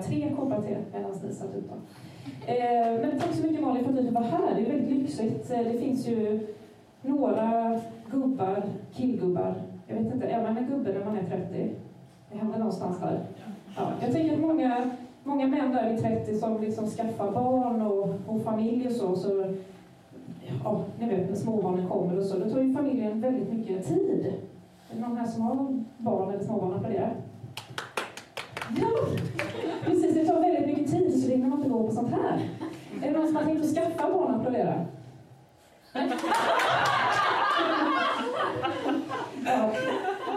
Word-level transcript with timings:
göra 0.00 0.02
tre 0.02 0.36
koppar 0.36 0.62
te 0.62 0.76
medan 0.92 1.10
ni 1.22 1.32
satt 1.32 1.54
utan. 1.54 1.78
Eh, 2.46 3.00
men 3.00 3.20
tack 3.20 3.34
så 3.34 3.46
mycket 3.46 3.62
Malin 3.62 3.84
för 3.84 3.90
att 3.90 4.06
du 4.06 4.10
var 4.10 4.22
här. 4.22 4.54
Det 4.54 4.60
är 4.60 4.70
väldigt 4.70 4.98
lyxigt. 4.98 5.50
Eh, 5.50 5.58
det 5.58 5.78
finns 5.78 6.08
ju 6.08 6.48
några 7.02 7.80
gubbar, 8.10 8.62
killgubbar. 8.92 9.54
Jag 9.86 9.96
vet 9.96 10.14
inte, 10.14 10.26
är 10.26 10.42
man 10.42 10.56
en 10.56 10.66
gubbe 10.66 10.92
när 10.92 11.04
man 11.04 11.18
är 11.18 11.22
30? 11.22 11.70
Det 12.32 12.38
händer 12.38 12.58
någonstans 12.58 13.00
där. 13.00 13.20
Ja, 13.76 13.92
jag 14.02 14.12
tänker 14.12 14.34
att 14.34 14.40
många, 14.40 14.90
många 15.24 15.46
män 15.46 15.72
där 15.72 15.90
vid 15.90 16.02
30 16.02 16.34
som 16.34 16.60
liksom 16.60 16.86
skaffar 16.86 17.30
barn 17.30 17.82
och, 17.82 18.10
och 18.26 18.42
familj 18.42 18.86
och 18.86 18.92
så, 18.92 19.16
så 19.16 19.54
ja, 20.64 20.84
ni 20.98 21.08
vet 21.08 21.28
när 21.28 21.36
småbarnen 21.36 21.88
kommer 21.88 22.18
och 22.18 22.24
så, 22.24 22.38
då 22.38 22.50
tar 22.50 22.60
ju 22.60 22.74
familjen 22.74 23.20
väldigt 23.20 23.52
mycket 23.52 23.88
tid. 23.88 24.34
Är 24.90 24.94
det 24.94 25.00
någon 25.00 25.16
här 25.16 25.26
som 25.26 25.42
har 25.42 25.84
barn 25.98 26.30
eller 26.30 26.44
småbarn 26.44 26.74
applåderar? 26.74 27.14
Ja, 28.76 28.88
precis. 29.84 30.14
Det 30.14 30.24
tar 30.24 30.40
väldigt 30.40 30.66
mycket 30.66 30.90
tid 30.90 31.22
så 31.22 31.28
det 31.28 31.34
hinner 31.34 31.48
man 31.48 31.58
inte 31.58 31.70
gå 31.70 31.86
på 31.86 31.92
sånt 31.92 32.10
här. 32.10 32.40
Är 33.02 33.12
det 33.12 33.18
någon 33.18 33.26
som 33.26 33.36
har 33.36 33.44
tänkt 33.44 33.64
att 33.64 33.74
skaffa 33.74 34.10
barn 34.10 34.34
applådera? 34.34 34.74
Ja. 39.44 39.70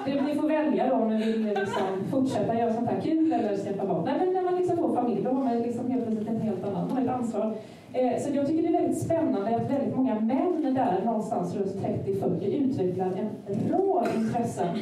Ni 0.06 0.36
får 0.36 0.48
välja 0.48 0.88
då 0.90 0.96
om 0.96 1.10
ni 1.10 1.26
vill 1.26 1.46
liksom 1.46 1.88
fortsätta 2.12 2.60
göra 2.60 2.74
sånt 2.74 2.90
här 2.90 3.02
kul 3.02 3.34
eller 3.34 3.58
skaffa 3.58 3.86
barn. 3.86 4.04
Nej, 4.06 4.16
men 4.20 4.34
när 4.34 4.42
man 4.42 4.56
liksom 4.56 4.78
får 4.78 4.96
familj 4.96 5.24
då 5.24 5.30
har 5.30 5.44
man 5.44 5.58
liksom 5.58 5.92
helt 5.92 6.06
plötsligt 6.06 6.30
ett 6.30 6.44
helt 6.44 6.64
annat 6.64 6.90
man 6.90 6.98
har 6.98 7.04
ett 7.04 7.20
ansvar. 7.20 7.56
Eh, 7.94 8.22
så 8.22 8.30
jag 8.34 8.48
tycker 8.48 8.62
det 8.62 8.78
är 8.78 8.82
väldigt 8.82 9.02
spännande 9.02 9.56
att 9.56 9.72
väldigt 9.72 9.96
många 9.96 10.20
män 10.20 10.74
där 10.74 11.02
någonstans 11.06 11.56
runt 11.56 11.76
30-40 11.76 12.46
utvecklar 12.46 13.06
en 13.06 13.72
rad 13.72 14.08
intressen. 14.16 14.78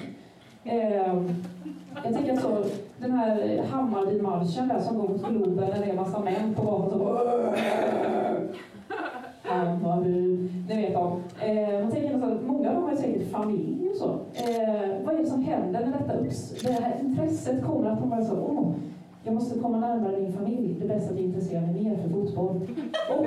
Eh, 0.64 1.16
jag 2.04 2.14
tänker 2.14 2.34
att 2.34 2.42
så, 2.42 2.64
den 2.98 3.12
här 3.12 3.64
Hammarbymarschen 3.72 4.68
där 4.68 4.80
som 4.80 4.98
går 4.98 5.08
mot 5.08 5.30
Globen 5.30 5.70
när 5.70 5.80
det 5.80 5.86
är 5.86 5.90
en 5.90 5.96
massa 5.96 6.20
män 6.20 6.54
på 6.56 6.62
gatan 6.62 7.00
som 7.00 7.10
Hammarby, 9.44 10.50
ni 10.70 10.82
vet 10.82 10.94
dem. 10.94 11.24
Eh, 11.40 11.82
man 11.82 11.92
tänker 11.92 12.16
att 12.16 12.44
många 12.44 12.70
av 12.70 12.76
dem 12.76 12.84
har 12.84 12.96
säkert 12.96 13.32
familj 13.32 13.90
och 13.90 13.96
så. 13.98 14.10
Eh, 14.34 15.06
vad 15.06 15.16
är 15.16 15.20
det 15.20 15.26
som 15.26 15.44
händer 15.44 15.86
när 15.86 16.00
detta 16.00 16.14
upps 16.14 16.62
det 16.62 16.72
här 16.72 16.98
intresset 17.02 17.66
kommer 17.66 17.90
att 17.90 18.00
de 18.00 18.10
bara 18.10 18.26
så, 18.26 18.36
åh, 18.36 18.72
jag 19.24 19.34
måste 19.34 19.60
komma 19.60 19.78
närmare 19.78 20.18
min 20.18 20.34
familj. 20.34 20.76
Det 20.80 20.86
är 20.86 20.88
bäst 20.88 21.12
att 21.12 21.18
jag 21.18 21.26
intresserar 21.26 21.62
mig 21.62 21.84
mer 21.84 21.96
för 21.96 22.10
fotboll. 22.10 22.62
Och 23.18 23.26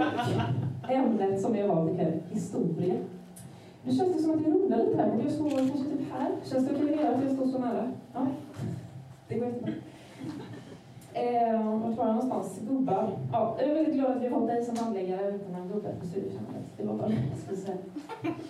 ämnet 0.91 1.41
som 1.41 1.57
jag 1.57 1.69
valt 1.69 1.93
ikväll, 1.93 2.13
historia. 2.31 2.95
Nu 3.87 3.95
känns 3.95 4.17
det 4.17 4.23
som 4.23 4.31
att 4.31 4.41
jag 4.41 4.55
rullar 4.55 4.79
lite 4.79 4.97
här. 4.97 5.09
men 5.09 5.21
Jag 5.21 5.33
står 5.33 5.51
kanske 5.51 5.79
typ 5.79 6.13
här. 6.13 6.31
Känns 6.45 6.69
det 6.69 6.75
okej 6.75 6.95
okay 6.95 7.07
att 7.07 7.23
jag 7.23 7.33
står 7.33 7.47
så 7.47 7.59
nära? 7.59 7.93
Ja, 8.15 8.27
det 9.29 9.35
går 9.35 9.49
jättebra. 9.49 9.73
Eh, 11.13 11.79
vart 11.79 11.97
var 11.97 12.07
jag 12.07 12.15
någonstans? 12.15 12.59
Gubbar. 12.69 13.19
Ja, 13.33 13.57
jag 13.61 13.69
är 13.71 13.75
väldigt 13.75 13.95
glad 13.95 14.11
att 14.11 14.23
vi 14.23 14.29
har 14.29 14.41
fått 14.41 14.49
dig 14.49 14.65
som 14.65 14.77
handläggare 14.77 15.29
utan 15.29 15.53
någon 15.53 15.69
gubbe 15.69 15.95
på 16.01 16.07
studiesamhället. 16.07 16.67
Det 16.77 16.85
var 16.85 16.95
bara 16.95 17.09
det 17.09 17.15
jag 17.31 17.39
skulle 17.39 17.57
säga. 17.57 17.77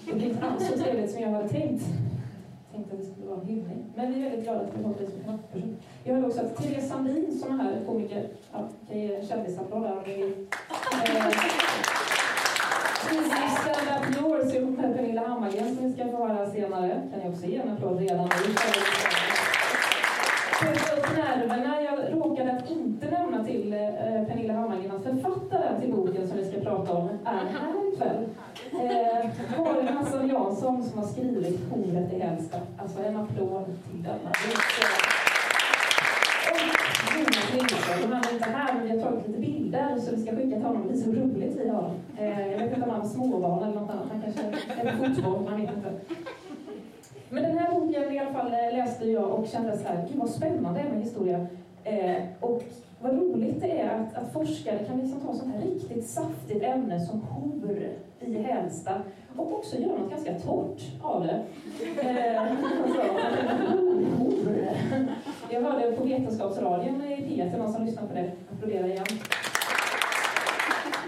Det 0.07 0.13
blev 0.13 0.31
inte 0.31 0.47
alls 0.47 0.69
så 0.69 0.79
trevligt 0.79 1.11
som 1.11 1.23
jag 1.23 1.31
hade 1.31 1.49
tänkt. 1.49 1.85
Jag 2.73 2.77
tänkte 2.77 2.95
att 2.95 3.01
det 3.01 3.07
skulle 3.07 3.27
vara 3.27 3.41
en 3.41 3.47
hyllning. 3.47 3.85
Men 3.95 4.13
vi 4.13 4.19
är 4.19 4.23
väldigt 4.23 4.45
glada 4.45 4.61
att 4.61 4.79
vi 4.79 4.83
har 4.83 4.91
fått 4.91 4.99
dig 4.99 5.11
som 5.11 5.21
knappperson. 5.25 5.77
Jag 6.05 6.15
hörde 6.15 6.27
också 6.27 6.41
att 6.41 6.57
Therese 6.57 6.89
Sandin, 6.89 7.39
som 7.39 7.61
är 7.61 7.65
här 7.65 7.85
komiker, 7.87 8.29
ja, 8.53 8.69
kan 8.89 9.01
ge 9.01 9.15
en 9.15 9.27
kändisapplåd 9.27 9.83
där 9.83 9.93
om 9.93 10.03
ni 10.07 10.15
vill. 10.15 10.47
Eh, 10.93 12.14
Stand 13.09 13.89
Up 13.97 14.17
Yours 14.17 14.55
ihop 14.55 14.79
med 14.79 14.97
Pernilla 14.97 15.27
Hammargren 15.29 15.77
som 15.77 15.87
vi 15.87 15.93
ska 15.93 16.05
få 16.05 16.27
höra 16.27 16.51
senare. 16.51 17.03
Kan 17.11 17.21
ni 17.21 17.35
också 17.35 17.47
ge 17.47 17.57
en 17.57 17.71
applåd 17.73 17.99
redan 17.99 18.25
nu? 18.25 18.55
Upp 20.97 21.17
nerverna. 21.17 21.83
Jag 21.83 21.99
råkade 22.13 22.53
att 22.53 22.71
inte 22.71 23.11
nämna 23.11 23.45
till 23.45 23.73
eh, 23.73 23.79
Pernilla 24.29 24.55
Hammargren 24.55 24.91
att 24.97 25.03
författaren 25.03 25.81
till 25.81 25.93
boken 25.93 26.29
som 26.29 26.37
vi 26.37 26.45
ska 26.45 26.61
prata 26.61 26.93
om 26.93 27.09
är 27.25 27.33
här 27.33 27.93
ikväll. 27.93 28.25
Eh, 28.73 29.31
Karin 29.57 29.89
Hassan 29.89 30.29
Jansson 30.29 30.85
som 30.85 30.99
har 30.99 31.07
skrivit 31.07 31.61
Hovet 31.71 32.13
i 32.13 32.19
Hälsta. 32.19 32.59
Alltså 32.79 33.03
en 33.03 33.17
applåd 33.17 33.65
till 33.65 34.03
denna. 34.03 34.33
Och 37.55 38.15
han 38.15 38.25
är 38.25 38.33
inte 38.35 38.45
här 38.45 38.75
men 38.75 38.83
vi 38.83 38.91
har 38.91 39.11
tagit 39.11 39.27
lite 39.29 39.41
bilder 39.41 39.99
så 39.99 40.17
vi 40.17 40.23
ska 40.23 40.37
skicka 40.37 40.57
till 40.57 40.65
honom. 40.65 40.83
Det 40.83 40.89
blir 40.89 41.03
så 41.03 41.11
roligt 41.11 41.57
vi 41.61 41.69
har. 41.69 41.91
Eh, 42.19 42.51
jag 42.53 42.59
vet 42.59 42.73
inte 42.73 42.83
om 42.85 42.91
han 42.91 43.01
har 43.01 43.09
småbarn 43.09 43.63
eller 43.63 43.81
något 43.81 43.91
annat. 43.91 44.07
Han 44.13 44.23
kanske 44.23 44.43
är 44.89 44.97
fotboll, 44.97 45.43
man 45.45 45.61
vet 45.61 45.71
inte. 45.77 45.93
Men 47.31 47.43
den 47.43 47.59
här 47.59 47.75
boken 47.75 48.13
i 48.13 48.19
alla 48.19 48.33
fall 48.33 48.47
eh, 48.47 48.77
läste 48.77 49.11
jag 49.11 49.31
och 49.31 49.47
kände 49.47 49.79
så 49.79 49.89
här, 49.89 50.07
gud 50.09 50.19
vad 50.19 50.31
spännande 50.31 50.81
det 50.81 50.87
är 50.87 50.93
med 50.93 51.03
historia. 51.03 51.47
Eh, 51.85 52.23
och 52.41 52.63
vad 53.01 53.19
roligt 53.19 53.61
det 53.61 53.81
är 53.81 53.89
att, 53.89 54.15
att 54.15 54.33
forskare 54.33 54.85
kan 54.85 54.99
liksom 55.01 55.21
ta 55.21 55.35
sånt 55.35 55.55
här 55.55 55.63
riktigt 55.63 56.07
saftigt 56.07 56.63
ämne 56.63 57.01
som 57.01 57.21
hor 57.21 57.89
i 58.21 58.43
Hälsta 58.43 59.03
och 59.37 59.53
också 59.53 59.77
göra 59.77 59.99
något 59.99 60.11
ganska 60.11 60.35
torrt 60.35 60.83
av 61.03 61.27
det. 61.27 61.43
Eh, 62.03 62.43
alltså, 62.83 63.03
hor. 64.19 64.35
Jag 65.55 65.61
hörde 65.61 65.97
på 65.97 66.05
Vetenskapsradion 66.05 67.03
i 67.03 67.17
P1, 67.17 67.59
någon 67.59 67.73
som 67.73 67.85
lyssnar 67.85 68.07
på 68.07 68.15
det, 68.15 68.33
applådera 68.53 68.87
igen. 68.87 69.07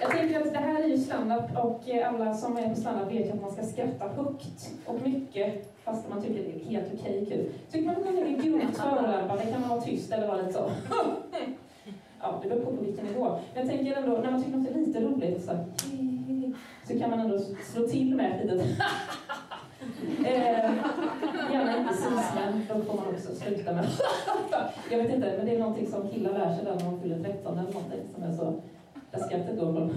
Jag 0.01 0.11
tänker 0.11 0.41
att 0.41 0.53
det 0.53 0.59
här 0.59 0.83
är 0.83 0.89
ju 0.89 0.99
standup 0.99 1.57
och 1.65 1.83
alla 2.05 2.35
som 2.35 2.57
är 2.57 2.69
på 2.69 2.75
standup 2.75 3.13
vet 3.13 3.27
ju 3.27 3.33
att 3.33 3.43
man 3.43 3.53
ska 3.53 3.63
skratta 3.63 4.09
högt 4.09 4.75
och 4.87 5.03
mycket 5.03 5.77
fast 5.85 6.09
man 6.09 6.23
tycker 6.23 6.43
det 6.43 6.61
är 6.61 6.65
helt 6.65 6.87
okej 6.95 7.27
kul. 7.29 7.53
Tycker 7.71 7.87
man 7.87 7.97
att 7.97 8.05
man 8.05 8.19
är 8.19 8.43
grovt 8.43 8.77
förolämpande 8.77 9.47
kan 9.47 9.61
man 9.61 9.71
vara 9.71 9.81
tyst 9.81 10.13
eller 10.13 10.27
vara 10.29 10.37
lite 10.37 10.53
så. 10.53 10.71
Ja, 12.21 12.41
det 12.43 12.49
beror 12.49 12.65
på 12.65 12.77
på 12.77 12.85
vilken 12.85 13.07
nivå. 13.07 13.39
Men 13.55 13.67
jag 13.67 13.77
tänker 13.77 13.97
ändå, 13.97 14.17
när 14.17 14.31
man 14.31 14.45
tycker 14.45 14.59
något 14.59 14.71
är 14.71 14.79
lite 14.79 15.01
roligt 15.01 15.45
så, 15.45 15.53
så 16.89 16.99
kan 16.99 17.11
man 17.11 17.21
ändå 17.21 17.39
slå 17.73 17.89
till 17.89 18.15
med 18.15 18.41
ett 18.41 18.47
litet 18.47 18.67
eh, 20.25 20.73
Gärna 21.53 21.79
inte 21.79 21.95
sismen, 21.95 22.67
då 22.69 22.83
får 22.83 22.97
man 22.97 23.07
också 23.15 23.35
sluta 23.35 23.73
med. 23.73 23.87
jag 24.91 24.99
vet 24.99 25.15
inte, 25.15 25.35
men 25.37 25.47
det 25.47 25.55
är 25.55 25.59
någonting 25.59 25.87
som 25.87 26.09
killar 26.09 26.33
lär 26.33 26.55
sig 26.57 26.65
där 26.65 26.75
när 26.75 26.85
de 26.85 27.01
fyller 27.01 27.25
13 27.25 27.59
eller 27.59 27.73
någonting 27.73 28.01
som 28.15 28.23
är 28.23 28.33
så 28.33 28.61
där 29.11 29.19
skrattet 29.19 29.59
går 29.59 29.73
från 29.73 29.91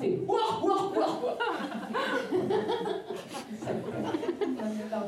till 0.00 0.26
Jag 0.26 0.34
var 4.98 5.06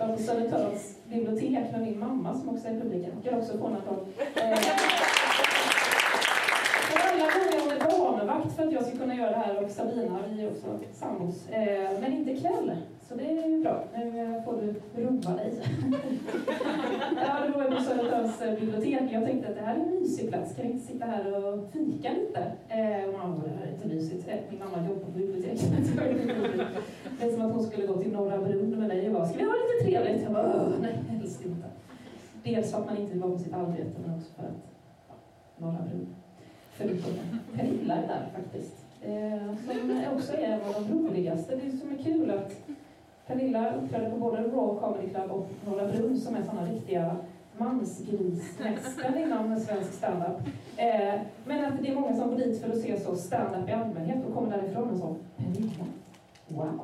typ, 0.06 0.16
på 0.16 0.22
Södertörns 0.22 0.98
bibliotek 1.04 1.72
med 1.72 1.80
min 1.80 1.98
mamma 1.98 2.34
som 2.34 2.48
också 2.48 2.68
är 2.68 2.72
i 2.72 2.80
publiken. 2.80 3.12
Jag 3.22 3.32
kan 3.32 3.42
också 3.42 3.58
få 3.58 3.66
en 3.66 3.76
applåd. 3.76 4.06
Alla 6.94 7.24
gånger 7.24 7.60
hon 7.62 7.70
är 7.70 7.98
barnvakt 7.98 8.56
för 8.56 8.66
att 8.66 8.72
jag 8.72 8.86
ska 8.86 8.96
kunna 8.96 9.14
göra 9.14 9.30
det 9.30 9.36
här 9.36 9.64
och 9.64 9.70
Sabina, 9.70 10.18
vi 10.28 10.42
är 10.42 10.50
också 10.50 10.78
sambos. 10.92 11.48
Eh, 11.48 12.00
men 12.00 12.12
inte 12.12 12.30
ikväll. 12.30 12.76
Så 13.08 13.14
det 13.14 13.24
är 13.24 13.48
ju 13.48 13.62
bra. 13.62 13.84
Nu 13.94 14.42
får 14.44 14.52
du 14.52 15.02
roa 15.02 15.36
dig. 15.36 15.52
ja, 17.16 17.46
det 17.46 17.58
var 17.58 17.76
på 17.76 17.82
Södertörns 17.82 18.60
bibliotek. 18.60 19.12
Jag 19.12 19.24
tänkte 19.24 19.48
att 19.48 19.54
det 19.54 19.60
här 19.60 19.76
är 19.76 19.80
en 19.80 19.90
mysig 19.90 20.28
plats. 20.28 20.54
Kan 20.54 20.66
vi 20.66 20.72
inte 20.72 20.86
sitta 20.86 21.06
här 21.06 21.44
och 21.44 21.72
fika 21.72 22.10
lite? 22.12 22.52
Eh, 22.68 23.08
och 23.08 23.18
mamma 23.18 23.42
det 23.44 23.50
här 23.58 23.66
är 23.66 23.72
inte 23.72 23.88
mysigt. 23.88 24.28
Min 24.50 24.58
mamma 24.58 24.88
jobbar 24.88 25.04
på 25.04 25.10
biblioteket. 25.10 25.96
det 27.20 27.26
är 27.26 27.30
som 27.30 27.46
att 27.46 27.52
hon 27.52 27.64
skulle 27.64 27.86
gå 27.86 28.02
till 28.02 28.12
Norra 28.12 28.38
Brunn 28.38 28.70
med 28.70 28.88
mig 28.88 29.06
och 29.06 29.14
bara, 29.14 29.26
ska 29.26 29.38
vi 29.38 29.44
ha 29.44 29.52
lite 29.52 29.90
trevligt? 29.90 30.22
Jag 30.22 30.32
bara, 30.32 30.72
nej, 30.80 30.98
helst 31.08 31.44
inte. 31.46 31.66
Dels 32.44 32.70
för 32.70 32.78
att 32.78 32.86
man 32.86 32.96
inte 32.96 33.12
vill 33.12 33.22
vara 33.22 33.32
på 33.32 33.38
sitt 33.38 33.54
arbete, 33.54 34.00
men 34.06 34.14
också 34.14 34.32
för 34.32 34.42
att 34.42 34.62
ja, 35.08 35.14
Norra 35.58 35.82
Brunn. 35.88 36.06
Förutom 36.72 37.12
Pernilla 37.54 37.94
är 37.94 38.08
där 38.08 38.26
faktiskt. 38.34 38.76
Eh, 39.02 39.56
som 39.66 40.14
också 40.14 40.32
är 40.32 40.42
en 40.42 40.60
av 40.60 40.88
de 40.88 40.92
roligaste. 40.92 41.56
Det 41.56 41.66
är 41.66 41.70
som 41.70 41.90
är 41.92 42.02
kul 42.04 42.30
att 42.30 42.52
Pernilla 43.26 43.74
uppträdde 43.76 44.10
på 44.10 44.16
både 44.16 44.42
Raw 44.42 44.80
Comedy 44.80 45.08
Club 45.08 45.30
och 45.30 45.48
Norra 45.66 45.88
Brunn 45.88 46.20
som 46.20 46.34
är 46.34 46.42
sådana 46.42 46.68
riktiga 46.68 47.16
mansgrismästare 47.58 49.22
inom 49.22 49.60
svensk 49.60 49.92
standup. 49.92 50.38
Eh, 50.76 51.20
men 51.44 51.64
att 51.64 51.82
det 51.82 51.88
är 51.90 51.94
många 51.94 52.16
som 52.16 52.30
går 52.30 52.36
dit 52.36 52.62
för 52.62 52.70
att 52.70 52.78
se 52.78 53.00
så 53.00 53.16
standup 53.16 53.68
i 53.68 53.72
allmänhet 53.72 54.24
och 54.26 54.34
kommer 54.34 54.56
därifrån 54.56 54.90
och 54.90 54.98
så 54.98 55.16
Pernilla, 55.36 55.84
wow. 56.48 56.80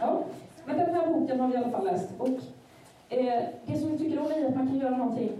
Ja, 0.00 0.24
men 0.64 0.76
den 0.76 0.94
här 0.94 1.06
boken 1.06 1.40
har 1.40 1.48
vi 1.48 1.54
i 1.54 1.56
alla 1.56 1.70
fall 1.70 1.84
läst. 1.84 2.08
Och 2.18 2.28
eh, 3.08 3.42
det 3.66 3.78
som 3.78 3.90
jag 3.90 3.98
tycker 3.98 4.20
om 4.20 4.26
är 4.26 4.48
att 4.48 4.56
man 4.56 4.68
kan 4.68 4.78
göra 4.78 4.96
någonting 4.96 5.30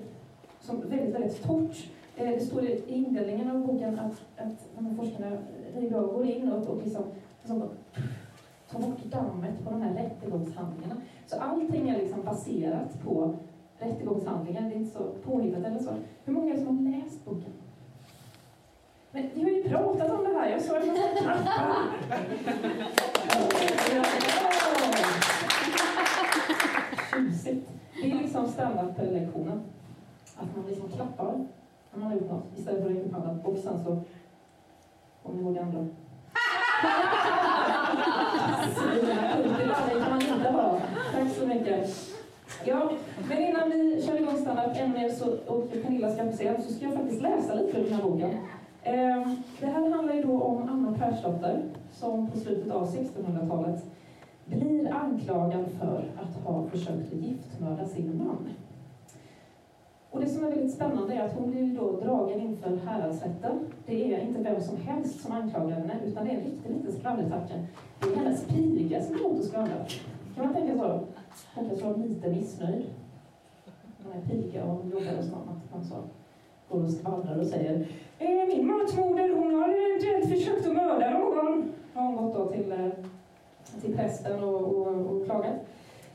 som 0.61 0.81
väldigt, 0.81 1.15
väldigt 1.15 1.43
torrt. 1.43 1.87
Eh, 2.17 2.29
det 2.29 2.41
står 2.41 2.65
i 2.65 2.83
inledningen 2.87 3.51
av 3.51 3.67
boken 3.67 3.99
att, 3.99 4.45
att 4.47 4.69
de 4.77 4.87
här 4.87 4.95
forskarna 4.95 5.37
eh, 5.81 5.91
går 5.91 6.27
in 6.27 6.53
och, 6.53 6.69
och 6.69 6.83
liksom, 6.85 7.05
liksom 7.43 7.63
ta 8.73 8.79
bort 8.79 9.05
dammet 9.05 9.65
på 9.65 9.71
de 9.71 9.83
här 9.83 9.95
rättegångshandlingarna. 9.95 10.97
Så 11.27 11.41
allting 11.41 11.89
är 11.89 11.99
liksom 11.99 12.23
baserat 12.23 13.03
på 13.05 13.35
rättegångshandlingar. 13.79 14.63
Det 14.63 14.75
är 14.75 14.77
inte 14.77 14.99
så 14.99 15.05
påhittat 15.25 15.65
eller 15.65 15.79
så. 15.79 15.91
Hur 16.25 16.33
många 16.33 16.55
är 16.55 16.59
det 16.59 16.65
som 16.65 16.87
har 16.87 16.93
läst 16.93 17.25
boken? 17.25 17.53
Men 19.13 19.31
vi 19.35 19.43
har 19.43 19.51
ju 19.51 19.69
pratat 19.69 20.11
om 20.11 20.25
det 20.25 20.39
här. 20.39 20.51
Jag 20.51 20.63
sa 20.63 20.79
att 20.79 20.87
man 20.87 20.97
ska 20.97 21.07
klappa. 21.17 21.77
Tjusigt. 27.13 27.71
Det 28.03 28.11
är 28.11 28.15
liksom 28.15 28.49
standardlektionen. 28.49 29.61
Att 30.37 30.57
man 30.57 30.67
liksom 30.69 30.89
klappar 30.89 31.47
när 31.93 32.01
man 32.01 32.03
har 32.03 32.15
gjort 32.15 32.31
något 32.31 32.59
istället 32.59 32.83
för 32.83 32.91
att 32.91 32.97
räcka 32.97 33.07
upp 33.07 33.13
handen. 33.13 33.41
Och 33.45 33.57
sen 33.59 33.85
så, 33.85 33.91
om 35.23 35.37
ni 35.37 35.43
ihåg 35.43 35.55
det 35.55 35.63
andra. 35.63 35.87
Tack 41.13 41.33
så 41.39 41.47
mycket. 41.47 42.11
Ja, 42.65 42.91
men 43.29 43.39
innan 43.39 43.71
vi 43.71 44.03
kör 44.07 44.21
igång 44.21 44.37
standardämnet 44.37 45.19
så, 45.19 45.37
och 45.47 45.73
Pernilla 45.73 46.11
ska 46.11 46.31
få 46.31 46.37
se 46.37 46.63
så 46.63 46.73
ska 46.73 46.85
jag 46.85 46.95
faktiskt 46.95 47.23
läsa 47.23 47.55
lite 47.55 47.79
ur 47.79 47.85
den 47.85 47.93
här 47.95 48.03
boken. 48.03 48.31
Eh, 48.83 49.29
det 49.61 49.67
här 49.67 49.91
handlar 49.91 50.15
ju 50.15 50.23
då 50.23 50.43
om 50.43 50.69
Anna 50.69 50.99
Persdotter 50.99 51.63
som 51.93 52.31
på 52.31 52.39
slutet 52.39 52.73
av 52.73 52.95
1600-talet 52.95 53.85
blir 54.45 54.93
anklagad 54.93 55.65
för 55.81 56.05
att 56.23 56.45
ha 56.45 56.67
försökt 56.69 57.13
giftmörda 57.13 57.87
sin 57.87 58.19
man. 58.19 58.49
Och 60.11 60.21
det 60.21 60.29
som 60.29 60.45
är 60.45 60.51
väldigt 60.51 60.75
spännande 60.75 61.15
är 61.15 61.25
att 61.25 61.35
hon 61.35 61.51
blir 61.51 61.77
då 61.77 62.01
dragen 62.01 62.41
inför 62.41 62.77
häradsrätten. 62.77 63.61
Det 63.87 64.15
är 64.15 64.21
inte 64.21 64.43
vem 64.43 64.61
som 64.61 64.77
helst 64.77 65.21
som 65.21 65.33
anklagar 65.33 65.77
henne, 65.77 66.01
utan 66.07 66.25
det 66.25 66.31
är 66.31 66.35
en 66.35 66.45
riktig 66.45 66.71
liten 66.71 66.93
skvallertacka. 66.93 67.55
Det 68.01 68.07
är 68.13 68.17
hennes 68.17 68.47
piga 68.47 69.03
som 69.03 69.19
går 69.19 69.39
och 69.39 69.45
skvallrar. 69.45 69.89
Kan 70.35 70.45
man 70.45 70.55
tänka 70.55 70.79
så? 70.79 71.01
Hon 71.55 71.69
kanske 71.69 71.87
var 71.87 71.97
lite 71.97 72.29
missnöjd. 72.29 72.85
Hon 74.03 74.13
är 74.13 74.27
piga 74.27 74.65
och 74.65 74.85
jobbade 74.87 75.23
som 75.23 75.35
att 75.35 75.73
man 75.73 75.85
så 75.85 75.95
går 76.69 76.85
och 76.85 76.91
skvallrar 76.91 77.39
och 77.39 77.47
säger 77.47 77.87
eh, 78.19 78.47
Min 78.47 78.67
matmoder, 78.67 79.37
hon 79.37 79.55
har 79.55 79.69
eventuellt 79.69 80.29
försökt 80.29 80.67
att 80.67 80.75
mörda 80.75 81.11
någon. 81.11 81.73
Har 81.95 82.03
hon 82.03 82.17
gått 82.17 82.35
då 82.35 82.47
till, 82.47 82.73
eh, 82.73 82.89
till 83.81 83.97
prästen 83.97 84.45
och, 84.45 84.63
och, 84.63 84.87
och 84.87 85.25
klagat. 85.25 85.55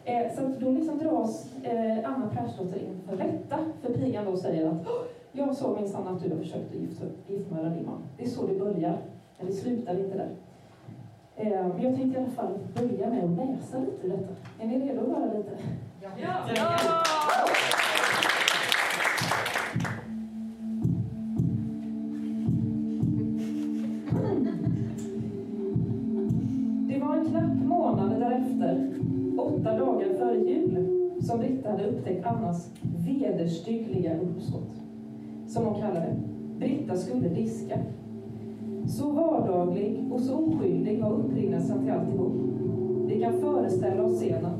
Eh, 0.08 0.36
så 0.36 0.42
då 0.60 0.72
liksom 0.72 0.98
dras 0.98 1.54
eh, 1.64 1.98
Anna 2.04 2.30
Persdotter 2.36 2.82
inför 2.84 3.18
rätta, 3.18 3.58
för 3.82 3.94
pigan 3.94 4.26
då 4.26 4.38
säger 4.38 4.68
att 4.68 4.88
jag 5.32 5.56
såg 5.56 5.80
minsann 5.80 6.08
att 6.08 6.24
du 6.24 6.30
har 6.30 6.38
försökt 6.38 6.70
att 6.70 6.76
gift, 6.76 7.02
giftmörda 7.28 7.70
din 7.70 7.86
man. 7.86 8.04
Det 8.18 8.24
är 8.24 8.30
så 8.30 8.48
det 8.48 8.60
börjar, 8.60 8.98
men 9.38 9.48
det 9.48 9.54
slutar 9.54 10.00
inte 10.00 10.18
där. 10.18 10.30
Eh, 11.36 11.68
men 11.68 11.82
jag 11.82 11.96
tänkte 11.96 12.20
i 12.20 12.24
alla 12.24 12.32
fall 12.32 12.60
börja 12.74 13.10
med 13.10 13.24
att 13.24 13.30
läsa 13.30 13.80
lite 13.80 14.08
i 14.08 14.10
detta. 14.10 14.34
Är 14.60 14.68
ni 14.68 14.80
redo 14.80 15.02
att 15.02 15.18
höra 15.18 15.34
lite? 15.34 15.52
Ja! 16.02 16.10
ja. 16.56 16.78
Vederstyggliga 33.46 34.12
uppsåt. 34.20 34.82
Som 35.48 35.66
hon 35.66 35.82
kallade 35.82 36.06
det. 36.06 36.16
Britta 36.60 36.96
skulle 36.96 37.30
diska. 37.30 37.80
Så 38.88 39.12
vardaglig 39.12 40.04
och 40.12 40.20
så 40.20 40.36
oskyldig 40.36 41.02
var 41.02 41.12
upprinnelsen 41.12 41.80
till 41.80 41.92
alltihop. 41.92 42.34
Vi 43.08 43.22
kan 43.22 43.34
föreställa 43.34 44.04
oss 44.04 44.20
scenen. 44.20 44.52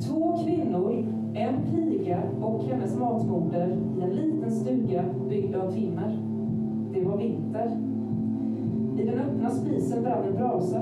Två 0.00 0.38
kvinnor, 0.44 1.04
en 1.34 1.54
piga 1.70 2.22
och 2.42 2.64
hennes 2.64 2.98
matmoder 2.98 3.76
i 3.98 4.02
en 4.02 4.10
liten 4.10 4.50
stuga 4.50 5.04
byggd 5.28 5.54
av 5.54 5.72
timmer. 5.72 6.18
Det 6.92 7.04
var 7.04 7.16
vinter. 7.16 7.70
I 8.98 9.04
den 9.04 9.18
öppna 9.18 9.50
spisen 9.50 10.02
brann 10.02 10.24
en 10.28 10.36
brasa. 10.36 10.80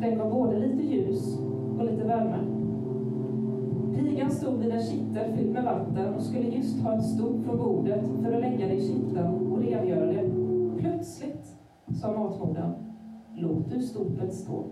Den 0.00 0.18
gav 0.18 0.32
både 0.32 0.58
lite 0.58 0.82
ljus 0.82 1.38
och 1.78 1.84
lite 1.84 2.04
värme. 2.04 2.47
Pigan 4.18 4.30
stod 4.30 4.58
vid 4.58 4.72
en 4.72 4.82
kittel 4.82 5.32
fylld 5.36 5.52
med 5.52 5.64
vatten 5.64 6.14
och 6.14 6.22
skulle 6.22 6.48
just 6.48 6.82
ta 6.82 6.94
ett 6.94 7.04
stort 7.04 7.44
från 7.44 7.58
bordet 7.58 8.04
för 8.22 8.32
att 8.32 8.40
lägga 8.40 8.66
det 8.66 8.74
i 8.74 8.80
kitteln 8.80 9.52
och 9.52 9.58
rengöra 9.58 10.06
det. 10.06 10.30
Plötsligt 10.78 11.56
sa 12.00 12.12
matmodern, 12.12 12.72
låt 13.34 13.70
du 13.70 13.82
stopet 13.82 14.34
stå. 14.34 14.64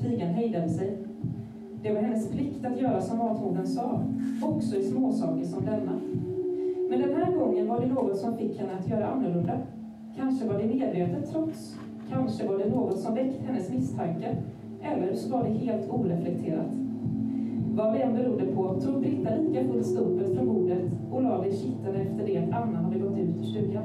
Pigan 0.00 0.28
hejdade 0.28 0.68
sig. 0.68 0.98
Det 1.82 1.94
var 1.94 2.00
hennes 2.00 2.30
plikt 2.30 2.66
att 2.66 2.80
göra 2.80 3.00
som 3.00 3.18
matmodern 3.18 3.66
sa, 3.66 4.02
också 4.42 4.76
i 4.76 4.82
småsaker 4.82 5.44
som 5.44 5.64
denna. 5.64 6.00
Men 6.90 7.00
den 7.00 7.14
här 7.14 7.32
gången 7.32 7.68
var 7.68 7.80
det 7.80 7.86
något 7.86 8.16
som 8.16 8.36
fick 8.36 8.60
henne 8.60 8.72
att 8.80 8.88
göra 8.88 9.06
annorlunda. 9.06 9.58
Kanske 10.16 10.48
var 10.48 10.58
det 10.58 10.66
medvetet 10.66 11.30
trots. 11.32 11.76
Kanske 12.10 12.48
var 12.48 12.58
det 12.58 12.68
något 12.68 12.98
som 12.98 13.14
väckt 13.14 13.42
hennes 13.46 13.70
misstanke. 13.70 14.36
Eller 14.82 15.14
så 15.14 15.32
var 15.32 15.44
det 15.44 15.50
helt 15.50 15.90
oreflekterat. 15.90 16.85
Vad 17.76 17.92
det 17.92 17.98
än 17.98 18.14
berodde 18.14 18.46
på 18.46 18.80
tog 18.80 19.00
Britta 19.00 19.30
lika 19.34 19.64
fullt 19.64 19.86
stopet 19.86 20.34
från 20.34 20.46
bordet 20.46 20.82
och 21.10 21.22
lade 21.22 21.44
det 21.44 21.48
i 21.48 21.56
kitteln 21.56 21.96
efter 21.96 22.26
det 22.26 22.38
att 22.38 22.62
Anna 22.62 22.78
hade 22.78 22.98
gått 22.98 23.18
ut 23.18 23.36
ur 23.38 23.42
stugan. 23.42 23.82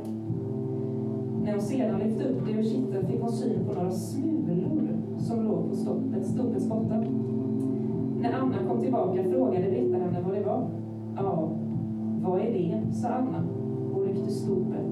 När 1.43 1.51
hon 1.51 1.61
sedan 1.61 1.99
lyfte 1.99 2.23
upp 2.23 2.45
det 2.45 2.51
ur 2.51 2.63
kitteln 2.63 3.07
fick 3.07 3.21
hon 3.21 3.31
syn 3.31 3.65
på 3.67 3.73
några 3.73 3.91
smulor 3.91 4.87
som 5.17 5.43
låg 5.43 5.69
på 5.69 5.75
stoppet, 5.75 6.25
stopets 6.25 6.69
botten. 6.69 7.05
När 8.21 8.33
Anna 8.33 8.57
kom 8.67 8.81
tillbaka 8.81 9.23
frågade 9.23 9.69
Britta 9.69 9.97
henne 9.97 10.21
vad 10.25 10.35
det 10.35 10.43
var. 10.43 10.67
Ja, 11.15 11.49
vad 12.21 12.39
är 12.39 12.53
det? 12.53 12.95
sa 12.95 13.07
Anna 13.07 13.43
och 13.93 14.05
ryckte 14.05 14.31
stopet 14.31 14.85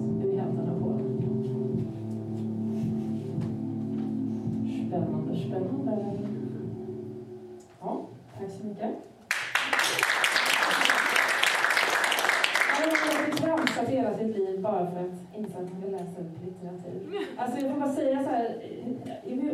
mycket. 8.80 8.98
Jag 12.82 12.88
har 12.88 13.38
tramsat 13.38 13.90
hela 13.90 14.18
sitt 14.18 14.38
liv 14.38 14.62
bara 14.62 14.92
för 14.92 15.00
att 15.00 15.38
inse 15.38 15.58
att 15.58 15.72
man 15.72 15.82
vill 15.82 15.92
läsa 15.92 16.22
upp 16.22 16.46
litteratur. 16.46 17.28
Alltså 17.38 17.60
jag 17.60 17.72
får 17.72 17.80
bara 17.80 17.92
säga 17.92 18.24
så 18.24 18.30
här, 18.30 18.46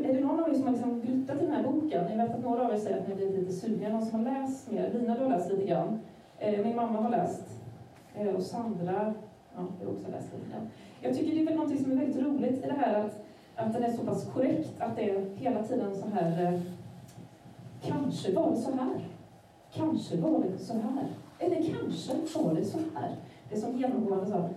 är 0.03 0.13
det 0.13 0.19
någon 0.19 0.39
av 0.39 0.49
er 0.49 0.53
som 0.53 0.63
har 0.63 0.71
liksom 0.71 1.01
gluttat 1.01 1.41
i 1.41 1.45
den 1.45 1.55
här 1.55 1.63
boken? 1.63 2.09
Jag 2.09 2.17
vet 2.17 2.35
att 2.35 2.43
några 2.43 2.65
av 2.65 2.73
er 2.73 2.77
säger 2.77 2.97
att 2.97 3.07
ni 3.07 3.15
blivit 3.15 3.39
lite 3.39 3.53
sugna. 3.53 3.89
Någon 3.89 4.05
som 4.05 4.25
har 4.25 4.33
läst 4.33 4.71
mer? 4.71 4.91
Lina, 4.93 5.15
du 5.15 5.23
har 5.23 5.29
läst 5.29 5.51
lite 5.51 5.65
grann. 5.65 5.99
Eh, 6.39 6.65
min 6.65 6.75
mamma 6.75 7.01
har 7.01 7.09
läst. 7.09 7.43
Eh, 8.15 8.27
och 8.27 8.43
Sandra, 8.43 9.13
ja, 9.55 9.61
jag 9.79 9.87
har 9.87 9.93
också 9.93 10.11
läst 10.11 10.33
lite 10.33 10.51
grann. 10.51 10.67
Jag 11.01 11.15
tycker 11.15 11.35
det 11.35 11.41
är 11.41 11.45
väl 11.45 11.55
någonting 11.55 11.83
som 11.83 11.91
är 11.91 11.95
väldigt 11.95 12.23
roligt 12.25 12.63
i 12.63 12.67
det 12.67 12.75
här 12.77 13.05
att, 13.05 13.25
att 13.55 13.73
den 13.73 13.83
är 13.83 13.91
så 13.91 14.05
pass 14.05 14.25
korrekt, 14.33 14.73
att 14.79 14.95
det 14.95 15.09
är 15.09 15.25
hela 15.35 15.63
tiden 15.63 15.95
så 15.95 16.07
här 16.07 16.43
eh, 16.43 16.59
Kanske 17.87 18.31
var 18.31 18.51
det 18.51 18.57
så 18.57 18.71
här. 18.71 19.14
Kanske 19.75 20.17
var 20.17 20.43
det 20.43 20.57
så 20.57 20.73
här. 20.73 21.07
Eller 21.39 21.55
kanske 21.55 22.39
var 22.39 22.53
det 22.53 22.65
så 22.65 22.77
här. 22.95 23.15
Det 23.49 23.55
är 23.55 23.59
som 23.59 23.77
genomgående 23.77 24.27
så 24.27 24.49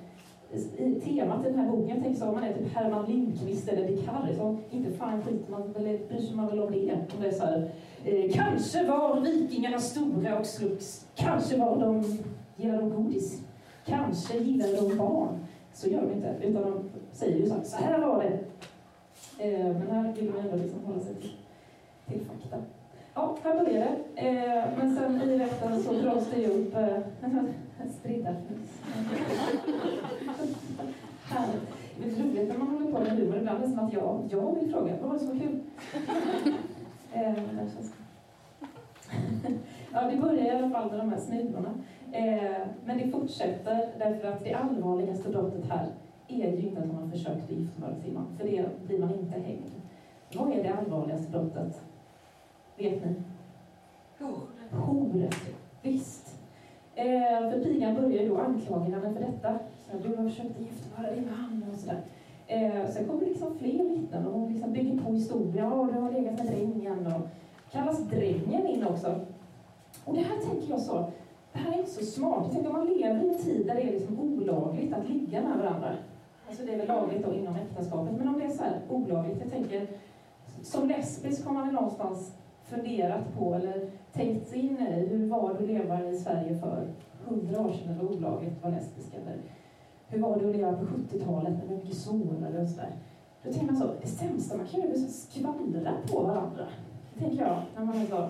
i 0.52 1.00
temat 1.00 1.46
i 1.46 1.48
den 1.48 1.58
här 1.58 1.70
boken. 1.70 1.88
Jag 1.88 2.02
tänker 2.02 2.20
så 2.20 2.28
om 2.28 2.34
man 2.34 2.44
är 2.44 2.54
typ 2.54 2.74
Herman 2.74 3.06
Lindqvist 3.06 3.68
eller 3.68 3.88
Dick 3.88 4.08
så 4.36 4.56
inte 4.70 4.92
fan 4.92 5.22
skiter 5.22 5.50
man 5.50 5.72
väl, 5.72 5.98
bryr 6.08 6.20
sig 6.20 6.36
man 6.36 6.48
väl 6.48 6.60
om 6.60 6.72
det. 6.72 6.92
Om 6.92 7.20
det 7.20 7.28
är 7.28 7.32
så 7.32 7.44
här, 7.44 7.70
eh, 8.04 8.32
kanske 8.32 8.84
var 8.84 9.20
vikingarna 9.20 9.78
stora 9.78 10.38
och 10.38 10.46
slogs. 10.46 11.06
Kanske 11.14 11.56
var 11.56 11.80
de, 11.80 12.18
gillade 12.56 12.80
de 12.80 12.90
godis. 12.90 13.42
Kanske 13.86 14.38
gillade 14.38 14.76
de 14.76 14.96
barn. 14.96 15.38
Så 15.72 15.88
gör 15.88 16.02
de 16.02 16.12
inte, 16.12 16.36
utan 16.42 16.62
de 16.62 16.90
säger 17.12 17.36
ju 17.36 17.46
så 17.46 17.54
här, 17.54 17.64
så 17.64 17.76
här 17.76 18.00
var 18.00 18.22
det. 18.22 18.38
Eh, 19.44 19.66
men 19.66 19.90
här 19.90 20.12
vill 20.12 20.30
man 20.30 20.40
ändå 20.40 20.56
liksom 20.56 20.84
hålla 20.84 21.00
sig 21.00 21.14
till, 21.14 21.32
till 22.06 22.20
fakta. 22.20 22.56
Ja, 23.18 23.36
här 23.42 23.64
börjar 23.64 23.86
det. 24.14 24.28
Eh, 24.28 24.64
men 24.78 24.96
sen 24.96 25.22
i 25.22 25.38
rätten 25.38 25.82
så 25.82 25.92
dras 25.92 26.30
det 26.30 26.40
ju 26.40 26.46
upp 26.46 26.74
eh, 26.74 26.98
spridda 27.90 28.30
Härligt. 31.24 31.68
Det 31.98 32.04
är 32.04 32.10
roligt 32.22 32.48
när 32.48 32.58
man 32.58 32.68
håller 32.68 32.92
på 32.92 32.98
med 32.98 33.10
humor. 33.10 33.36
Ibland 33.36 33.62
är 33.62 33.66
det 33.66 33.72
som 33.72 33.86
att 33.86 33.92
jag, 33.92 34.28
jag 34.30 34.54
vill 34.54 34.70
fråga, 34.72 34.96
vad 35.00 35.10
var 35.10 35.12
det 35.12 35.18
som 35.18 35.28
var 35.28 35.38
kul? 35.44 35.60
eh, 37.12 37.34
ja, 39.92 40.10
det 40.10 40.16
börjar 40.16 40.44
i 40.44 40.50
alla 40.50 40.70
fall 40.70 40.90
med 40.90 40.98
de 40.98 41.10
här 41.10 41.18
smulorna. 41.18 41.74
Eh, 42.12 42.66
men 42.84 42.98
det 42.98 43.08
fortsätter 43.08 43.88
därför 43.98 44.28
att 44.28 44.44
det 44.44 44.54
allvarligaste 44.54 45.28
brottet 45.28 45.70
här 45.70 45.86
är 46.28 46.52
ju 46.52 46.68
inte 46.68 46.80
att 46.80 46.86
man 46.86 46.96
har 46.96 47.08
försökt 47.08 47.46
förgifta 47.46 47.94
sin 48.04 48.14
man, 48.14 48.26
för 48.38 48.44
det 48.44 48.66
blir 48.86 48.98
man 48.98 49.14
inte 49.14 49.40
hängd. 49.40 49.70
Vad 50.34 50.52
är 50.52 50.62
det 50.62 50.74
allvarligaste 50.74 51.30
brottet? 51.30 51.82
Vet 52.78 53.04
ni? 53.04 53.14
Hor. 54.18 54.38
Hor, 54.70 55.28
visst. 55.82 56.38
Eh, 56.94 57.50
för 57.50 57.64
pigan 57.64 57.94
börjar 57.94 58.22
ju 58.22 58.28
då 58.28 58.38
anklaga 58.38 58.84
henne 58.84 59.12
för 59.12 59.20
detta. 59.20 59.58
Så 59.90 60.08
du 60.08 60.16
har 60.16 60.28
försökt 60.28 60.60
gifta 60.60 61.02
dig 61.02 61.20
med 61.20 61.38
man 61.38 61.64
och 61.72 61.78
sådär. 61.78 62.00
Eh, 62.46 62.90
sen 62.90 63.08
kommer 63.08 63.26
liksom 63.26 63.58
fler 63.58 63.84
vittnen 63.84 64.26
och 64.26 64.40
hon 64.40 64.52
liksom 64.52 64.72
bygger 64.72 65.02
på 65.02 65.12
historien. 65.12 65.56
Ja, 65.56 65.88
du 65.92 66.00
har 66.00 66.10
legat 66.10 66.38
med 66.38 66.46
drängen 66.46 67.06
och 67.06 67.28
kallas 67.72 67.98
drängen 67.98 68.66
in 68.66 68.86
också. 68.86 69.20
Och 70.04 70.14
det 70.14 70.20
här 70.20 70.36
tänker 70.36 70.70
jag 70.70 70.80
så, 70.80 71.10
det 71.52 71.58
här 71.58 71.72
är 71.72 71.78
inte 71.78 71.90
så 71.90 72.04
smart. 72.04 72.48
Tänk 72.52 72.66
om 72.66 72.72
man 72.72 72.86
lever 72.86 73.24
i 73.24 73.28
en 73.28 73.38
tid 73.38 73.66
där 73.66 73.74
det 73.74 73.82
är 73.82 73.92
liksom 73.92 74.20
olagligt 74.20 74.94
att 74.94 75.08
ligga 75.08 75.42
med 75.42 75.58
varandra. 75.58 75.96
Alltså 76.48 76.64
det 76.64 76.72
är 76.72 76.76
väl 76.76 76.88
lagligt 76.88 77.24
då 77.26 77.34
inom 77.34 77.56
äktenskapet, 77.56 78.14
men 78.18 78.28
om 78.28 78.38
det 78.38 78.44
är 78.44 78.50
så 78.50 78.62
här 78.62 78.80
olagligt, 78.88 79.40
jag 79.40 79.50
tänker 79.50 79.86
som 80.62 80.88
lesbisk 80.88 81.46
har 81.46 81.52
man 81.54 81.66
väl 81.66 81.74
någonstans 81.74 82.32
funderat 82.70 83.38
på 83.38 83.54
eller 83.54 83.90
tänkt 84.12 84.48
sig 84.48 84.58
in 84.58 84.78
i 84.78 85.06
hur 85.10 85.28
var 85.28 85.48
det 85.52 85.58
att 85.58 85.66
leva 85.66 86.04
i 86.04 86.18
Sverige 86.18 86.58
för 86.58 86.86
hundra 87.24 87.60
år 87.60 87.72
sedan 87.72 87.86
när 87.86 87.94
det 87.94 88.04
var 88.04 88.12
olagligt 88.16 88.64
lesbisk? 88.64 89.14
Eller 89.14 89.36
hur 90.08 90.20
var 90.20 90.38
det 90.38 90.48
att 90.48 90.56
leva 90.56 90.72
på 90.72 90.84
70-talet 90.84 91.52
när 91.52 91.60
det 91.60 91.68
var 91.68 91.76
mycket 91.76 91.96
solare 91.96 92.62
och 92.62 92.68
sådär? 92.68 92.92
Då 93.42 93.52
tänker 93.52 93.66
man 93.72 93.76
så, 93.76 93.86
det 94.02 94.08
sämsta 94.08 94.56
man 94.56 94.66
kan 94.66 94.80
göra 94.80 94.90
är 94.90 94.94
att 94.94 95.10
skvallra 95.10 95.92
på 96.12 96.22
varandra. 96.22 96.66
Det 97.14 97.20
tänker 97.20 97.42
jag, 97.44 97.56
när 97.76 97.84
man 97.84 97.96
är 98.02 98.06
så, 98.06 98.28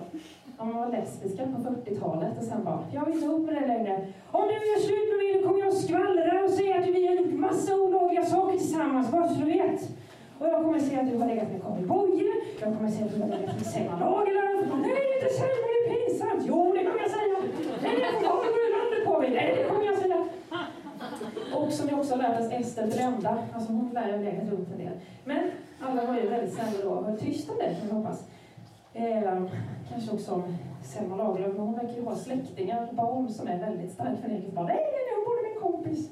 om 0.57 0.67
man 0.67 0.77
var 0.77 0.91
lesbiska 0.91 1.43
på 1.45 1.57
40-talet 1.69 2.37
och 2.37 2.43
sen 2.43 2.63
bara, 2.63 2.83
jag 2.93 3.05
vill 3.05 3.13
inte 3.13 3.25
ihop 3.25 3.45
med 3.45 3.55
dig 3.55 3.67
längre. 3.67 4.07
Om 4.31 4.47
du 4.47 4.53
gör 4.53 4.79
slut 4.79 5.09
med 5.09 5.17
mig 5.21 5.29
då 5.33 5.47
kommer 5.47 5.59
jag 5.59 5.67
att 5.67 5.81
skvallra 5.83 6.43
och 6.43 6.49
säga 6.49 6.79
att 6.79 6.87
vi 6.87 7.07
har 7.07 7.15
gjort 7.15 7.33
massa 7.33 7.75
olagliga 7.75 8.25
saker 8.25 8.57
tillsammans, 8.57 9.11
bara 9.11 9.27
så 9.27 9.33
du 9.33 9.45
vet. 9.45 9.89
Och 10.39 10.47
jag 10.47 10.63
kommer 10.63 10.79
säga 10.79 11.01
att 11.01 11.11
du 11.11 11.17
har 11.17 11.27
legat 11.27 11.51
med 11.51 11.61
Karin 11.61 11.87
Boye, 11.87 12.23
jag 12.61 12.77
kommer 12.77 12.89
säga 12.89 13.05
att 13.05 13.15
du 13.15 13.21
har 13.21 13.29
säga 13.29 13.71
Selma 13.73 13.99
Lagerlöf. 13.99 14.67
Nej, 14.81 15.03
inte 15.15 15.33
Selma, 15.33 15.65
det 15.71 15.79
är 15.81 15.87
pinsamt. 15.93 16.43
Jo, 16.47 16.73
det 16.75 16.83
kommer 16.85 17.01
jag 17.01 17.11
säga. 17.11 17.37
Nej, 17.83 17.95
jag 18.01 18.13
får 18.13 18.27
ha 18.27 18.67
landet 18.77 19.05
på 19.05 19.19
mig. 19.19 19.29
Nej, 19.29 19.55
det 19.57 19.63
kommer 19.69 19.85
jag 19.85 19.97
säga. 19.97 20.27
Och 21.55 21.73
som 21.73 21.87
vi 21.87 21.93
också 21.93 22.15
har 22.15 22.21
lärt 22.21 22.39
oss, 22.41 22.51
Ester 22.51 22.87
Brända, 22.87 23.43
alltså 23.53 23.71
hon 23.71 23.89
lär 23.93 24.09
jag 24.09 24.21
legat 24.21 24.49
runt 24.49 24.71
en 24.71 24.77
del. 24.77 24.93
Men 25.25 25.51
alla 25.79 26.05
var 26.05 26.15
ju 26.15 26.29
väldigt 26.29 26.53
snälla 26.53 26.83
då 26.83 26.89
och 26.89 27.05
höll 27.05 27.19
tyst 27.19 27.49
om 27.49 27.57
det, 27.57 27.75
kan 27.75 27.87
vi 27.89 27.93
hoppas. 27.93 28.27
Eh, 28.93 29.43
kanske 29.89 30.11
också 30.11 30.31
om 30.31 30.57
Selma 30.83 31.15
Lagerlöf, 31.15 31.51
men 31.51 31.65
hon 31.65 31.75
verkar 31.75 31.95
ju 31.95 32.03
ha 32.03 32.15
släktingar, 32.15 32.89
barn 32.91 33.29
som 33.29 33.47
är 33.47 33.59
väldigt 33.59 33.91
starkt 33.91 34.21
förnekelsebara. 34.21 34.67
Nej, 34.67 34.75
nej, 34.75 35.01
nej, 35.05 35.15
hon 35.15 35.25
bor 35.25 35.43
med 35.43 35.51
en 35.55 35.61
kompis. 35.61 36.09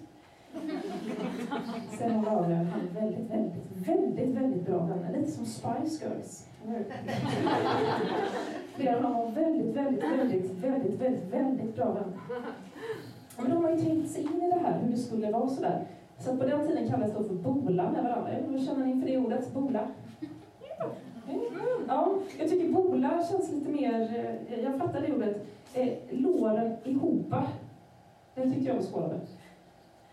Selma 1.98 2.22
Lagerlöf 2.22 2.68
hade 2.72 2.88
väldigt, 3.00 3.32
väldigt, 3.32 3.88
väldigt, 3.88 4.36
väldigt 4.36 4.66
bra 4.66 4.78
vänner. 4.86 5.18
Lite 5.18 5.32
som 5.32 5.46
Spice 5.46 6.06
Girls. 6.06 6.48
Flera 8.76 8.98
av 8.98 9.04
dem 9.04 9.14
var 9.14 9.32
väldigt, 9.32 9.76
väldigt, 9.76 10.04
väldigt, 10.04 10.52
väldigt, 10.52 11.02
väldigt, 11.02 11.34
väldigt 11.34 11.76
bra 11.76 11.86
vänner. 11.86 12.20
Men 13.38 13.50
de 13.50 13.64
har 13.64 13.72
ju 13.72 13.78
tänkt 13.78 14.12
sig 14.12 14.22
in 14.22 14.42
i 14.44 14.50
det 14.50 14.60
här, 14.60 14.80
hur 14.80 14.92
det 14.92 14.98
skulle 14.98 15.32
vara 15.32 15.48
sådär. 15.50 15.86
Så 16.20 16.38
på 16.38 16.46
den 16.46 16.68
tiden 16.68 16.90
kallades 16.90 17.18
det 17.18 17.24
för 17.24 17.34
bola 17.34 17.92
med 17.92 18.04
varandra. 18.04 18.32
Hur 18.50 18.60
känner 18.60 18.86
ni 18.86 18.92
inför 18.92 19.08
det 19.08 19.18
ordet? 19.18 19.54
Bola? 19.54 19.88
Ja, 21.88 22.16
jag 22.40 22.50
tycker 22.50 22.74
bola 22.74 23.24
känns 23.32 23.52
lite 23.52 23.70
mer, 23.70 24.02
eh, 24.50 24.60
jag 24.60 24.78
fattar 24.78 25.02
det 25.02 25.14
ordet, 25.14 25.46
eh, 25.74 25.94
låren 26.10 26.76
ihopa. 26.84 27.48
Det 28.36 28.50
tyckte 28.50 28.68
jag 28.68 28.76
var 28.76 28.82
svårare. 28.82 29.20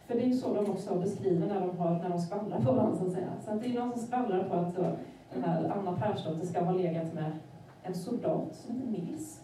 För 0.07 0.15
det 0.15 0.21
är 0.21 0.27
ju 0.27 0.35
så 0.35 0.55
de 0.55 0.71
också 0.71 0.95
beskriver 0.95 1.47
när 1.47 1.61
de, 1.61 1.79
har, 1.79 1.91
när 1.91 2.09
de 2.09 2.19
skvallrar 2.19 2.61
på 2.61 2.73
varandra, 2.73 2.97
så 2.99 3.07
att 3.07 3.13
säga. 3.13 3.33
Så 3.45 3.51
att 3.51 3.63
det 3.63 3.69
är 3.69 3.81
någon 3.81 3.93
som 3.93 4.01
skvallrar 4.01 4.45
på 4.45 4.55
att 4.55 4.79
eh, 4.79 4.91
den 5.35 5.45
här 5.45 5.73
Anna 5.79 5.97
Persdotter 5.97 6.47
ska 6.47 6.65
ha 6.65 6.73
legat 6.73 7.15
med 7.15 7.33
en 7.83 7.95
soldat 7.95 8.55
som 8.55 8.75
heter 8.75 8.91
Nils. 8.91 9.41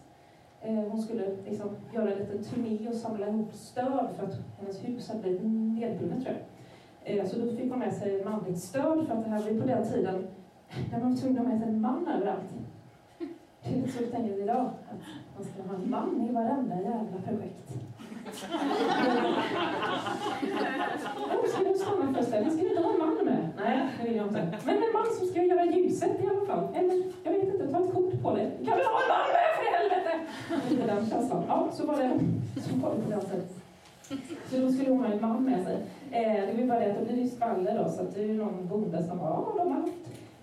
Eh, 0.61 0.75
hon 0.75 1.01
skulle 1.01 1.35
liksom 1.45 1.69
göra 1.93 2.11
en 2.11 2.19
liten 2.19 2.43
turné 2.43 2.89
och 2.89 2.95
samla 2.95 3.27
ihop 3.27 3.53
stöd 3.53 4.09
för 4.17 4.27
att 4.27 4.39
hennes 4.59 4.83
hus 4.83 5.07
hade 5.07 5.21
blivit 5.21 5.41
nedbrunnet, 5.43 6.23
tror 6.23 6.35
jag. 6.35 7.17
Eh, 7.17 7.25
så 7.25 7.39
då 7.39 7.55
fick 7.55 7.69
hon 7.71 7.79
med 7.79 7.93
sig 7.93 8.25
manligt 8.25 8.59
stöd, 8.59 9.07
för 9.07 9.15
att 9.15 9.23
det 9.23 9.29
här 9.29 9.41
var 9.41 9.49
ju 9.49 9.61
på 9.61 9.67
den 9.67 9.87
tiden 9.87 10.27
när 10.91 10.99
man 10.99 11.09
var 11.11 11.17
tvungen 11.17 11.37
att 11.37 11.47
ha 11.47 11.53
med 11.53 11.61
sig 11.61 11.69
en 11.69 11.81
man 11.81 12.07
överallt. 12.07 12.53
Det 13.63 13.69
är 13.69 13.75
lite 13.75 13.91
så 13.91 14.03
vi 14.03 14.11
tänker 14.11 14.43
idag, 14.43 14.69
att 14.89 15.01
man 15.37 15.45
ska 15.45 15.63
ha 15.63 15.75
en 15.75 15.89
man 15.89 16.29
i 16.29 16.31
varenda 16.31 16.81
jävla 16.81 17.21
projekt. 17.25 17.80
Oh, 21.33 21.47
ska 21.47 21.63
du 21.63 21.77
stanna 21.77 22.13
föreställningen? 22.13 22.51
Ska 22.51 22.63
du 22.63 22.69
inte 22.69 22.81
ha 22.81 22.93
en 22.93 22.99
man 22.99 23.25
med? 23.25 23.49
Nej, 23.57 23.87
det 23.97 24.07
vill 24.07 24.17
jag 24.17 24.27
inte. 24.27 24.47
Men 24.65 24.75
en 24.75 24.93
man 24.93 25.05
som 25.17 25.27
ska 25.27 25.43
göra 25.43 25.65
ljuset 25.65 26.19
i 26.23 26.27
alla 26.27 26.45
fall. 26.45 26.75
Eller, 26.75 27.03
jag 27.23 27.31
vet 27.31 27.43
inte, 27.43 27.67
ta 27.71 27.83
ett 27.83 27.93
kort 27.93 28.21
på 28.23 28.35
det. 28.35 28.51
Kan 28.65 28.77
vi 28.77 28.83
ha 28.83 29.01
en 29.03 29.07
man 29.15 29.27
med 29.37 29.47
för 29.57 29.65
helvete? 29.77 30.11
Lite 30.69 30.85
den 30.95 31.09
känslan. 31.09 31.43
Ja, 31.47 31.69
så 31.71 31.85
var 31.85 31.97
det, 31.97 32.19
så 32.61 32.75
var 32.75 32.95
det 32.95 33.01
på 33.01 33.09
det 33.09 33.21
sättet. 33.21 33.55
Så 34.49 34.57
då 34.57 34.71
skulle 34.71 34.89
hon 34.89 35.05
ha 35.05 35.13
en 35.13 35.21
man 35.21 35.43
med 35.43 35.63
sig. 35.63 35.77
Eh, 36.11 36.41
det 36.47 36.53
var 36.61 36.67
bara 36.67 36.79
det 36.79 36.91
att 36.91 36.99
då 36.99 37.05
blir 37.05 37.15
det 37.15 37.21
ju 37.21 37.29
skvaller 37.29 37.83
då, 37.83 37.89
så 37.89 38.01
att 38.01 38.15
det 38.15 38.21
är 38.21 38.25
ju 38.25 38.37
någon 38.37 38.67
bonde 38.67 39.03
som 39.03 39.17
bara, 39.17 39.29
ja, 39.29 39.53
de 39.57 39.71
har 39.71 39.81
haft 39.81 39.93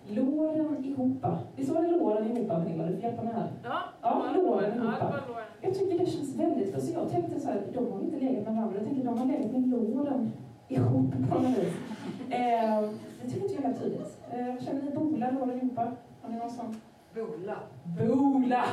låren 0.08 0.84
ihopa. 0.84 1.38
Visst 1.56 1.70
var 1.70 1.82
det 1.82 1.88
låren 1.88 2.36
ihopa, 2.36 2.60
Pernilla? 2.60 2.86
Du 2.86 2.92
får 2.92 3.02
hjälpa 3.02 3.22
mig 3.22 3.32
här. 3.34 3.48
Ja, 3.64 3.78
Ja, 4.02 4.24
låren 4.34 4.72
ja, 4.76 4.84
var 4.84 5.22
låren. 5.28 5.44
Jag 5.60 5.74
tycker 5.74 5.98
det 5.98 6.06
känns 6.06 6.36
väldigt, 6.36 6.74
alltså 6.74 6.92
jag 6.92 7.10
tänkte 7.10 7.40
så 7.40 7.48
här, 7.48 7.62
de 7.74 7.92
har 7.92 8.00
inte 8.00 8.18
legat 8.18 8.44
med 8.44 8.54
varandra, 8.54 8.76
jag 8.76 8.84
tänker 8.86 9.04
de 9.04 9.18
har 9.18 9.26
legat 9.26 9.52
med 9.52 9.68
låren 9.68 10.32
ihop 10.68 11.12
på 11.30 11.38
något 11.38 11.58
vis. 11.58 11.74
Eh, 12.30 12.80
det 13.22 13.28
tycker 13.30 13.42
inte 13.42 13.54
jag 13.54 13.64
är 13.64 13.68
helt 13.68 13.82
tydligt. 13.82 14.18
Eh, 14.30 14.64
känner 14.64 14.82
ni 14.82 14.90
bola, 14.90 15.30
låren 15.30 15.58
ihop? 15.58 15.78
Har 16.22 16.30
ni 16.30 16.36
någon 16.36 16.50
sån? 16.50 16.76
Bola. 17.14 17.56
Bola! 17.98 18.64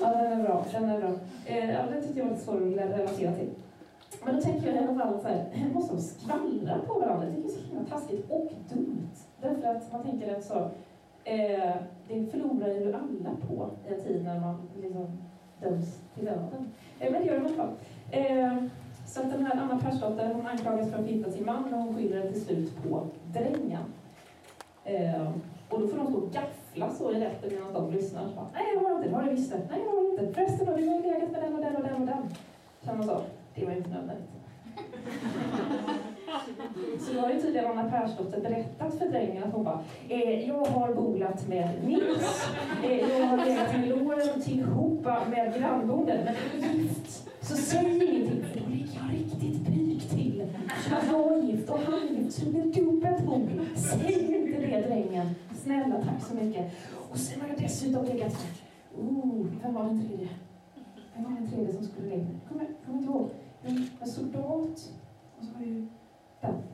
ja, 0.00 0.08
den 0.12 0.32
är 0.32 0.42
bra. 0.42 0.64
Den 0.72 0.90
är 0.90 1.00
bra. 1.00 1.10
Eh, 1.46 1.70
ja, 1.70 1.80
det 1.90 2.02
tyckte 2.02 2.18
jag 2.18 2.26
var 2.26 2.32
lite 2.32 2.44
svår 2.44 2.56
att 2.56 2.96
relatera 2.96 3.32
till. 3.32 3.50
Men 4.24 4.34
då 4.36 4.40
tänker 4.40 4.66
jag 4.66 4.74
i 4.74 4.78
alla 4.78 4.98
fall 4.98 5.20
så 5.20 5.28
här, 5.28 5.70
måste 5.74 5.94
de 5.94 6.00
skvallra 6.02 6.78
på 6.86 6.94
varandra? 6.94 7.26
Det 7.26 7.44
är 7.44 7.48
så 7.48 7.60
himla 7.60 7.84
taskigt 7.84 8.30
och 8.30 8.52
dumt. 8.68 9.08
Därför 9.42 9.68
att 9.68 9.92
man 9.92 10.02
tänker 10.02 10.36
att 10.36 10.44
så, 10.44 10.70
eh, 11.24 11.74
det 12.08 12.26
förlorar 12.30 12.68
ju 12.68 12.94
alla 12.94 13.36
på 13.48 13.70
i 13.88 13.94
en 13.94 14.00
tid 14.00 14.24
när 14.24 14.40
man 14.40 14.68
liksom 14.82 15.06
döms 15.62 16.00
till 16.14 16.24
döden. 16.24 16.72
Eh, 17.00 17.12
men 17.12 17.22
det 17.22 17.28
gör 17.28 17.40
de 17.40 17.42
i 17.42 17.46
alla 17.46 17.56
fall. 17.56 17.70
Eh, 18.10 18.56
så 19.06 19.20
att 19.20 19.30
den 19.30 19.46
här 19.46 19.56
Anna 19.60 19.78
Persdotter, 19.80 20.34
hon 20.34 20.46
anklagas 20.46 20.90
för 20.90 20.98
att 20.98 21.06
hitta 21.06 21.30
sin 21.30 21.46
man 21.46 21.74
och 21.74 21.80
hon 21.80 21.96
skyller 21.96 22.16
det 22.16 22.32
till 22.32 22.44
slut 22.44 22.82
på 22.82 23.06
drängen. 23.32 23.82
Eh, 24.84 25.28
och 25.68 25.80
då 25.80 25.88
får 25.88 25.96
de 25.96 26.06
stå 26.06 26.18
och 26.18 26.32
gaffla 26.32 26.90
så 26.90 27.12
i 27.12 27.20
rätten 27.20 27.50
medan 27.54 27.72
de 27.72 27.92
lyssnar. 27.92 28.28
Så 28.28 28.34
bara, 28.34 28.46
Nej, 28.54 28.64
det 28.74 28.84
har 28.84 28.90
jag 28.90 28.98
inte. 28.98 29.08
Det 29.08 29.14
har 29.14 29.22
du 29.22 29.30
visst 29.30 29.52
det. 29.52 29.58
Nej, 29.70 29.80
det 29.84 29.90
har 29.90 29.96
jag 29.96 30.12
inte. 30.12 30.34
Förresten, 30.34 30.68
har 30.68 30.76
du 30.76 30.82
legat 30.82 31.30
med 31.30 31.42
den 31.42 31.54
och 31.54 31.60
den 31.60 31.76
och 31.76 31.82
den 31.82 31.94
och 32.02 32.06
den. 32.06 32.28
Känner 32.84 32.98
man 32.98 33.06
så. 33.06 33.20
Det 33.54 33.66
var 33.66 33.72
inte 33.72 33.90
nödvändigt. 33.90 34.28
Så 37.00 37.12
då 37.12 37.20
har 37.20 37.30
ju 37.30 37.40
tydligen 37.40 37.70
Anna 37.70 37.90
Persdotter 37.90 38.40
berättat 38.40 38.98
för 38.98 39.08
drängen 39.08 39.44
att 39.44 39.52
hon 39.52 39.64
bara, 39.64 39.84
eh, 40.08 40.48
jag 40.48 40.64
har 40.64 40.94
bolat 40.94 41.48
med 41.48 41.70
Nils, 41.84 42.48
eh, 42.84 43.18
jag 43.18 43.26
har 43.26 43.44
legat 43.44 43.72
med 43.72 43.88
låren 43.88 44.42
tillhopa 44.42 45.22
med 45.30 45.54
grannbonden, 45.58 46.18
men 46.24 46.34
är 46.34 46.72
du 46.72 46.78
gift 46.78 47.28
så 47.40 47.56
säg 47.56 48.04
ingenting 48.04 48.44
för 48.44 48.60
då 48.60 48.66
ligger 48.70 49.00
jag 49.02 49.20
riktigt 49.20 49.66
pyk 49.66 50.10
till. 50.10 50.46
Jag 51.10 51.38
är 51.38 51.42
gift 51.42 51.70
och 51.70 51.78
han 51.78 51.94
är 51.94 52.12
gift 52.12 52.38
så 52.38 52.44
det 52.44 52.50
blir 52.50 52.72
dubbelt 52.72 53.26
bord. 53.26 53.50
Säg 53.76 54.12
inte 54.12 54.60
det 54.60 54.80
drängen. 54.80 55.34
Snälla, 55.62 55.96
tack 56.04 56.28
så 56.28 56.34
mycket. 56.34 56.72
Och 57.10 57.18
sen 57.18 57.40
har 57.40 57.48
jag 57.48 57.58
dessutom 57.58 58.04
legat 58.04 58.32
med, 58.32 59.04
oh, 59.04 59.46
vem 59.62 59.74
var 59.74 59.84
den 59.84 60.08
tredje? 60.08 60.28
Vem 61.14 61.24
var 61.24 61.30
den 61.30 61.50
tredje 61.50 61.72
som 61.72 61.84
skulle 61.84 62.08
lägga? 62.08 62.26
Kommer, 62.48 62.66
kommer 62.86 62.98
inte 62.98 63.12
ihåg. 63.12 63.30
En, 63.64 63.90
en 64.00 64.08
soldat. 64.08 64.92
Och 65.38 65.44
så 65.44 65.52
var 65.52 65.60
det 65.60 65.66
ju... 65.66 65.86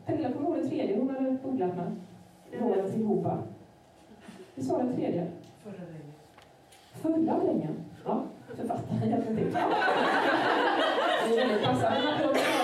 Pernilla, 0.07 0.33
kommer 0.33 0.49
ihåg 0.49 0.59
den 0.59 0.69
tredje 0.69 0.99
hon 0.99 1.11
hade 1.11 1.37
googlat 1.43 1.77
med? 1.77 1.97
Låren 2.61 2.93
till 2.93 3.05
Hopa. 3.05 3.39
Vi 4.55 4.63
sa 4.63 4.79
den 4.79 4.97
tredje. 4.97 5.27
Förra 5.63 5.73
regnet. 5.73 6.17
Förra 6.93 7.45
drängen. 7.45 7.75
Ja, 8.05 8.23
författaren 8.57 9.11
hjälper 9.11 9.35
till. 9.35 9.53
Det 9.53 9.59
är 11.41 11.47
väldigt 11.47 11.67
passande. 11.67 11.99
En 11.99 12.09
applåd 12.09 12.37
för. 12.37 12.59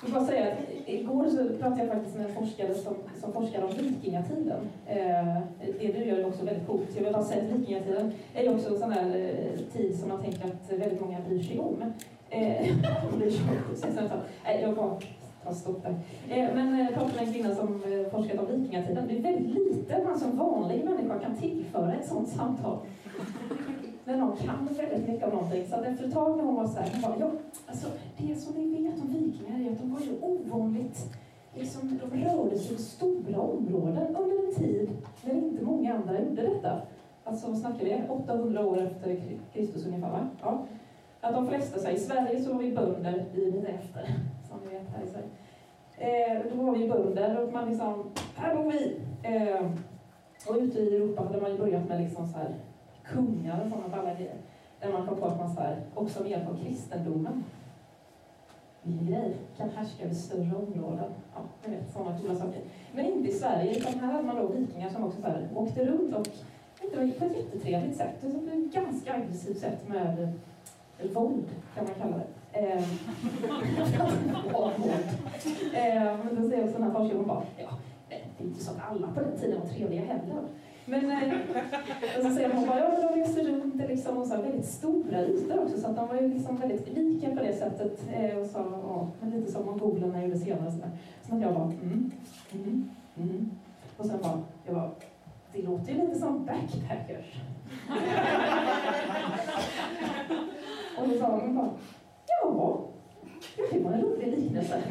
Jag 0.00 0.06
vill 0.06 0.14
bara 0.14 0.26
säga 0.26 0.52
att 0.52 0.58
igår 0.86 1.28
så 1.28 1.58
pratade 1.58 1.84
jag 1.84 1.88
faktiskt 1.88 2.16
med 2.16 2.26
en 2.26 2.34
forskare 2.34 2.74
som, 2.74 2.94
som 3.20 3.32
forskar 3.32 3.62
om 3.62 3.70
vikingatiden. 3.70 4.60
Eh, 4.86 5.38
det 5.58 5.92
du 5.92 6.04
gör 6.04 6.18
är 6.18 6.26
också 6.26 6.44
väldigt 6.44 6.66
coolt. 6.66 6.88
Jag 6.96 7.02
säga 7.24 7.42
att 7.42 7.50
vikingatiden 7.50 8.12
är 8.34 8.42
ju 8.42 8.54
också 8.54 8.68
en 8.68 8.78
sån 8.78 8.92
här 8.92 9.16
eh, 9.16 9.58
tid 9.72 9.98
som 9.98 10.08
man 10.08 10.22
tänker 10.22 10.44
att 10.44 10.72
väldigt 10.72 11.00
många 11.00 11.20
bryr 11.20 11.42
sig 11.42 11.58
om. 11.58 11.92
Eh, 12.32 12.66
jag 14.62 14.74
bara 14.74 14.96
tar 15.44 15.52
stopp 15.52 15.82
där. 15.82 15.94
Eh, 16.28 16.54
men 16.54 16.74
eh, 16.74 16.80
jag 16.80 16.94
pratade 16.94 17.14
med 17.14 17.26
en 17.26 17.32
kvinna 17.32 17.54
som 17.54 17.82
forskat 18.10 18.38
om 18.38 18.46
vikingatiden. 18.46 19.08
Det 19.08 19.18
är 19.18 19.22
väldigt 19.22 19.54
lite 19.54 20.04
man 20.04 20.18
som 20.18 20.38
vanlig 20.38 20.84
människa 20.84 21.18
kan 21.18 21.36
tillföra 21.36 21.94
ett 21.94 22.08
sånt 22.08 22.28
samtal 22.28 22.78
när 24.04 24.16
någon 24.16 24.36
kan 24.36 24.68
väldigt 24.76 25.08
mycket 25.08 25.24
om 25.24 25.30
någonting. 25.34 25.66
Så 25.66 25.74
att 25.74 25.84
efter 25.84 26.04
ett 26.04 26.12
tag 26.14 26.36
när 26.36 26.44
hon 26.44 26.54
var 26.54 26.66
så 26.66 26.78
här, 26.78 26.90
hon 26.92 27.02
bara, 27.02 27.16
ja, 27.20 27.30
alltså 27.66 27.86
det 28.16 28.34
som 28.36 28.54
ni 28.54 28.82
vet 28.82 29.00
om 29.02 29.08
vikingar 29.08 29.60
är 29.60 29.72
att 29.72 29.78
de 29.78 29.92
var 29.92 30.00
ju 30.00 30.18
ovanligt, 30.20 30.98
liksom, 31.54 32.00
de 32.02 32.24
rörde 32.24 32.58
sig 32.58 32.74
i 32.74 32.78
stora 32.78 33.40
områden 33.40 34.16
under 34.16 34.46
en 34.48 34.54
tid 34.54 34.90
när 35.24 35.34
inte 35.34 35.64
många 35.64 35.94
andra 35.94 36.20
gjorde 36.20 36.42
detta. 36.42 36.80
Alltså 37.24 37.48
vad 37.48 37.58
snackar 37.58 37.84
vi? 37.84 38.02
800 38.08 38.66
år 38.66 38.82
efter 38.82 39.20
Kristus 39.52 39.86
ungefär, 39.86 40.10
va? 40.10 40.28
Ja. 40.42 40.66
Att 41.24 41.34
de 41.34 41.48
flesta, 41.48 41.78
så 41.78 41.86
här, 41.86 41.94
i 41.94 41.98
Sverige 41.98 42.42
så 42.42 42.52
var 42.52 42.62
vi 42.62 42.72
bönder, 42.72 43.24
vi 43.34 43.48
är 43.48 43.68
efter, 43.68 44.06
som 44.48 44.58
ni 44.64 44.78
vet 44.78 44.88
här 44.96 45.04
i 45.04 45.08
Sverige. 45.08 45.28
Eh, 45.96 46.42
då 46.52 46.62
var 46.62 46.76
vi 46.76 46.88
bönder 46.88 47.42
och 47.42 47.52
man 47.52 47.68
liksom, 47.68 48.10
här 48.36 48.56
bor 48.56 48.72
vi! 48.72 49.00
Eh, 49.22 49.66
och 50.48 50.56
ute 50.56 50.78
i 50.78 50.96
Europa 50.96 51.22
hade 51.22 51.40
man 51.40 51.50
ju 51.50 51.58
börjat 51.58 51.88
med 51.88 52.00
liksom 52.00 52.28
så 52.28 52.38
här 52.38 52.54
kungar 53.04 53.62
och 53.64 53.70
sådana 53.70 53.88
balla 53.88 54.14
grejer. 54.14 54.34
Där 54.80 54.92
man 54.92 55.06
kom 55.06 55.16
på 55.18 55.26
att 55.26 55.38
man 55.38 55.54
så 55.54 55.60
här, 55.60 55.80
också 55.94 56.22
med 56.22 56.30
hjälp 56.30 56.48
av 56.48 56.64
kristendomen, 56.64 57.44
vilken 58.82 59.06
grej, 59.06 59.36
kan 59.56 59.70
härska 59.70 60.04
över 60.04 60.14
större 60.14 60.56
områden. 60.56 61.10
Ja, 61.34 61.40
ni 61.66 61.76
vet, 61.76 61.92
sådana 61.92 62.18
coola 62.18 62.34
saker. 62.34 62.60
Men 62.94 63.04
inte 63.04 63.28
i 63.28 63.32
Sverige, 63.32 63.78
utan 63.78 63.92
här 63.92 64.12
hade 64.12 64.26
man 64.26 64.36
då 64.36 64.46
vikingar 64.46 64.90
som 64.90 65.04
också 65.04 65.20
så 65.20 65.26
här, 65.26 65.48
åkte 65.54 65.84
runt 65.84 66.14
och 66.14 66.26
det 66.90 66.96
var 66.96 67.10
på 67.18 67.24
ett 67.24 67.36
jättetrevligt 67.36 67.96
sätt, 67.96 68.20
på 68.20 68.26
ett 68.26 68.72
ganska 68.72 69.14
aggressivt 69.14 69.58
sätt 69.58 69.88
med 69.88 70.32
våld, 71.08 71.44
kan 71.74 71.84
man 71.84 71.94
kalla 71.94 72.16
det. 72.16 72.26
Eh, 72.54 72.78
eh, 75.96 76.16
men 76.24 76.42
då 76.42 76.48
säger 76.48 76.64
också 76.64 76.78
den 76.78 76.82
här 76.82 76.90
forskaren, 76.90 77.16
hon 77.16 77.26
bara, 77.26 77.42
ja, 77.58 77.68
det 78.08 78.14
är 78.14 78.46
inte 78.46 78.64
så 78.64 78.70
att 78.70 78.90
alla 78.90 79.08
på 79.08 79.20
den 79.20 79.38
tiden 79.40 79.60
var 79.60 79.66
trevliga 79.66 80.00
heller. 80.00 80.42
Men 80.84 81.10
eh, 81.10 81.18
och 82.18 82.24
så 82.24 82.30
säger 82.30 82.52
hon 82.52 82.66
bara, 82.66 82.78
ja 82.78 82.88
men 82.88 83.00
de 83.00 83.08
reste 83.20 83.42
runt 83.42 83.82
i 83.82 83.86
liksom 83.88 84.18
och 84.18 84.26
så 84.26 84.34
här, 84.34 84.42
väldigt 84.42 84.66
stora 84.66 85.20
ytor 85.20 85.62
också 85.62 85.80
så 85.80 85.86
att 85.86 85.96
de 85.96 86.08
var 86.08 86.14
ju 86.14 86.28
liksom 86.28 86.56
väldigt 86.56 86.88
lika 86.88 87.30
på 87.30 87.42
det 87.42 87.52
sättet. 87.52 88.00
Eh, 88.12 88.36
och 88.38 88.46
så, 88.46 88.58
ja, 88.58 89.08
lite 89.26 89.52
som 89.52 89.66
mongolerna 89.66 90.24
gjorde 90.24 90.38
senare. 90.38 90.70
Så, 90.70 90.78
där. 90.78 90.90
så 91.28 91.34
att 91.34 91.40
jag 91.42 91.54
bara, 91.54 91.64
mm, 91.64 92.10
mm, 92.52 92.90
mm. 93.16 93.50
Och 93.96 94.06
sen 94.06 94.18
bara, 94.22 94.40
jag 94.66 94.74
bara, 94.74 94.90
det 95.52 95.62
låter 95.62 95.92
ju 95.92 96.00
lite 96.00 96.18
som 96.18 96.44
backpackers. 96.44 97.40
och 100.98 101.08
då 101.08 101.14
sa 101.18 101.26
hon 101.26 101.56
bara, 101.56 101.70
ja, 102.26 102.78
det 103.70 103.80
var 103.80 103.92
en 103.92 104.00
rolig 104.00 104.28
liknelse. 104.38 104.76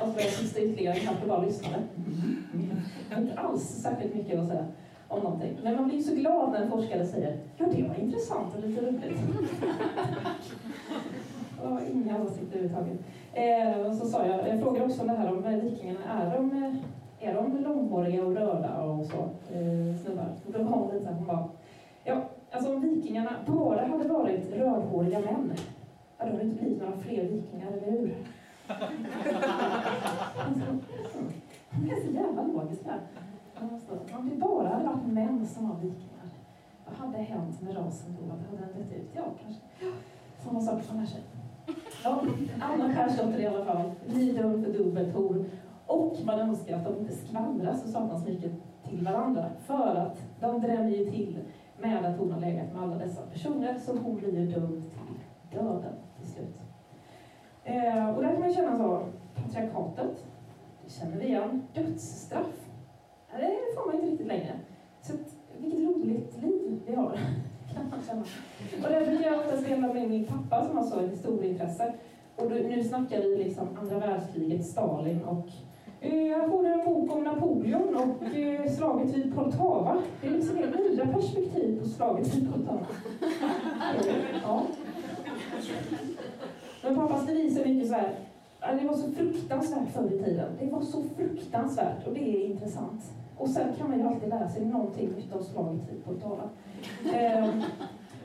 och 0.00 0.08
så 0.08 0.12
började 0.12 0.30
sista 0.32 0.60
ytterligare 0.60 1.00
kanske 1.00 1.26
bara 1.26 1.42
lyssnade. 1.42 1.82
Mm. 1.96 2.80
Inte 3.18 3.40
alls 3.40 3.62
särskilt 3.62 4.14
mycket 4.14 4.38
att 4.38 4.48
säga 4.48 4.66
om 5.08 5.22
någonting. 5.22 5.58
Men 5.62 5.76
man 5.76 5.88
blir 5.88 6.02
så 6.02 6.14
glad 6.14 6.52
när 6.52 6.62
en 6.62 6.70
forskare 6.70 7.06
säger 7.06 7.38
ja, 7.56 7.66
det 7.76 7.82
var 7.82 7.94
intressant 7.94 8.54
och 8.54 8.68
lite 8.68 8.80
roligt. 8.80 9.20
och 11.62 11.80
inga 11.94 12.22
åsikter 12.22 12.58
överhuvudtaget. 12.58 12.98
Eh, 13.32 13.86
och 13.86 13.94
så 13.94 14.06
sa 14.06 14.26
jag, 14.26 14.48
jag 14.48 14.60
frågade 14.60 14.84
också 14.84 15.00
om 15.00 15.06
det 15.06 15.12
här 15.12 15.32
om 15.32 15.60
vikingarna, 15.60 15.98
är 16.08 16.36
de, 16.36 16.76
är 17.20 17.34
de 17.34 17.58
långhåriga 17.58 18.24
och 18.24 18.34
röda 18.34 18.82
och 18.82 19.06
så, 19.06 19.16
eh, 19.54 19.96
snubbar? 20.04 20.26
Och 20.46 20.52
då 20.52 20.62
var 20.62 20.70
hon 20.70 20.94
lite 20.94 21.04
så 21.04 21.10
här, 21.10 21.14
hon 21.14 21.26
bara, 21.26 21.48
ja, 22.04 22.22
alltså 22.50 22.74
om 22.74 22.80
vikingarna 22.80 23.30
bara 23.46 23.86
hade 23.86 24.08
varit 24.08 24.52
rödhåriga 24.52 25.20
män, 25.20 25.52
hade 26.18 26.32
det 26.36 26.42
inte 26.42 26.62
blivit 26.62 26.82
några 26.82 26.96
fler 26.96 27.24
vikingar, 27.24 27.72
eller 27.72 27.90
hur? 27.90 28.16
De 31.70 31.90
är 31.90 32.00
så 32.06 32.12
jävla 32.12 32.42
logiska. 32.42 32.94
Om 34.18 34.30
det 34.30 34.36
bara 34.36 34.68
hade 34.68 34.84
varit 34.84 35.06
män 35.06 35.46
som 35.46 35.68
var 35.68 35.76
vikingar, 35.76 36.26
vad 36.86 36.94
hade 36.94 37.18
hänt 37.18 37.62
med 37.62 37.76
rasen 37.76 38.16
då? 38.20 38.30
Hade 38.30 38.42
den 38.50 38.82
dött 38.82 38.92
ut? 38.98 39.10
Ja, 39.14 39.22
kanske. 39.42 39.62
Sådana 40.44 40.60
saker 40.60 40.82
som 40.82 40.98
här 40.98 41.06
sig. 41.06 41.20
Ja, 42.04 42.22
Anna 42.60 42.94
Persdotter 42.94 43.38
i 43.38 43.46
alla 43.46 43.64
fall. 43.64 43.90
Blir 44.06 44.34
för 44.34 44.72
dubbelt 44.72 45.14
hor. 45.14 45.44
Och 45.86 46.16
man 46.24 46.40
önskar 46.40 46.76
att 46.76 46.84
de 46.84 46.98
inte 46.98 47.16
skvallras 47.16 47.84
och 47.84 47.90
saknas 47.90 48.26
mycket 48.26 48.52
till 48.88 49.04
varandra. 49.04 49.50
För 49.66 49.94
att 49.94 50.18
de 50.40 50.60
drämmer 50.60 50.90
ju 50.90 51.10
till 51.10 51.38
med 51.80 52.04
att 52.04 52.18
hon 52.18 52.32
har 52.32 52.40
legat 52.40 52.72
med 52.72 52.82
alla 52.82 52.96
dessa 52.96 53.22
personer, 53.22 53.78
så 53.78 53.96
hon 53.96 54.16
blir 54.16 54.38
ju 54.38 54.46
dömd 54.46 54.84
till 54.90 55.58
döden 55.58 55.94
till 56.16 56.32
slut. 56.32 56.60
Eh, 57.64 58.08
och 58.16 58.22
där 58.22 58.32
kan 58.32 58.40
man 58.40 58.54
känna 58.54 58.78
så, 58.78 59.02
patriarkatet, 59.34 60.26
det 60.84 60.90
känner 60.90 61.16
vi 61.16 61.26
igen. 61.26 61.62
Dödsstraff, 61.74 62.68
det 63.36 63.56
får 63.74 63.86
man 63.86 63.94
inte 63.94 64.06
riktigt 64.06 64.26
längre. 64.26 64.52
Så 65.02 65.12
att, 65.12 65.36
vilket 65.58 65.80
roligt 65.80 66.42
liv 66.42 66.80
vi 66.86 66.94
har, 66.94 67.18
kan 67.74 67.90
man 67.90 68.00
känna. 68.06 68.24
Och 68.84 68.92
det 68.92 69.06
brukar 69.06 69.30
jag 69.30 69.40
oftast 69.40 69.68
dela 69.68 69.92
med 69.92 70.10
min 70.10 70.26
pappa 70.26 70.66
som 70.66 70.76
har 70.76 70.84
så 70.84 71.00
historieintresse. 71.00 71.94
Och 72.36 72.50
då, 72.50 72.56
nu 72.56 72.84
snackar 72.84 73.20
vi 73.20 73.44
liksom 73.44 73.68
andra 73.80 73.98
världskriget, 73.98 74.66
Stalin 74.66 75.24
och 75.24 75.48
eh, 76.00 76.26
jag 76.26 76.50
får 76.50 76.66
en 76.66 76.84
bok 76.84 77.16
om 77.16 77.24
Napoleon 77.24 77.96
och 77.96 78.36
eh, 78.36 78.72
slaget 78.72 79.16
vid 79.16 79.34
Poltava. 79.34 79.96
Det 80.20 80.26
är 80.26 80.30
liksom 80.30 80.56
helt 80.56 80.78
nya 80.78 81.06
perspektiv 81.06 81.80
på 81.80 81.88
slaget 81.88 82.34
vid 82.34 82.52
Poltava. 82.52 82.86
Ja. 84.42 84.62
Men 86.82 86.94
pappas 86.94 87.26
devis 87.26 87.58
är 87.58 87.68
mycket 87.68 87.88
så 87.88 87.94
här, 87.94 88.14
det 88.80 88.86
var 88.86 88.94
så 88.94 89.10
fruktansvärt 89.10 89.92
förr 89.92 90.12
i 90.12 90.24
tiden. 90.24 90.52
Det 90.60 90.66
var 90.66 90.80
så 90.80 91.02
fruktansvärt 91.16 92.06
och 92.06 92.14
det 92.14 92.20
är 92.20 92.44
intressant. 92.44 93.02
Och 93.36 93.48
sen 93.48 93.74
kan 93.78 93.90
man 93.90 93.98
ju 93.98 94.06
alltid 94.06 94.28
lära 94.28 94.48
sig 94.48 94.64
någonting 94.64 95.08
nytt 95.16 95.32
av 95.32 95.42
slaget 95.42 95.80
vid 95.92 96.04
Poltava. 96.04 96.48
Ehm, 97.14 97.62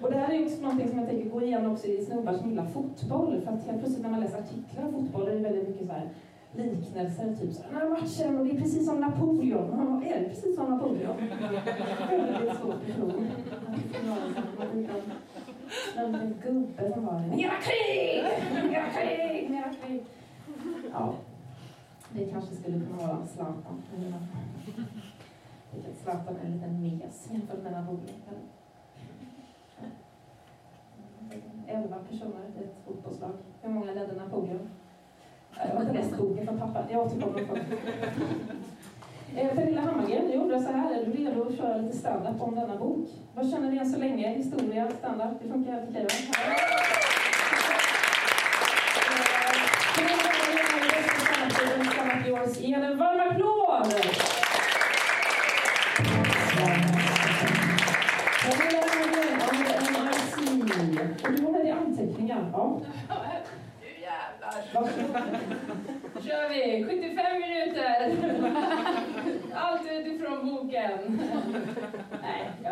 och 0.02 0.12
det 0.12 0.18
här 0.18 0.34
är 0.34 0.46
också 0.46 0.62
någonting 0.62 0.90
som 0.90 1.00
jag 1.00 1.10
tänker 1.10 1.30
gå 1.30 1.42
igen 1.42 1.72
också 1.72 1.88
i 1.88 2.06
snubbar 2.06 2.34
som 2.34 2.50
gillar 2.50 2.66
fotboll. 2.66 3.42
För 3.42 3.52
att 3.52 3.66
helt 3.66 3.80
plötsligt 3.80 4.04
när 4.04 4.10
man 4.10 4.20
läser 4.20 4.40
artiklar 4.40 4.86
om 4.86 4.94
fotboll 4.94 5.28
är 5.28 5.36
det 5.36 5.40
väldigt 5.40 5.70
mycket 5.70 5.88
så 5.88 5.94
här 5.94 6.10
liknelser. 6.58 7.36
Typ 7.40 7.54
så 7.54 7.62
här, 7.62 7.70
den 7.72 7.82
här 7.82 7.90
matchen 7.90 8.38
och 8.40 8.46
det 8.46 8.52
är 8.52 8.58
precis 8.62 8.86
som 8.86 9.00
Napoleon. 9.00 9.70
Och 9.70 9.78
bara, 9.78 10.06
är 10.06 10.20
det 10.20 10.30
precis 10.30 10.56
som 10.56 10.70
Napoleon? 10.70 11.18
väldigt 12.10 12.58
svårt 12.60 12.76
att 12.76 12.96
tro. 12.96 13.12
En 15.96 16.36
gubbe 16.44 16.94
som 16.94 17.06
var 17.06 17.20
mera 17.20 17.54
krig! 17.62 18.24
Mera 18.70 18.90
krig! 18.90 19.50
Mera 19.50 19.74
krig! 19.74 20.04
Ja, 20.92 21.14
det 22.12 22.26
kanske 22.26 22.56
skulle 22.56 22.80
kunna 22.80 23.08
vara 23.08 23.26
Zlatan. 23.26 23.82
Zlatan 26.04 26.36
är 26.42 26.46
en 26.46 26.52
liten 26.54 26.82
mes 26.82 27.30
jämfört 27.32 27.64
med 27.64 27.72
Napoleon. 27.72 28.10
Elva 31.68 31.98
personer 32.10 32.42
i 32.60 32.64
ett 32.64 32.76
fotbollslag. 32.88 33.32
Hur 33.62 33.70
många 33.70 33.92
ledde 33.92 34.14
Napoleon? 34.16 34.70
Jag 35.58 35.76
har 35.76 35.82
inte 35.82 35.94
läst 35.94 36.18
boken 36.18 36.46
från 36.46 36.60
pappa. 36.60 36.84
Jag 36.92 37.06
återkommer 37.06 37.44
på 37.46 37.56
eh, 39.36 39.56
Pernilla 39.56 39.82
Hammargren, 39.82 40.32
jag 40.32 40.42
undrar 40.42 40.60
så 40.60 40.72
här, 40.72 40.94
är 40.94 41.06
du 41.06 41.12
redo 41.12 41.48
att 41.48 41.58
köra 41.58 41.78
lite 41.78 41.98
standup 41.98 42.42
om 42.42 42.56
denna 42.56 42.76
bok? 42.76 43.08
Vad 43.36 43.50
känner 43.50 43.72
ni 43.72 43.78
än 43.78 43.92
så 43.92 44.00
länge? 44.00 44.30
Historia, 44.30 44.92
standup, 45.00 45.40
det 45.42 45.50
funkar 45.50 45.72
helt 45.72 45.90
okej 45.90 46.04
va? 46.04 46.10
Ge 52.60 52.76
henne 52.76 52.88
en 52.88 52.98
varm 52.98 53.20
applåd! 53.20 53.94
Pernilla 58.44 58.80
Hammargren, 58.88 59.38
MIC. 60.06 60.38
Och 61.24 61.32
du 61.32 61.44
har 61.44 61.52
med 61.52 61.62
dig 61.62 61.72
anteckningar. 61.72 62.50
Ja. 62.54 62.82
Jävlar! 64.76 65.40
kör 66.26 66.50
vi 66.50 66.84
75 66.84 67.40
minuter. 67.42 68.16
Allt 69.54 69.92
utifrån 69.92 70.50
boken. 70.56 71.22
Nej, 72.22 72.52
ja, 72.64 72.72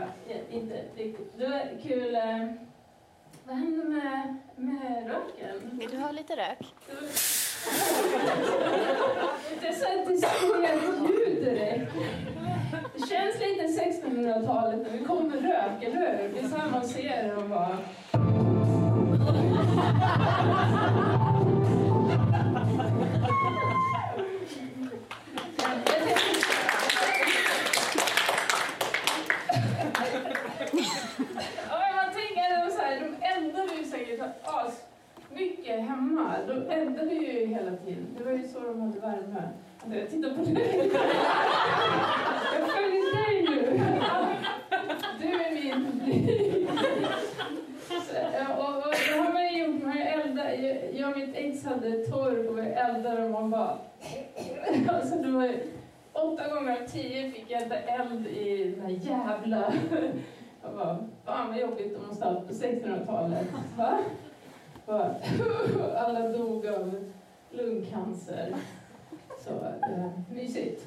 inte 0.51 0.75
riktigt. 0.95 1.37
Det 1.37 1.47
var 1.47 1.81
kul. 1.83 2.15
eh, 2.15 2.47
Vad 3.45 3.55
hände 3.55 3.83
med, 3.83 4.37
med 4.55 5.07
röken? 5.07 5.69
Vill 5.79 5.89
du 5.91 5.97
ha 5.97 6.11
lite 6.11 6.35
rök? 6.35 6.73
Det 9.61 9.73
sätter 9.73 10.13
ett 10.63 11.09
ljud 11.09 11.43
direkt. 11.45 11.91
Det 12.97 13.07
känns 13.09 13.39
lite 13.39 13.63
1600-talet 14.07 14.79
när 14.91 14.97
vi 14.97 15.05
kommer 15.05 15.37
rök, 15.37 15.83
eller 15.83 15.95
hur? 15.97 16.33
Det 16.33 16.39
är 16.39 16.47
så 16.49 16.57
här 16.57 16.69
man 16.69 16.83
ser 16.87 17.23
det 17.23 17.35
och 17.35 17.49
bara... 17.49 17.77
mycket 35.35 35.79
hemma. 35.79 36.35
De 36.47 36.53
eldade 36.69 37.13
ju 37.13 37.45
hela 37.45 37.71
tiden. 37.85 38.07
Det 38.17 38.23
var 38.23 38.31
ju 38.31 38.47
så 38.47 38.59
de 38.59 38.81
hade 38.81 38.99
värme. 38.99 39.49
Alltså, 39.81 39.99
Jag 39.99 40.09
tittar 40.09 40.29
på 40.29 40.43
dig. 40.43 40.91
Jag 42.59 42.69
följer 42.71 43.15
dig 43.15 43.47
nu. 43.49 43.79
Du 45.21 45.27
är 45.27 45.51
min 45.53 45.85
publik. 45.91 46.69
Eh, 48.33 48.59
och, 48.59 48.77
och 48.77 48.83
det 49.09 49.17
har 49.19 49.33
man 49.33 49.47
ju 49.53 49.63
gjort. 49.65 49.83
Man 49.83 49.97
elda. 49.97 50.55
Jag- 50.55 51.11
och 51.11 51.17
mitt 51.17 51.35
ex 51.35 51.65
hade 51.65 51.91
torv 52.05 52.47
och 52.47 52.57
vi 52.57 52.61
eldade 52.61 53.23
och 53.23 53.31
man 53.31 53.49
bara... 53.49 53.77
Alltså 54.87 55.15
det 55.15 55.31
var 55.31 55.53
åtta 56.13 56.55
gånger 56.55 56.71
av 56.81 56.87
tio 56.87 57.31
fick 57.31 57.45
jag 57.51 57.61
elda 57.61 57.75
eld 57.79 58.27
i 58.27 58.63
den 58.75 58.81
här 58.81 58.89
jävla... 58.89 59.73
Jag 60.63 60.73
bara, 60.75 60.97
fan 61.25 61.47
vad 61.49 61.59
jobbigt 61.59 61.95
de 61.99 62.07
måste 62.07 62.25
ha 62.25 62.33
på 62.41 62.53
1600-talet. 62.53 63.47
Bara, 64.85 65.15
Alla 65.97 66.29
dog 66.29 66.67
av 66.67 66.95
lungcancer. 67.51 68.55
Så 69.39 69.49
eh, 69.49 70.09
mysigt. 70.35 70.85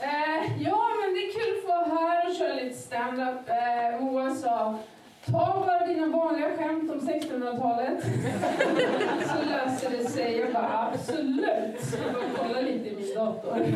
Eh, 0.00 0.62
ja, 0.62 0.88
men 1.00 1.14
det 1.14 1.20
är 1.20 1.32
kul 1.32 1.56
att 1.58 1.62
få 1.62 1.94
vara 1.94 2.08
här 2.08 2.28
och 2.30 2.34
köra 2.36 2.54
lite 2.54 2.76
stand-up. 2.76 3.48
Eh, 3.48 4.00
Moa 4.04 4.34
sa, 4.34 4.78
ta 5.26 5.62
bara 5.66 5.86
dina 5.86 6.06
vanliga 6.06 6.56
skämt 6.56 6.90
om 6.90 7.00
1600-talet. 7.00 8.04
så 9.28 9.48
löser 9.50 9.90
det 9.90 10.04
sig. 10.04 10.38
Jag 10.38 10.52
bara, 10.52 10.90
absolut. 10.92 11.96
Jag 12.04 12.12
bara 12.14 12.24
kolla 12.38 12.60
lite 12.60 12.88
i 12.88 12.96
min 12.96 13.14
dator. 13.14 13.66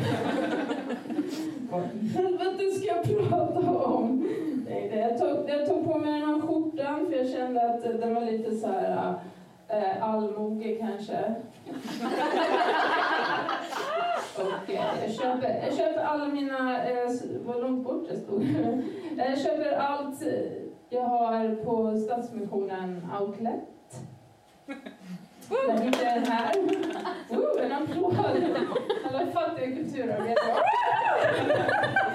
Vad 1.70 1.82
helvete 2.14 2.70
ska 2.70 2.86
jag 2.86 3.28
prata 3.28 3.70
om? 3.70 4.28
jag, 4.92 5.18
tog, 5.18 5.50
jag 5.50 5.66
tog 5.66 5.84
på 5.84 5.98
mig 5.98 6.20
den 6.20 6.28
här 6.28 6.40
skjortan 6.40 7.06
för 7.06 7.16
jag 7.16 7.28
kände 7.28 7.70
att 7.70 7.82
den 7.82 8.14
var 8.14 8.24
lite 8.24 8.56
så 8.56 8.66
här 8.66 9.14
äh, 9.68 10.02
allmoge 10.02 10.74
kanske. 10.74 11.18
Och 14.36 14.70
eh, 14.70 15.02
jag, 15.02 15.14
köper, 15.14 15.62
jag 15.66 15.76
köper 15.76 16.00
alla 16.04 16.28
mina, 16.28 16.88
eh, 16.88 17.10
vad 17.46 17.60
långt 17.60 17.84
bort 17.84 18.08
det 18.08 18.16
stod. 18.16 18.42
Jag 19.16 19.38
köper 19.38 19.72
allt 19.76 20.22
jag 20.88 21.02
har 21.02 21.54
på 21.64 21.98
Stadsmissionen 21.98 23.10
Outlet. 23.20 24.00
Jag 25.48 25.86
Inte 25.86 26.04
den 26.04 26.26
här. 26.26 26.56
Uh, 27.30 27.64
en 27.64 27.72
applåd! 27.72 28.16
Alla 29.08 29.26
fattiga 29.26 29.66
kulturarbetare. 29.66 30.62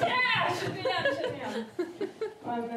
Yeah! 0.01 0.53
Känn 0.61 0.77
igen, 0.77 1.05
känn 1.21 1.35
igen. 1.35 1.65
Men, 2.43 2.69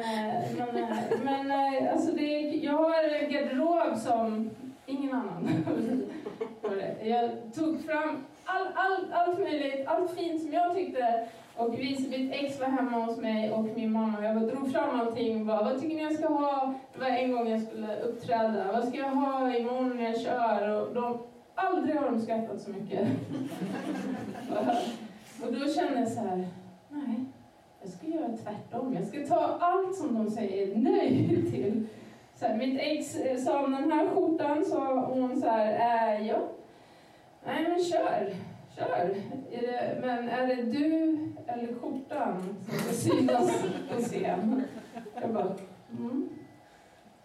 men, 1.23 1.49
men 1.49 1.87
alltså 1.89 2.11
det, 2.11 2.39
jag 2.39 2.73
har 2.73 3.03
en 3.03 3.31
garderob 3.31 3.97
som 3.97 4.49
ingen 4.85 5.13
annan 5.13 5.65
Eh, 6.63 7.09
jag 7.09 7.31
tog 7.55 7.85
fram 7.85 8.25
all, 8.45 8.67
all, 8.75 9.11
allt 9.11 9.39
möjligt, 9.39 9.87
allt 9.87 10.11
fint 10.11 10.41
som 10.41 10.53
jag 10.53 10.73
tyckte 10.75 11.27
och 11.57 11.69
mitt 11.69 12.31
ex, 12.31 12.59
var 12.59 12.67
hemma 12.67 13.05
hos 13.05 13.17
mig 13.17 13.51
och 13.51 13.63
min 13.63 13.91
mamma. 13.91 14.25
Jag 14.25 14.35
bara 14.35 14.45
drog 14.45 14.71
fram 14.71 14.99
allting 14.99 15.45
bara, 15.45 15.63
vad 15.63 15.81
tycker 15.81 15.95
ni 15.95 16.01
jag 16.01 16.13
ska 16.13 16.27
ha? 16.27 16.73
Det 16.93 16.99
var 16.99 17.07
en 17.07 17.31
gång 17.31 17.49
jag 17.49 17.61
skulle 17.61 17.99
uppträda. 17.99 18.71
Vad 18.71 18.87
ska 18.87 18.97
jag 18.97 19.09
ha 19.09 19.55
imorgon 19.55 19.97
när 19.97 20.03
jag 20.03 20.21
kör? 20.21 20.69
Och 20.69 20.93
de, 20.93 21.19
aldrig 21.55 21.95
har 21.95 22.11
de 22.11 22.21
skrattat 22.21 22.61
så 22.61 22.69
mycket. 22.69 23.07
och 25.45 25.53
då 25.53 25.73
kände 25.73 25.99
jag 25.99 26.07
så 26.07 26.19
här, 26.19 26.47
nej, 26.89 27.25
jag 27.81 27.89
ska 27.89 28.07
göra 28.07 28.37
tvärtom. 28.37 28.93
Jag 28.93 29.07
ska 29.07 29.35
ta 29.35 29.57
allt 29.59 29.95
som 29.95 30.15
de 30.15 30.31
säger 30.31 30.75
nej 30.75 31.27
till. 31.51 31.87
Så 32.35 32.45
här, 32.45 32.57
mitt 32.57 32.79
ex 32.81 33.15
eh, 33.15 33.37
sa 33.37 33.63
om 33.65 33.71
den 33.71 33.91
här 33.91 34.07
skjortan, 34.09 34.65
sa 34.65 34.99
hon 34.99 35.41
så 35.41 35.47
här, 35.47 35.71
äh, 36.17 36.27
ja, 36.27 36.37
nej 37.45 37.65
men 37.69 37.83
kör. 37.83 38.33
Kör! 38.77 39.15
Är 39.51 39.61
det, 39.61 39.97
men 40.01 40.29
är 40.29 40.47
det 40.47 40.63
du 40.63 41.17
eller 41.47 41.73
skjortan 41.81 42.55
som 42.69 42.79
ska 42.79 42.93
synas 42.93 43.63
på 43.89 44.01
scen? 44.01 44.63
Jag 45.21 45.33
bara, 45.33 45.55
mm. 45.91 46.29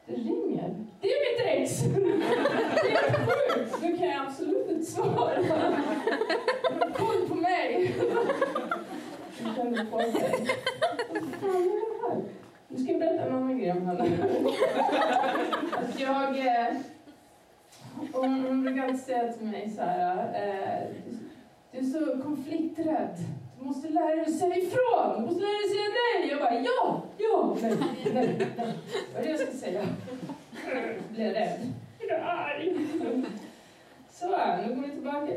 Det 0.07 0.15
ringer. 0.15 0.75
Det 1.01 1.09
är 1.09 1.33
mitt 1.33 1.47
ex! 1.47 1.83
Det 1.83 2.91
är 2.91 3.27
sjukt! 3.27 3.83
Nu 3.83 3.99
kan 3.99 4.09
jag 4.09 4.27
absolut 4.27 4.71
inte 4.71 4.87
svara. 4.87 5.37
Koll 6.95 7.29
på 7.29 7.35
mig! 7.35 7.95
Jag 9.45 9.57
kände 9.57 9.85
på 9.85 9.97
mig. 9.97 10.13
Vad 11.13 11.23
fan 11.41 11.63
är 11.63 11.81
det 11.81 12.09
här? 12.09 12.23
Nu 12.73 12.79
ska 12.79 12.93
jag 12.93 13.01
berätta 13.01 13.23
en 13.23 13.35
annan 13.35 13.59
grej 13.59 13.73
om 13.73 13.87
henne. 13.87 14.03
Att 15.73 16.01
jag... 16.01 16.39
Eh, 16.39 16.77
hon, 18.13 18.45
hon 18.45 18.63
brukar 18.63 18.83
alltid 18.85 19.01
säga 19.01 19.33
till 19.33 19.47
mig 19.47 19.71
så 19.77 19.83
här... 19.83 20.19
Eh, 20.19 20.97
du 21.73 21.79
är 21.79 21.83
så 21.83 22.23
konflikträdd. 22.23 23.17
Du 23.59 23.65
måste 23.65 23.89
lära 23.89 24.15
dig 24.15 24.21
att 24.21 24.39
säga 24.39 24.57
ifrån. 24.57 25.15
Du 25.17 25.27
måste 25.27 25.41
lära 25.41 25.53
dig 25.53 25.65
att 25.65 25.71
säga 25.71 25.89
nej. 26.01 26.31
Jag 26.31 26.41
bara, 26.41 26.55
ja, 26.61 27.03
ja, 27.19 27.57
nej, 27.63 27.77
nej, 28.15 28.37
nej. 28.57 28.75
Vad 29.15 29.23
är 29.23 29.27
det 29.27 29.31
jag 29.31 29.41
ska 29.41 29.53
säga? 29.53 29.83
Blir 31.11 31.33
rädd. 31.33 31.73
Jag 31.99 32.11
är 32.11 32.23
arg. 32.23 32.75
Så, 34.11 34.27
nu 34.67 34.75
går 34.75 34.83
vi 34.83 34.91
tillbaka. 34.91 35.33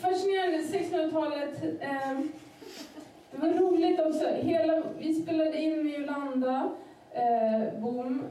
Fascinerande, 0.00 0.58
1600-talet. 0.58 1.62
Eh, 1.80 2.18
det 3.32 3.38
var 3.38 3.48
roligt 3.48 4.00
också. 4.00 4.26
Hela, 4.28 4.82
vi 4.98 5.14
spelade 5.14 5.62
in 5.62 5.82
med 5.82 5.92
Jolanda 5.92 6.70
eh, 7.12 7.80
Boom, 7.80 8.22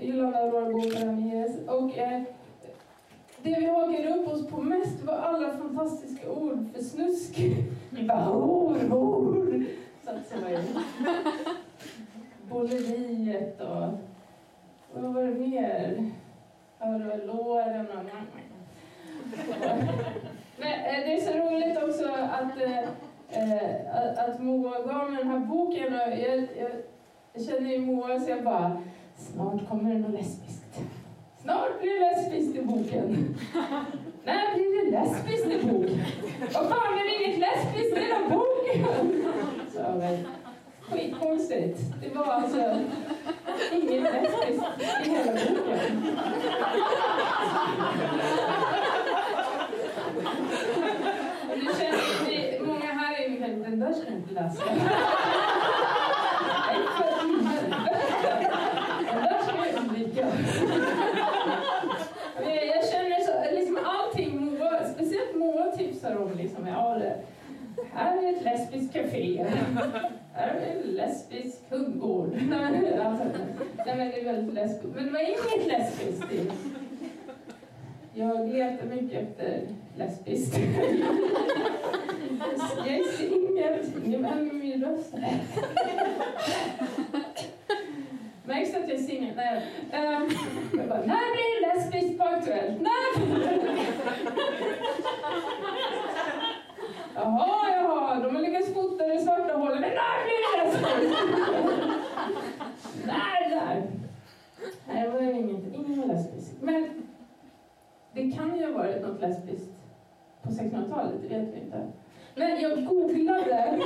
Jolanda 0.00 0.38
Aurora 0.38 0.72
Boom. 0.72 1.68
Och 1.68 1.98
eh, 1.98 2.22
det 3.42 3.56
vi 3.60 3.66
hakade 3.66 4.08
upp 4.08 4.28
oss 4.28 4.46
på 4.46 4.62
mest 4.62 5.02
var 5.02 5.14
alla 5.14 5.56
fantastiska 5.56 6.30
ord 6.30 6.66
för 6.74 6.82
snusk. 6.82 7.38
Vi 7.90 8.02
bara 8.08 8.18
hor, 8.18 8.78
hor, 8.88 9.64
satsade 10.04 10.46
vi 10.46 10.58
Bolleriet 12.48 13.60
och 13.60 13.88
vad 14.94 15.14
var 15.14 15.22
det 15.22 15.34
mer? 15.34 16.10
Ja, 16.78 16.86
det 16.86 17.04
var 17.04 17.26
låren 17.26 17.86
och... 17.86 18.04
Men 20.56 20.72
eh, 20.72 21.00
det 21.04 21.14
är 21.14 21.20
så 21.20 21.38
roligt 21.38 21.82
också 21.82 22.08
att, 22.08 22.56
äh, 23.32 23.96
att, 23.96 24.18
att 24.18 24.40
Moa 24.42 24.82
gav 24.86 25.10
mig 25.10 25.22
den 25.22 25.30
här 25.30 25.38
boken 25.38 25.94
och 25.94 26.00
jag, 26.00 26.18
jag, 26.18 26.70
jag 27.32 27.44
känner 27.44 27.70
ju 27.72 27.78
Moa 27.78 28.20
så 28.20 28.30
jag 28.30 28.44
bara, 28.44 28.82
snart 29.16 29.68
kommer 29.68 29.94
det 29.94 29.98
något 29.98 30.10
lesbiskt. 30.10 30.80
Snart 31.42 31.80
blir 31.80 31.92
det 31.92 32.00
lesbiskt 32.00 32.56
i 32.56 32.62
boken. 32.62 33.36
När 34.24 34.54
blir 34.54 34.84
det 34.84 34.90
lesbiskt 34.90 35.46
i 35.46 35.66
boken? 35.66 36.02
Vad 36.54 36.68
fan, 36.68 36.98
är 36.98 37.04
det 37.04 37.24
inget 37.24 37.38
lesbiskt 37.38 37.96
i 37.96 38.06
den 38.08 38.30
boken? 38.30 39.22
Så, 39.72 39.98
men, 39.98 40.26
skitkonstigt. 40.80 41.78
Det 42.02 42.14
var 42.14 42.24
alltså 42.24 42.80
inget 43.72 44.02
lesbiskt 44.02 44.64
i 45.04 45.10
hela 45.10 45.32
boken. 45.32 46.06
Och 51.50 51.58
det 51.58 51.64
känns, 51.64 52.26
det, 52.26 52.66
många 52.66 52.92
här 52.92 53.22
är 53.22 53.26
ungefär, 53.26 53.48
den 53.48 53.56
där 53.56 53.60
ska 53.62 53.70
jag 53.70 53.80
inte 53.80 53.80
läsa. 53.80 53.80
Nej, 53.80 53.80
för 53.80 53.81
i 53.98 54.10
helvete! 54.10 54.52
Den 59.06 59.22
där 59.22 59.42
ska 59.42 59.66
jag 59.66 59.78
undvika. 59.78 60.26
Eh, 62.42 62.64
jag 62.64 62.88
känner 62.88 63.20
så, 63.20 63.54
liksom 63.54 63.78
allting 63.84 64.40
Moa, 64.40 64.84
speciellt 64.94 65.36
Moa 65.36 65.76
tipsar 65.76 66.16
om 66.16 66.32
liksom, 66.36 66.66
ja, 66.66 66.98
det, 66.98 67.16
här 67.94 68.22
är 68.22 68.36
ett 68.36 68.42
lesbiskt 68.42 68.92
café. 68.92 69.44
Här 70.34 70.54
är 70.54 70.76
en 70.76 70.82
lesbisk 70.82 71.58
hundgård. 71.70 72.34
alltså, 73.04 73.24
nej, 73.86 73.96
men 73.96 74.08
det 74.08 74.20
är 74.20 74.24
väldigt 74.24 74.54
lesbiskt. 74.54 74.94
Men 74.96 75.04
det 75.04 75.10
var 75.10 75.20
inget 75.20 75.66
lesbiskt. 75.66 76.24
Jag 78.14 78.48
letar 78.48 78.86
mycket 78.86 79.22
efter 79.22 79.60
lesbiskt. 79.96 80.58
Jag 82.76 82.86
är 82.86 83.16
singel. 83.16 84.12
Jag 84.12 84.22
behöver 84.22 84.52
min 84.52 84.84
röst. 84.84 85.14
Märks 88.44 88.74
att 88.74 88.88
jag 88.88 88.98
är 88.98 89.02
singel? 89.02 89.34
Nej. 89.36 89.62
Um, 89.92 90.30
jag 90.78 90.88
bara, 90.88 90.98
när 90.98 91.32
blir 91.32 91.60
det 91.60 91.74
lesbiskt 91.74 92.18
på 92.18 92.24
Aktuellt? 92.24 92.80
När? 92.80 93.22
Jaha, 97.14 97.70
jaha, 97.76 98.20
de 98.20 98.34
har 98.36 98.42
lyckats 98.42 98.74
fota 98.74 99.06
det 99.06 99.20
svarta 99.20 99.54
hålet. 99.54 99.80
Men 99.80 99.90
när 99.90 100.24
blir 100.24 100.40
det 100.48 100.64
lesbiskt? 100.64 101.20
där, 103.04 103.50
där. 103.50 103.82
Nej, 104.88 105.02
det 105.02 105.10
var 105.10 105.20
inget, 105.20 105.74
ingen 105.74 106.00
var 106.00 106.06
lesbisk. 106.06 106.52
Men 106.60 107.02
det 108.12 108.30
kan 108.32 108.58
ju 108.58 108.66
ha 108.66 108.72
varit 108.72 109.02
något 109.02 109.20
lesbiskt 109.20 109.70
på 110.42 110.48
1600-talet, 110.48 111.14
det 111.22 111.28
vet 111.28 111.54
vi 111.54 111.60
inte. 111.60 111.86
Men 112.34 112.60
jag 112.60 112.84
googlade. 112.84 113.76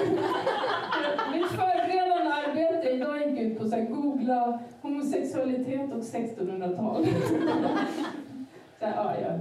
Mitt 1.33 1.47
förberedande 1.47 2.33
arbete 2.33 2.91
idag 2.91 3.31
gick 3.31 3.41
ut 3.41 3.59
på 3.59 3.65
att 3.65 3.89
googla 3.89 4.59
homosexualitet 4.83 5.93
och 5.93 6.03
1600-tal. 6.03 7.07
Så 8.79 8.85
ja, 8.85 9.15
ja. 9.21 9.35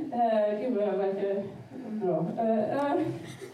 Uh, 0.00 0.60
gud 0.60 0.76
vad 0.76 0.88
jag 0.88 0.98
verkar 0.98 1.42
bra. 1.90 2.26
Uh, 2.40 3.00
uh, 3.00 3.06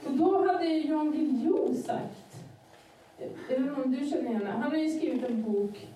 och 0.07 0.13
då 0.13 0.47
hade 0.47 0.67
ju 0.67 0.89
Jan 0.89 1.13
Guillou 1.13 1.75
sagt, 1.75 2.45
jag 3.19 3.59
vet 3.59 3.59
inte 3.59 3.83
om 3.83 3.93
du 3.93 4.07
känner 4.07 4.31
igen 4.31 4.47
han 4.47 4.71
har 4.71 4.79
ju 4.79 4.89
skrivit 4.89 5.25
en 5.25 5.43
bok, 5.43 5.89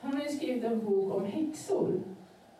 han 0.00 0.12
har 0.12 0.22
ju 0.22 0.28
skrivit 0.28 0.64
en 0.64 0.84
bok 0.84 1.14
om 1.14 1.24
häxor 1.24 2.00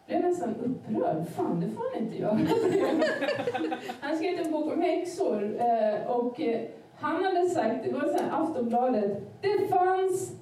blev 0.06 0.20
nästan 0.20 0.54
upprörd. 0.64 1.26
Fan, 1.36 1.60
det 1.60 1.68
får 1.68 1.84
han 1.94 2.02
inte 2.02 2.16
göra. 2.16 2.32
han 4.00 4.16
skrivit 4.16 4.46
en 4.46 4.52
bok 4.52 4.72
om 4.72 4.82
häxor 4.82 5.60
eh, 5.60 6.10
och 6.10 6.40
eh, 6.40 6.60
han 6.98 7.24
hade 7.24 7.48
sagt, 7.48 7.84
det 7.84 7.92
var 7.92 8.00
så 8.00 8.22
här 8.22 8.42
Aftonbladet, 8.42 9.22
det 9.40 9.68
fanns 9.68 10.32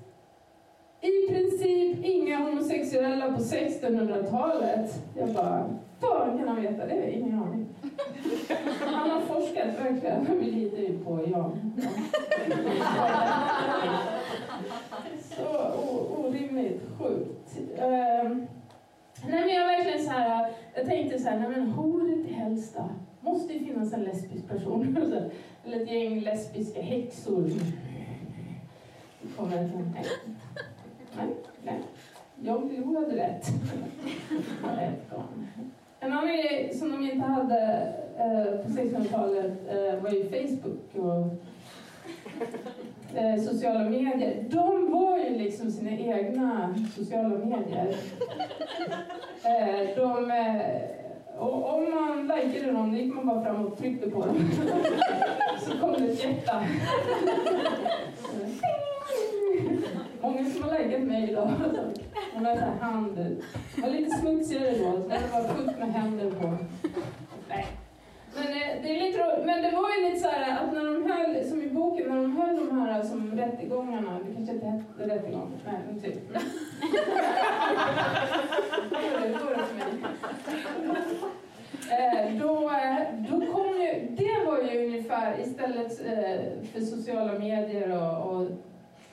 i 1.00 1.29
princip 1.29 2.05
inga 2.05 2.38
homosexuella 2.38 3.33
på 3.33 3.40
1600-talet. 3.40 5.03
Jag 5.18 5.29
bara, 5.29 5.70
fan 6.00 6.38
kan 6.38 6.48
han 6.48 6.62
veta 6.62 6.87
det? 6.87 7.11
Ingen 7.11 7.42
aning. 7.42 7.66
Han 8.81 9.11
har 9.11 9.20
forskat 9.20 9.68
verkligen. 9.81 10.38
Vi 10.40 10.50
litar 10.50 10.79
ju 10.79 10.98
på 10.98 11.20
Jan. 11.31 11.72
Så 15.20 15.72
orimligt 16.16 16.83
sjukt. 16.98 17.59
Um, 17.79 18.46
nej 19.28 19.40
men 19.40 19.54
jag 19.54 19.66
verkligen 19.66 20.04
så 20.04 20.10
här, 20.10 20.52
jag 20.74 20.87
tänkte 20.87 21.18
så 21.18 21.28
här, 21.28 21.38
nej 21.38 21.48
men 21.48 21.70
horet 21.70 22.26
i 22.28 22.32
Hällsta 22.32 22.88
måste 23.20 23.52
ju 23.52 23.64
finnas 23.64 23.92
en 23.92 24.02
lesbisk 24.02 24.48
person. 24.48 24.96
Eller 25.64 25.80
ett 25.80 25.90
gäng 25.90 26.20
lesbiska 26.20 26.82
häxor. 26.82 27.50
Det 29.22 29.37
kommer 29.37 29.56
en 29.56 29.92
nej. 29.94 30.04
nej, 31.16 31.26
nej. 31.62 31.80
Jag 32.42 32.70
förlorade 32.70 33.06
hade 33.06 33.16
rätt. 33.16 33.46
En 36.00 36.12
annan 36.12 36.28
grej 36.28 36.74
som 36.74 36.92
de 36.92 37.10
inte 37.10 37.26
hade 37.26 37.92
eh, 38.18 38.66
på 38.66 38.68
1600-talet 38.68 39.52
eh, 39.68 40.02
var 40.02 40.10
ju 40.10 40.24
Facebook 40.24 40.94
och 40.94 41.26
eh, 43.16 43.40
sociala 43.40 43.90
medier. 43.90 44.44
De 44.48 44.92
var 44.92 45.18
ju 45.18 45.38
liksom 45.38 45.70
sina 45.70 45.90
egna 45.90 46.74
sociala 46.96 47.29
medier. 47.29 47.94
Eh, 49.46 49.96
de, 49.96 50.31
eh, 50.31 51.38
och 51.38 51.74
om 51.74 51.90
man 51.94 52.27
likade 52.27 52.72
dem, 52.72 52.92
då 52.92 52.98
gick 52.98 53.14
man 53.14 53.27
bara 53.27 53.44
fram 53.44 53.66
och 53.66 53.79
tryckte 53.79 54.11
på 54.11 54.20
dem. 54.20 54.50
Så 55.61 55.79
kom 55.79 55.92
det 55.92 56.05
ett 56.05 56.24
hjärta. 56.24 56.62
Många 60.20 60.44
som 60.44 60.62
har 60.62 60.79
likat 60.79 61.00
mig 61.03 61.31
idag. 61.31 61.50
Hon 62.35 62.46
har 62.46 62.55
så 62.55 62.61
här 62.61 62.79
hand. 62.81 63.16
Det 63.77 63.83
var 63.83 63.88
lite 63.90 64.11
smutsigare 64.11 64.70
då, 64.79 64.92
så 64.92 65.09
det 65.09 65.20
var 65.33 65.55
fullt 65.55 65.79
med 65.79 65.92
händer 65.92 66.31
på. 66.31 66.57
Nej. 67.48 67.66
Men, 68.34 68.46
eh, 68.46 68.82
det 68.82 68.96
är 68.96 69.06
lite 69.06 69.42
men 69.46 69.62
det 69.62 69.70
var 69.70 69.88
ju 69.96 70.08
lite 70.08 70.20
så 70.20 70.28
här 70.28 70.64
att 70.64 70.72
när 70.72 70.84
de 70.84 71.10
höll, 71.10 71.44
som 71.44 71.62
i 71.62 71.68
boken, 71.70 72.08
när 72.08 72.22
de 72.22 72.36
höll 72.36 72.56
de 72.56 72.80
här 72.80 73.02
som 73.02 73.32
rättegångarna, 73.36 74.20
det 74.26 74.34
kanske 74.34 74.54
inte 74.54 74.66
hette 74.66 75.14
rättegång, 75.14 75.52
nej 75.64 75.80
men 75.86 76.00
typ. 76.00 76.30
mig. 79.76 80.14
Eh, 81.90 82.40
då, 82.40 82.70
eh, 82.70 82.98
då 83.30 83.52
kom 83.52 83.66
ju, 83.66 84.16
det 84.16 84.46
var 84.46 84.62
ju 84.62 84.86
ungefär 84.86 85.40
istället 85.40 85.98
för 86.72 86.80
sociala 86.80 87.38
medier 87.38 87.90
och, 88.02 88.36
och 88.36 88.48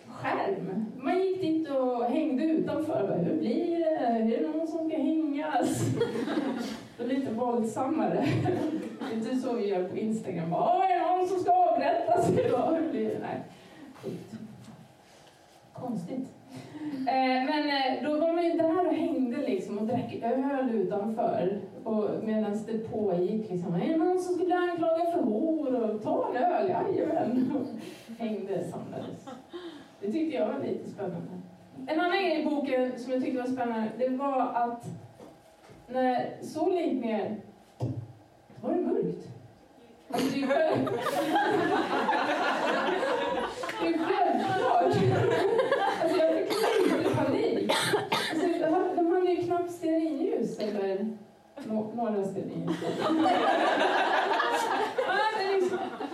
skärm. 0.07 0.85
Man 0.97 1.21
gick 1.21 1.41
dit 1.41 1.69
och 1.69 2.05
hängde 2.05 2.43
utanför. 2.43 3.23
Hur 3.25 3.37
blir 3.39 3.79
det? 3.79 3.95
Är 3.95 4.41
det 4.41 4.47
någon 4.47 4.67
som 4.67 4.89
ska 4.89 4.97
hängas? 4.97 5.81
och 7.01 7.07
lite 7.07 7.31
våldsammare. 7.31 8.25
Inte 9.13 9.35
så 9.35 9.53
vi 9.53 9.67
gör 9.67 9.83
på 9.83 9.97
Instagram. 9.97 10.49
Bara, 10.49 10.85
är 10.85 10.99
det 10.99 11.17
någon 11.17 11.27
som 11.27 11.39
ska 11.39 11.51
avrättas 11.51 12.31
idag? 12.45 12.77
Konstigt. 15.73 16.27
Eh, 17.07 17.45
men 17.45 17.69
eh, 17.69 18.03
då 18.03 18.19
var 18.19 18.33
man 18.33 18.43
ju 18.43 18.51
där 18.51 18.87
och 18.87 18.93
hängde 18.93 19.37
liksom 19.37 19.77
och 19.77 19.87
drack 19.87 20.15
öl 20.23 20.69
utanför. 20.69 21.59
Medan 22.23 22.59
det 22.65 22.91
pågick 22.91 23.49
liksom. 23.51 23.75
Är 23.75 23.87
det 23.87 23.97
någon 23.97 24.19
som 24.19 24.35
skulle 24.35 24.55
anklaga 24.55 25.11
för 25.11 25.21
hor? 25.21 25.75
Och 25.75 26.03
ta 26.03 26.29
en 26.35 26.43
öl? 26.43 26.69
Jajamän. 26.69 27.49
Hängde, 28.19 28.63
samlades. 28.63 29.25
Det 29.99 30.11
tyckte 30.11 30.37
jag 30.37 30.47
var 30.47 30.59
lite 30.59 30.89
spännande. 30.89 31.31
En 31.87 31.99
annan 31.99 32.17
grej 32.17 32.41
i 32.41 32.45
boken 32.45 32.91
som 32.97 33.13
jag 33.13 33.23
tyckte 33.23 33.39
var 33.41 33.47
spännande, 33.47 33.89
det 33.97 34.09
var 34.09 34.41
att 34.41 34.85
när 35.93 36.31
solen 36.41 36.77
gick 36.89 37.05
ner, 37.05 37.35
då 37.79 37.87
var 38.67 38.73
det 38.75 38.81
mörkt. 38.81 39.27
Alltså 40.11 40.29
det 40.35 40.43
är 40.43 40.47
självklart. 40.47 41.03
Det 43.81 43.87
är 43.87 43.97
självklart. 43.97 44.85
Alltså 46.01 46.17
jag 46.17 46.33
fick 46.37 46.97
lite 46.97 47.15
panik. 47.15 47.71
Alltså, 48.31 48.47
de 48.95 49.11
hade 49.11 49.31
ju 49.31 49.43
knappt 49.43 49.71
stearinljus, 49.71 50.59
eller 50.59 51.07
några 51.93 52.23
stearinljus. 52.23 52.77
Liksom- 52.81 53.15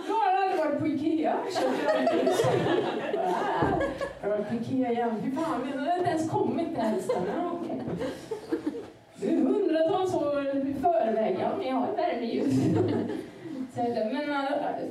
några 0.08 0.40
hade 0.40 0.56
varit 0.56 0.78
på 0.78 0.86
Ikea, 0.86 1.36
köpt 1.54 1.78
jag 4.22 4.28
var 4.28 4.38
på 4.38 4.54
Ikea 4.54 4.92
igen. 4.92 5.10
Fy 5.24 5.30
fan, 5.30 5.60
vi 5.64 5.78
hade 5.78 5.98
inte 5.98 6.10
ens 6.10 6.30
kommit 6.30 6.68
till 6.74 6.82
Hälstan 6.82 7.22
hundratals 9.26 10.14
år 10.14 10.46
i 10.56 10.74
förväg. 10.74 11.36
Ja, 11.40 11.50
men 11.58 11.66
jag 11.66 11.74
har 11.74 11.96
värmeljus. 11.96 12.54
Men 13.76 14.30
äh, 14.30 14.44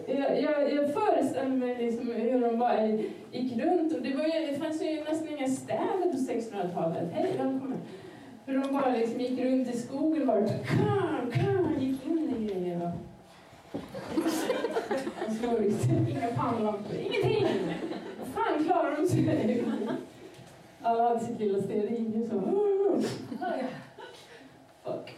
jag, 0.07 0.41
jag, 0.41 0.73
jag 0.73 0.93
föreställer 0.93 1.55
mig 1.55 1.75
liksom 1.79 2.11
hur 2.11 2.41
de 2.41 2.59
bara 2.59 2.87
gick 3.31 3.57
runt. 3.57 3.93
Och 3.93 4.01
det, 4.01 4.15
var 4.15 4.23
ju, 4.23 4.51
det 4.51 4.57
fanns 4.59 4.81
ju 4.81 5.03
nästan 5.03 5.27
inga 5.37 5.47
städer 5.47 6.11
på 6.11 6.17
1600-talet. 6.17 7.11
Hej, 7.13 7.33
välkommen. 7.37 7.77
Hur 8.45 8.59
de 8.59 8.73
bara 8.73 8.89
liksom 8.89 9.19
gick 9.19 9.39
runt 9.39 9.69
i 9.69 9.77
skogen 9.77 10.21
och 10.21 10.27
bara 10.27 10.47
kan, 10.47 11.31
kan, 11.31 11.75
gick 11.79 12.05
in 12.05 12.35
i 12.39 12.47
grejer. 12.47 12.91
Och 13.71 13.79
inga 16.09 16.27
pannlampor, 16.27 16.95
ingenting 16.95 17.47
fan 18.37 18.65
klarar 18.65 18.97
de 18.97 19.07
sig? 19.07 19.65
Alla 20.81 21.03
hade 21.03 21.19
sitt 21.19 21.39
lilla 21.39 21.61
stearinljus 21.61 22.31
och... 22.31 22.43
Fuck. 24.87 25.15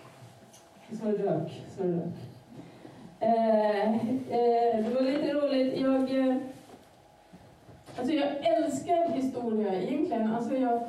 Så 0.99 1.05
det 1.05 1.11
rök. 1.11 1.63
Så 1.75 1.83
var 1.83 1.89
det 1.89 1.95
rök. 1.95 2.13
Eh, 3.19 3.95
eh, 4.35 4.85
det 4.85 4.93
var 4.95 5.01
lite 5.01 5.33
roligt. 5.33 5.81
Jag, 5.81 6.19
eh, 6.19 6.35
alltså 7.97 8.13
jag 8.13 8.27
älskar 8.47 9.09
historia 9.09 9.81
egentligen. 9.81 10.33
Alltså 10.33 10.55
jag, 10.55 10.81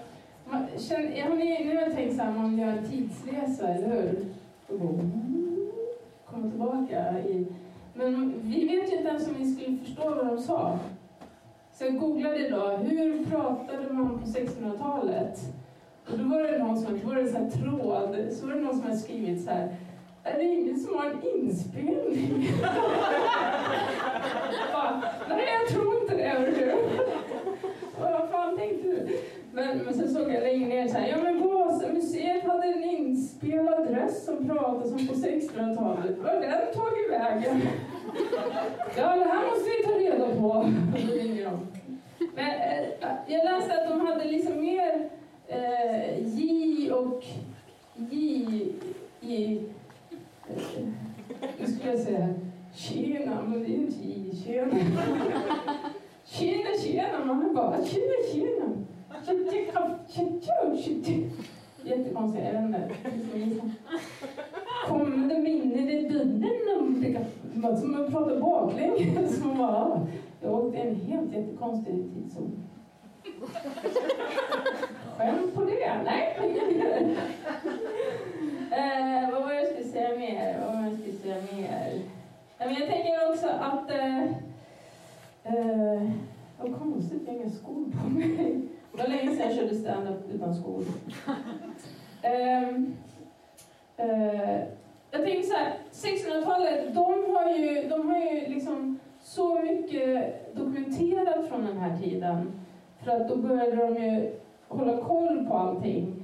man, 0.50 0.66
känner, 0.78 1.22
har 1.22 1.36
ni, 1.36 1.64
nu 1.64 1.76
har 1.76 1.82
jag 1.82 1.94
tänkt 1.94 2.16
så 2.16 2.22
här, 2.22 2.32
man 2.32 2.58
gör 2.58 2.68
en 2.68 2.90
tidsresa, 2.90 3.68
eller 3.68 3.88
hur? 3.88 4.24
Och 4.68 4.80
gå, 4.80 4.88
mm, 4.88 6.50
tillbaka 6.50 7.18
i... 7.18 7.46
Men 7.94 8.34
vi 8.42 8.68
vet 8.68 8.92
ju 8.92 8.96
inte 8.96 9.08
ens 9.08 9.28
om 9.28 9.34
vi 9.38 9.54
skulle 9.54 9.78
förstå 9.78 10.14
vad 10.14 10.26
de 10.26 10.38
sa. 10.38 10.78
Så 11.72 11.84
jag 11.84 11.98
googlade 11.98 12.48
då, 12.48 12.68
hur 12.68 13.24
pratade 13.24 13.92
man 13.92 14.18
på 14.18 14.26
1600-talet? 14.26 15.40
Och 16.08 16.18
då 16.18 16.24
var 16.24 16.42
det 16.42 16.58
någon 16.58 16.76
som, 16.76 17.00
då 17.00 17.08
var 17.08 17.14
det 17.14 17.28
så 17.28 17.38
här 17.38 17.50
tråd, 17.50 18.32
så 18.32 18.46
var 18.46 18.54
det 18.54 18.60
någon 18.60 18.74
som 18.74 18.82
hade 18.82 18.96
skrivit 18.96 19.44
så 19.44 19.50
här, 19.50 19.76
är 20.24 20.38
det 20.38 20.44
ingen 20.44 20.80
som 20.80 20.94
har 20.94 21.06
en 21.06 21.22
inspelning? 21.22 22.52
bara, 24.72 25.02
Nej, 25.28 25.48
jag 25.60 25.68
tror 25.68 26.02
inte 26.02 26.16
det, 26.16 26.28
hör 26.28 26.46
du. 26.46 26.74
Vad 28.00 28.30
fan 28.30 28.56
tänkte 28.58 28.88
du? 28.88 29.20
Men, 29.52 29.78
men 29.78 29.94
sen 29.94 30.08
såg 30.08 30.22
jag 30.32 30.42
längre 30.42 30.68
ner 30.68 30.88
så 30.88 30.98
här, 30.98 31.08
ja 31.08 31.16
men 31.22 31.42
Vasamuseet 31.42 32.44
hade 32.44 32.66
en 32.66 32.84
inspelad 32.84 33.90
röst 33.90 34.24
som 34.24 34.48
pratade 34.48 34.88
som 34.88 35.06
på 35.06 35.14
1600-talet. 35.14 36.18
Var 36.18 36.28
har 36.28 36.40
den 36.40 36.74
tagit 36.74 37.10
vägen? 37.10 37.60
Ja, 38.96 39.16
det 39.16 39.24
här 39.24 39.50
måste 39.50 39.70
vi 39.70 39.84
ta 39.84 39.92
reda 39.98 40.34
på. 40.34 40.70
Men 42.34 42.50
eh, 42.50 42.88
jag 43.26 43.44
läste 43.44 43.82
att 43.82 43.88
de 43.88 44.06
hade 44.06 44.24
liksom 44.24 44.60
mer 44.60 45.10
eh, 45.50 46.26
J 46.38 46.92
och 46.92 47.24
J 47.96 48.16
i... 49.20 49.56
Eh, 50.48 50.84
nu 51.58 51.66
skulle 51.66 51.90
jag 51.90 52.00
säga 52.00 52.28
tjena, 52.74 53.42
men 53.42 53.62
det 53.62 53.66
är 53.66 53.74
inte 53.76 54.08
J, 54.08 54.36
tjena. 54.44 54.76
Tjena, 56.24 56.70
tjena, 56.84 57.24
man 57.24 57.54
bara 57.54 57.84
tjena, 57.84 58.12
tjena. 58.32 58.76
Jättekonstigt, 61.82 62.42
jag 62.44 62.58
vet 63.34 63.46
inte. 63.46 63.70
Kommer 64.86 65.16
minnen 65.40 65.88
i 65.88 66.08
bunnen? 66.10 67.26
Som 67.80 67.92
man 67.92 68.10
pratar 68.10 68.40
baklänges. 68.40 69.42
Jag 70.42 70.54
åkte 70.54 70.78
en 70.78 70.96
helt 70.96 71.32
jättekonstig 71.32 71.94
tidszon. 72.14 72.62
Skämt 75.20 75.54
på 75.54 75.64
det? 75.64 76.02
Nej. 76.04 76.36
eh, 78.70 79.30
vad 79.32 79.42
var 79.42 79.52
jag 79.52 79.66
skulle 79.66 79.84
säga 79.84 80.18
mer? 80.18 80.60
Vad 80.60 80.74
var 80.76 80.82
jag 80.82 80.92
skulle 80.98 81.12
säga 81.12 81.36
mer? 81.52 82.02
Men 82.58 82.74
jag 82.74 82.88
tänker 82.88 83.30
också 83.30 83.48
att... 83.48 83.90
Eh, 83.90 84.24
eh, 85.44 86.10
vad 86.58 86.78
konstigt, 86.78 87.22
jag 87.26 87.32
har 87.32 87.40
inga 87.40 87.50
skor 87.50 87.84
på 88.02 88.10
mig. 88.10 88.60
Det 88.92 88.98
var 89.02 89.08
länge 89.08 89.36
sedan 89.36 89.46
jag 89.48 89.56
körde 89.56 89.74
stand-up 89.74 90.30
utan 90.34 90.54
skor. 90.54 90.84
Eh, 92.22 92.68
eh, 93.96 94.60
jag 95.10 95.24
tänker 95.24 95.42
så 95.42 95.54
här, 95.56 95.72
1600-talet, 95.92 96.94
de 96.94 97.34
har 97.34 97.50
ju, 97.50 97.88
de 97.88 98.08
har 98.08 98.18
ju 98.18 98.48
liksom 98.48 98.98
så 99.22 99.54
mycket 99.62 100.56
dokumenterat 100.56 101.48
från 101.48 101.66
den 101.66 101.78
här 101.78 101.98
tiden. 101.98 102.52
För 103.04 103.10
att 103.10 103.28
då 103.28 103.36
började 103.36 103.76
de 103.76 104.02
ju 104.02 104.32
hålla 104.78 104.96
koll 104.96 105.46
på 105.46 105.54
allting. 105.54 106.14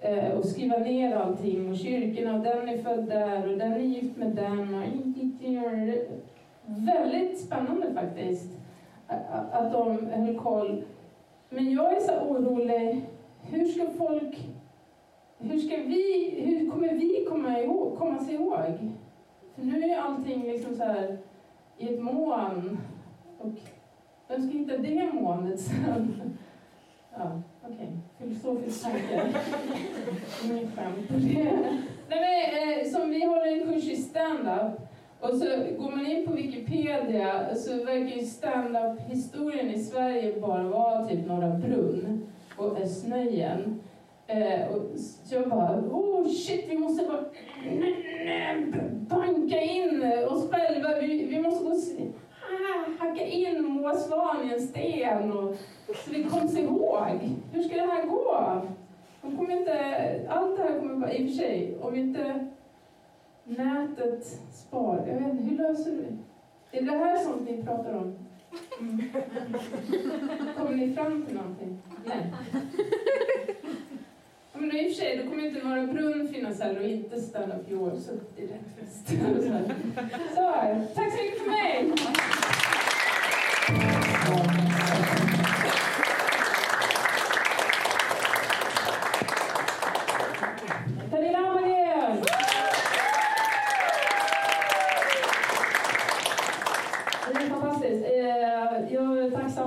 eh, 0.00 0.30
och 0.32 0.44
skriva 0.44 0.78
ner 0.78 1.16
allting 1.16 1.70
och 1.70 1.76
kyrkorna 1.76 2.34
och 2.36 2.42
den 2.44 2.68
är 2.68 2.78
född 2.78 3.08
där 3.08 3.52
och 3.52 3.58
den 3.58 3.72
är 3.72 3.78
gift 3.78 4.16
med 4.16 4.28
den 4.28 4.74
och 4.74 4.82
väldigt 6.66 7.40
spännande 7.40 7.92
faktiskt 7.94 8.58
att 9.06 9.52
att 9.52 9.72
de 9.72 10.06
höll 10.06 10.38
koll. 10.38 10.82
Men 11.48 11.72
jag 11.72 11.96
är 11.96 12.00
så 12.00 12.20
orolig, 12.20 13.06
hur 13.40 13.64
ska 13.64 13.86
folk, 13.86 14.48
hur 15.38 15.58
ska 15.58 15.76
vi, 15.76 16.34
hur 16.44 16.70
kommer 16.70 16.94
vi 16.94 17.26
komma, 17.28 17.60
ihåg, 17.60 17.98
komma 17.98 18.18
sig 18.18 18.34
ihåg? 18.34 18.90
För 19.54 19.62
nu 19.62 19.84
är 19.84 19.98
allting 19.98 20.42
liksom 20.42 20.74
så 20.74 20.84
här 20.84 21.18
i 21.78 21.94
ett 21.94 22.02
moln 22.02 22.78
och 23.38 23.52
vem 24.28 24.42
ska 24.42 24.58
hitta 24.58 24.76
det 24.78 25.12
molnet 25.12 25.60
sen? 25.60 26.14
Ja, 27.18 27.42
okej. 27.72 27.88
Okay. 27.88 28.28
Filosofisk 28.28 28.82
tanke. 28.82 29.14
Inget 30.44 30.74
skämt. 30.74 31.10
Nej, 32.08 32.20
men, 32.20 32.78
eh, 32.78 32.92
som 32.92 33.10
vi 33.10 33.24
håller 33.24 33.52
en 33.52 33.72
kurs 33.72 33.84
i 33.84 33.96
stand-up 33.96 34.80
och 35.20 35.36
så 35.36 35.44
går 35.78 35.90
man 35.90 36.06
in 36.06 36.26
på 36.26 36.32
Wikipedia 36.32 37.54
så 37.54 37.84
verkar 37.84 38.16
ju 38.16 38.26
stand-up-historien 38.26 39.70
i 39.70 39.84
Sverige 39.84 40.40
bara 40.40 40.62
vara 40.62 41.08
typ 41.08 41.26
Norra 41.26 41.58
Brunn 41.58 42.26
och 42.56 42.80
Östnöjen. 42.80 43.80
Eh, 44.26 44.68
och 44.68 44.98
så 44.98 45.34
jag 45.34 45.48
bara, 45.48 45.80
oh 45.80 46.28
shit, 46.28 46.64
vi 46.68 46.78
måste 46.78 47.04
bara 47.04 47.24
banka 49.08 49.60
in 49.60 50.12
oss 50.28 50.50
själva. 50.50 51.00
Vi, 51.00 51.24
vi 51.24 51.40
måste 51.40 51.64
gå 51.64 51.74
hacka 52.98 53.26
in 53.26 53.64
Moa 53.64 53.94
Svahn 53.94 54.48
i 54.48 54.54
en 54.54 54.60
sten 54.60 55.32
och, 55.32 55.56
så 55.86 56.10
vi 56.10 56.24
kommer 56.24 56.58
ihåg. 56.58 57.36
Hur 57.52 57.62
ska 57.62 57.74
det 57.74 57.92
här 57.92 58.06
gå? 58.06 58.62
De 59.22 59.36
kommer 59.36 59.56
inte, 59.56 60.26
allt 60.28 60.56
det 60.56 60.62
här 60.62 60.78
kommer 60.80 60.94
bara, 60.94 61.12
i 61.12 61.24
och 61.24 61.30
för 61.30 61.36
sig, 61.36 61.76
om 61.80 61.94
inte 61.94 62.46
nätet 63.44 64.26
spar, 64.52 65.04
jag 65.08 65.14
vet 65.14 65.28
inte, 65.32 65.44
hur 65.44 65.56
löser 65.56 65.90
du 65.90 65.96
det? 65.96 66.78
Är 66.78 66.82
det 66.82 66.96
här 66.96 67.18
sånt 67.18 67.50
ni 67.50 67.62
pratar 67.62 67.94
om? 67.94 68.14
Mm. 68.80 69.02
Kommer 70.56 70.76
ni 70.76 70.94
fram 70.94 71.26
till 71.26 71.36
någonting? 71.36 71.78
Nej. 72.04 72.34
Ja, 74.52 74.60
men 74.60 74.76
i 74.76 74.88
och 74.88 74.94
för 74.94 75.02
sig, 75.02 75.16
då 75.16 75.30
kommer 75.30 75.46
inte 75.46 75.68
Norra 75.68 75.86
Brunn 75.86 76.28
finnas 76.28 76.60
här 76.60 76.78
och 76.78 76.84
inte 76.84 77.20
Stand 77.20 77.52
Up 77.52 77.70
Your, 77.70 77.96
så 77.96 78.12
det 78.36 78.42
är 78.42 78.46
rätt 78.46 78.76
fest. 78.80 79.08
Så, 80.34 80.52
tack 80.94 81.12
så 81.12 81.22
mycket 81.22 81.38
för 81.38 81.50
mig! 81.50 81.92
Eh, 83.68 84.02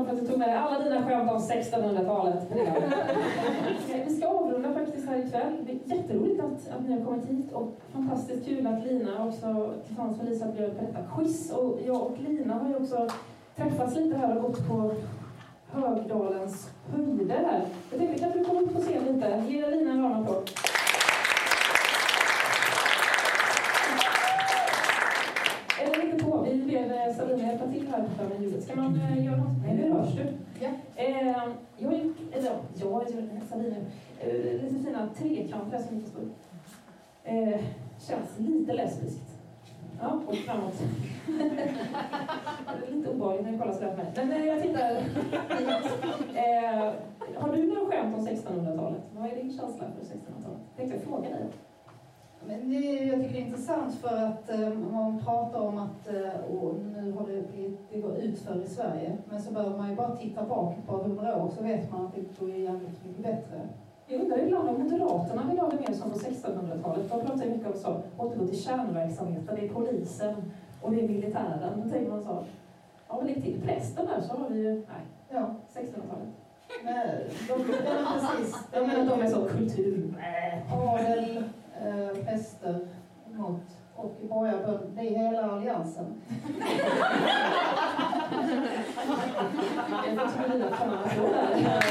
att 0.09 0.19
du 0.19 0.27
tog 0.27 0.37
med 0.37 0.49
dig 0.49 0.57
alla 0.57 0.83
dina 0.83 1.03
skämt 1.03 1.31
om 1.31 1.37
1600-talet. 1.37 2.43
Vi 4.05 4.15
ska 4.15 4.27
avrunda. 4.27 4.69
Det 5.65 5.71
är 5.71 5.97
jätteroligt 5.97 6.43
att, 6.43 6.87
ni 6.87 6.93
har 6.93 7.05
kommit 7.05 7.25
hit 7.25 7.51
och 7.53 7.71
fantastiskt 7.93 8.45
kul 8.45 8.67
att 8.67 8.83
Lina 8.83 9.25
också 9.25 9.73
tillsammans 9.87 10.17
med 10.17 10.29
Lisa 10.29 10.45
bjöd 10.47 10.77
på 10.77 10.85
detta 10.85 10.99
quiz. 11.15 11.51
Och 11.51 11.79
jag 11.87 12.01
och 12.01 12.17
Lina 12.27 12.53
har 12.53 12.69
ju 12.69 12.75
också 12.75 13.07
träffats 13.55 13.95
lite 13.95 14.17
här 14.17 14.37
och 14.37 14.41
gått 14.41 14.67
på 14.67 14.91
Högdalens 15.71 16.69
höjder 16.91 17.35
här. 17.35 17.65
Jag 17.91 17.99
tänkte, 17.99 18.19
kan 18.19 18.31
du 18.31 18.43
komma 18.43 18.59
upp 18.61 18.73
på 18.73 18.81
scen 18.81 19.03
lite? 19.13 19.43
Ge 19.49 19.69
Lina 19.69 19.91
en 19.91 20.03
varm 20.03 20.23
applåd. 20.23 20.49
Eller 25.81 26.05
lite 26.05 26.25
på. 26.25 26.41
Vi 26.51 26.61
ber 26.61 27.13
Sabina 27.13 27.47
hjälpa 27.47 27.67
till 27.67 27.87
här 27.87 28.01
borta 28.01 28.29
med 28.29 28.41
ljudet. 28.41 28.63
Ska 28.63 28.75
man 28.75 29.01
eh, 29.01 29.25
göra 29.25 29.37
något? 29.37 29.57
Nej, 29.65 29.75
nu 29.75 29.91
hörs 29.91 30.13
du. 30.15 30.25
Ja. 30.59 30.69
Eh, 30.95 31.49
jag 31.77 31.89
har 31.89 31.97
gjort, 31.97 32.17
eller 32.33 32.45
ja, 32.45 32.55
jag 32.75 32.91
har 32.91 33.01
gjort, 33.01 33.49
Sabina, 33.49 33.75
eh, 34.19 34.33
lite 34.33 34.83
fina 34.85 35.09
trekanter 35.17 35.79
som 35.79 35.95
inte 35.95 36.09
står 36.09 36.23
eh, 37.23 37.59
Känns 38.07 38.39
lite 38.39 38.73
lesbiskt. 38.73 39.34
Ja, 40.01 40.21
och 40.27 40.35
framåt. 40.35 40.73
det 41.27 42.87
är 42.87 42.95
lite 42.95 43.09
obehagligt 43.09 43.43
när 43.43 43.51
jag 43.51 43.61
kollar 43.61 43.73
sådär 43.73 43.91
på 43.91 43.97
mig. 43.97 44.11
Men 44.15 44.31
eh, 44.31 44.45
jag 44.45 44.61
tittar 44.61 44.91
eh, 46.35 46.93
Har 47.35 47.55
du 47.55 47.67
några 47.67 47.91
skämt 47.91 48.15
om 48.15 48.27
1600-talet? 48.27 49.01
Vad 49.17 49.31
är 49.31 49.35
din 49.35 49.49
känsla 49.49 49.85
för 49.85 50.05
1600-talet? 50.05 50.59
Tänkte 50.77 50.97
jag 50.97 51.03
fråga 51.03 51.29
dig. 51.29 51.45
Men 52.47 52.69
det, 52.69 52.77
jag 53.05 53.19
tycker 53.19 53.33
det 53.33 53.39
är 53.39 53.45
intressant 53.45 53.95
för 53.95 54.17
att 54.17 54.49
um, 54.59 54.91
man 54.91 55.19
pratar 55.19 55.59
om 55.59 55.77
att 55.77 56.09
uh, 56.13 56.73
nu 56.95 57.11
har 57.11 57.27
det, 57.27 57.51
blivit, 57.51 57.79
det 57.91 58.01
går 58.01 58.17
ut 58.17 58.39
för 58.39 58.61
i 58.61 58.67
Sverige. 58.67 59.17
Men 59.29 59.41
så 59.41 59.53
behöver 59.53 59.77
man 59.77 59.89
ju 59.89 59.95
bara 59.95 60.15
titta 60.15 60.43
bak 60.45 60.77
ett 60.77 60.87
par 60.87 60.97
hundra 60.97 61.35
år 61.43 61.49
så 61.57 61.63
vet 61.63 61.91
man 61.91 62.05
att 62.05 62.15
det 62.15 62.39
går 62.39 62.49
jävligt 62.49 63.05
mycket 63.05 63.23
bättre. 63.23 63.61
Jag 64.07 64.21
undrar 64.21 64.37
ibland 64.37 64.69
om 64.69 64.83
Moderaterna 64.83 65.43
vill 65.49 65.59
ha 65.59 65.69
det 65.69 65.79
mer 65.79 65.93
som 65.93 66.11
på 66.11 66.17
1600-talet. 66.17 67.09
De 67.09 67.19
pratar 67.21 67.45
ju 67.45 67.49
mycket 67.49 67.67
om 67.67 67.73
så, 67.73 68.01
återgå 68.17 68.47
till 68.47 68.63
kärnverksamheten. 68.63 69.55
Det 69.55 69.65
är 69.65 69.69
polisen 69.69 70.35
och 70.81 70.91
det 70.91 71.03
är 71.03 71.07
militären. 71.07 71.81
Då 71.83 71.89
tänker 71.89 72.11
man 72.11 72.23
så, 72.23 72.43
ja 73.07 73.17
men 73.17 73.27
lägg 73.27 73.43
till 73.43 73.61
prästen 73.61 74.05
där 74.05 74.21
så 74.21 74.33
har 74.33 74.49
vi 74.49 74.59
ju, 74.59 74.73
nej, 74.73 75.05
Ja, 75.29 75.55
1600-talet. 75.73 76.29
men 76.83 76.95
de, 77.47 77.73
ja, 77.85 78.19
precis. 78.19 78.55
Jag 78.71 78.87
menar 78.87 79.01
att 79.01 79.09
de 79.09 79.21
är 79.21 79.29
så 79.29 79.45
kultur. 79.45 80.13
Adel, 80.71 81.43
eh, 81.81 82.23
präster 82.25 82.79
mot 83.31 83.61
och 83.95 84.13
borgarbönder. 84.29 84.87
Det 84.95 85.01
är 85.01 85.17
hela 85.17 85.51
alliansen. 85.51 86.05
Jag 90.15 90.31
fan 90.31 91.09
så 91.15 91.21
där. 91.21 91.81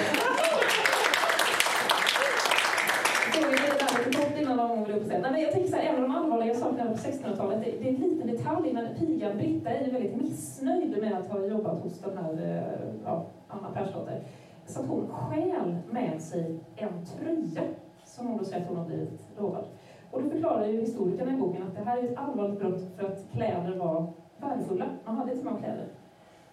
Såg 3.35 3.45
vi 3.51 4.41
det 4.41 4.44
där 4.57 4.69
lite 4.69 4.79
kort 4.79 4.89
vill 4.89 4.97
upp 4.97 5.03
och 5.03 5.09
säga. 5.09 5.21
Nej, 5.21 5.33
men 5.33 5.41
jag 5.41 5.53
tänker 5.53 5.71
så 5.71 5.77
här, 5.77 5.85
en 5.85 5.95
av 5.97 6.03
de 6.03 6.11
allvarliga 6.11 6.55
sakerna 6.55 6.91
på 6.91 6.97
1600-talet, 6.97 7.65
det, 7.65 7.71
det 7.71 7.89
är 7.89 7.95
en 7.95 8.01
liten 8.01 8.27
detalj, 8.27 8.73
men 8.73 8.95
pigan 8.99 9.37
Britta 9.37 9.71
är 9.71 9.85
ju 9.85 9.91
väldigt 9.91 10.17
missnöjd 10.17 10.99
med 11.01 11.13
att 11.13 11.31
ha 11.31 11.47
jobbat 11.47 11.83
hos 11.83 11.99
den 12.01 12.19
här 12.19 12.33
eh, 12.33 12.95
ja, 13.05 13.27
Anna 13.49 13.71
Persdotter. 13.71 14.21
Så 14.67 14.81
att 14.81 14.87
hon 14.87 15.09
stjäl 15.09 15.77
med 15.91 16.23
sig 16.23 16.59
en 16.77 17.05
tröja 17.05 17.63
som 18.05 18.27
hon 18.27 18.39
då 18.39 18.45
säger 18.45 18.63
att 18.63 18.69
hon 18.69 18.77
har 18.77 18.85
blivit 18.85 19.29
lovad. 19.39 19.65
Och 20.11 20.23
då 20.23 20.31
förklarar 20.31 20.67
ju 20.67 20.81
historikerna 20.81 21.35
i 21.35 21.37
boken 21.37 21.63
att 21.63 21.75
det 21.75 21.85
här 21.85 21.99
är 21.99 22.05
ett 22.05 22.19
allvarligt 22.19 22.59
brott 22.59 22.81
för 22.97 23.07
att 23.07 23.27
kläder 23.33 23.77
var 23.77 24.13
värdefulla. 24.41 24.87
Man 25.05 25.17
hade 25.17 25.31
inte 25.33 25.45
så 25.45 25.51
många 25.51 25.63
kläder. 25.63 25.87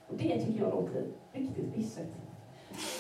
Och 0.07 0.17
det 0.17 0.39
tycker 0.45 0.63
jag 0.63 0.73
låter 0.73 1.05
riktigt 1.31 1.75
bisset. 1.75 2.07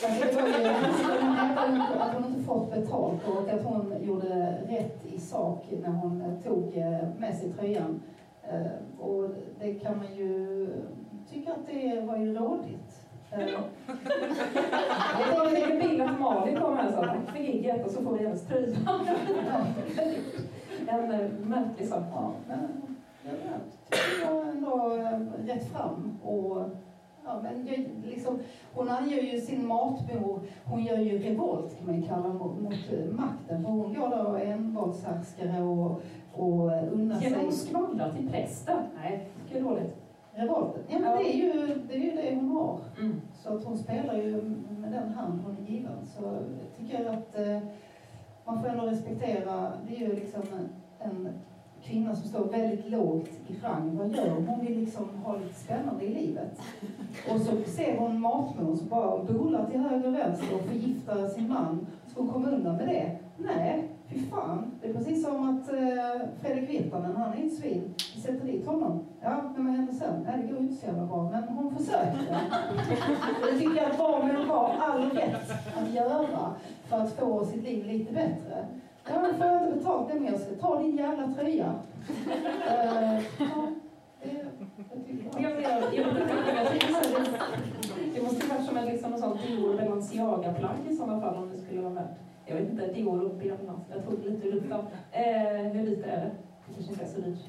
Det 0.01 0.35
var 0.35 0.47
ju 0.47 0.67
att 0.67 1.67
hon, 1.67 1.81
att 1.81 2.13
hon 2.13 2.25
inte 2.25 2.43
fått 2.43 2.73
betalt 2.73 3.27
och 3.27 3.49
att 3.49 3.63
hon 3.63 3.93
gjorde 4.01 4.57
rätt 4.69 5.05
i 5.05 5.19
sak 5.19 5.65
när 5.83 5.89
hon 5.89 6.23
tog 6.43 6.77
eh, 6.77 6.97
med 7.19 7.35
sig 7.37 7.53
tröjan. 7.53 8.01
Eh, 8.43 8.99
Och 8.99 9.29
det 9.59 9.73
kan 9.73 9.97
man 9.97 10.15
ju 10.15 10.67
tycka 11.31 11.51
att 11.51 11.67
det 11.67 12.01
var 12.01 12.17
ju 12.17 12.33
rådigt. 12.33 13.01
Eh, 13.31 13.47
Jag 15.19 15.35
tar 15.37 15.45
en 15.47 15.53
liten 15.53 15.79
bild 15.79 16.01
att 16.01 16.19
Malin 16.19 16.59
kom 16.59 16.77
här 16.77 16.87
och 16.87 16.93
sa 16.93 17.05
tack 17.05 17.29
för 17.35 17.39
gigget 17.43 17.85
och 17.85 17.91
så 17.91 18.01
får 18.01 18.17
vi 18.17 18.23
hennes 18.25 18.47
tröja. 18.47 18.75
En 20.87 21.27
märklig 21.43 21.87
sak. 21.87 22.03
Ja, 22.13 22.23
men 22.47 23.29
jag 23.33 23.99
tycker 23.99 24.25
jag 24.25 24.47
ändå 24.47 24.97
rätt 25.45 25.71
fram. 25.71 26.19
Och, 26.23 26.57
ja, 27.25 27.41
men 27.43 27.65
liksom, 28.05 28.39
hon 28.73 28.89
anger 28.89 29.21
ju 29.21 29.41
sin 29.41 29.67
matbehov, 29.67 30.47
hon 30.65 30.83
gör 30.83 30.97
ju 30.97 31.19
revolt 31.19 31.77
kan 31.77 31.87
man 31.87 32.01
kalla 32.03 32.27
mot, 32.27 32.61
mot 32.61 32.73
eh, 32.73 33.11
makten. 33.11 33.63
För 33.63 33.69
hon 33.69 33.93
går 33.93 34.09
där 34.09 34.25
och 34.25 34.39
är 34.39 34.45
envåldshärskare 34.45 35.61
och, 35.61 36.01
och 36.33 36.71
unnar 36.91 37.21
Genom 37.21 37.39
sig 37.39 37.47
att 37.47 37.53
skvallra 37.53 38.11
till 38.11 38.29
prästen? 38.29 38.77
Nej, 38.95 39.27
det 39.51 39.57
är 39.57 39.63
dåligt. 39.63 39.95
revolten. 40.33 40.83
Ja, 40.87 40.99
men 40.99 41.17
det 41.17 41.35
är 41.35 41.37
ju 41.37 41.81
det, 41.87 41.95
är 41.95 41.99
ju 41.99 42.11
det 42.11 42.35
hon 42.35 42.51
har. 42.51 42.79
Mm. 42.99 43.21
Så 43.33 43.55
att 43.55 43.63
hon 43.63 43.77
spelar 43.77 44.15
ju 44.15 44.41
med 44.79 44.91
den 44.91 45.13
hand 45.13 45.41
hon 45.45 45.57
är 45.65 45.71
given. 45.71 46.05
Så 46.05 46.23
jag 46.23 46.77
tycker 46.77 47.05
att 47.05 47.39
eh, 47.39 47.59
man 48.45 48.61
får 48.61 48.69
ändå 48.69 48.85
respektera, 48.85 49.71
det 49.87 49.95
är 49.95 49.99
ju 49.99 50.15
liksom 50.15 50.41
en, 50.41 50.69
en 50.99 51.29
kvinnor 51.83 52.13
som 52.13 52.29
står 52.29 52.43
väldigt 52.45 52.89
lågt 52.89 53.29
i 53.47 53.55
rang. 53.63 53.97
Vad 53.97 54.15
gör 54.15 54.29
hon? 54.29 54.47
Hon 54.47 54.65
vill 54.65 54.79
liksom 54.79 55.09
ha 55.23 55.37
lite 55.37 55.59
spännande 55.59 56.05
i 56.05 56.13
livet. 56.13 56.61
Och 57.33 57.41
så 57.41 57.51
ser 57.65 57.97
hon 57.97 58.19
matmor 58.19 58.75
som 58.75 58.87
bara 58.87 59.23
bolar 59.23 59.69
till 59.69 59.79
höger 59.79 60.07
och 60.07 60.13
vänster 60.13 60.55
och 60.55 60.61
förgiftar 60.61 61.27
sin 61.27 61.49
man. 61.49 61.87
Ska 62.07 62.21
hon 62.21 62.29
komma 62.29 62.49
undan 62.49 62.75
med 62.77 62.87
det? 62.87 63.17
Nej, 63.37 63.89
fy 64.07 64.19
fan. 64.19 64.71
Det 64.81 64.89
är 64.89 64.93
precis 64.93 65.25
som 65.25 65.49
att 65.49 65.73
eh, 65.73 66.27
Fredrik 66.41 66.69
Virtanen, 66.69 67.15
han 67.15 67.33
är 67.33 67.45
ett 67.45 67.57
svin. 67.57 67.93
Vi 68.15 68.21
sätter 68.21 68.45
dit 68.47 68.67
honom. 68.67 68.99
Ja, 69.21 69.53
men 69.55 69.65
vad 69.65 69.75
händer 69.75 69.93
sen? 69.93 70.23
Nej, 70.27 70.37
det 70.41 70.47
går 70.47 70.57
ju 70.57 70.67
inte 70.67 70.81
så 70.81 70.85
jävla 70.85 71.05
bra. 71.05 71.29
Men 71.31 71.43
hon 71.43 71.75
försökte. 71.75 72.39
Det 73.51 73.59
tycker 73.59 73.81
jag 73.81 73.91
att 73.91 73.97
barnen 73.97 74.49
har 74.49 74.75
all 74.79 75.09
rätt 75.09 75.51
att 75.75 75.93
göra 75.93 76.53
för 76.85 76.97
att 76.97 77.13
få 77.19 77.45
sitt 77.45 77.63
liv 77.63 77.85
lite 77.85 78.13
bättre. 78.13 78.65
Ja, 79.13 79.21
men 79.21 79.37
får 79.37 79.45
jag 79.47 79.63
inte 79.63 79.77
betalt 79.77 80.09
det 80.13 80.19
mer 80.19 80.37
ska 80.37 80.55
ta 80.55 80.79
din 80.79 80.97
jävla 80.97 81.33
tröja. 81.33 81.73
uh, 82.09 83.21
ja, 83.39 83.67
det, 84.23 84.45
jag 85.39 85.51
Jag, 85.51 85.61
jag, 85.61 85.93
jag, 85.93 86.15
det, 88.13 88.21
måste 88.23 88.45
ju 88.45 88.49
varit 88.49 88.65
som 88.65 88.77
en 88.77 88.85
liksom, 88.85 89.11
någon 89.11 89.19
sån 89.19 89.37
Dior 89.37 89.77
Balenciaga-plagg 89.77 90.77
i 90.89 90.95
sådana 90.95 91.21
fall 91.21 91.35
om 91.35 91.49
det 91.49 91.57
skulle 91.57 91.81
vara 91.81 91.93
värt. 91.93 92.17
Jag 92.45 92.55
vet 92.55 92.69
inte, 92.69 92.87
Dior 92.87 93.25
och 93.25 93.35
Björnland. 93.35 93.81
Jag 93.89 94.05
tog 94.05 94.25
lite 94.25 94.47
ur 94.47 94.51
luften. 94.51 94.79
Eh, 95.11 95.71
hur 95.71 95.85
lite 95.85 96.09
är 96.09 96.17
det? 96.17 96.31
Det 96.67 96.73
kanske 96.73 96.91
inte 96.91 97.03
är 97.03 97.07
så 97.07 97.21
dyrt. 97.21 97.39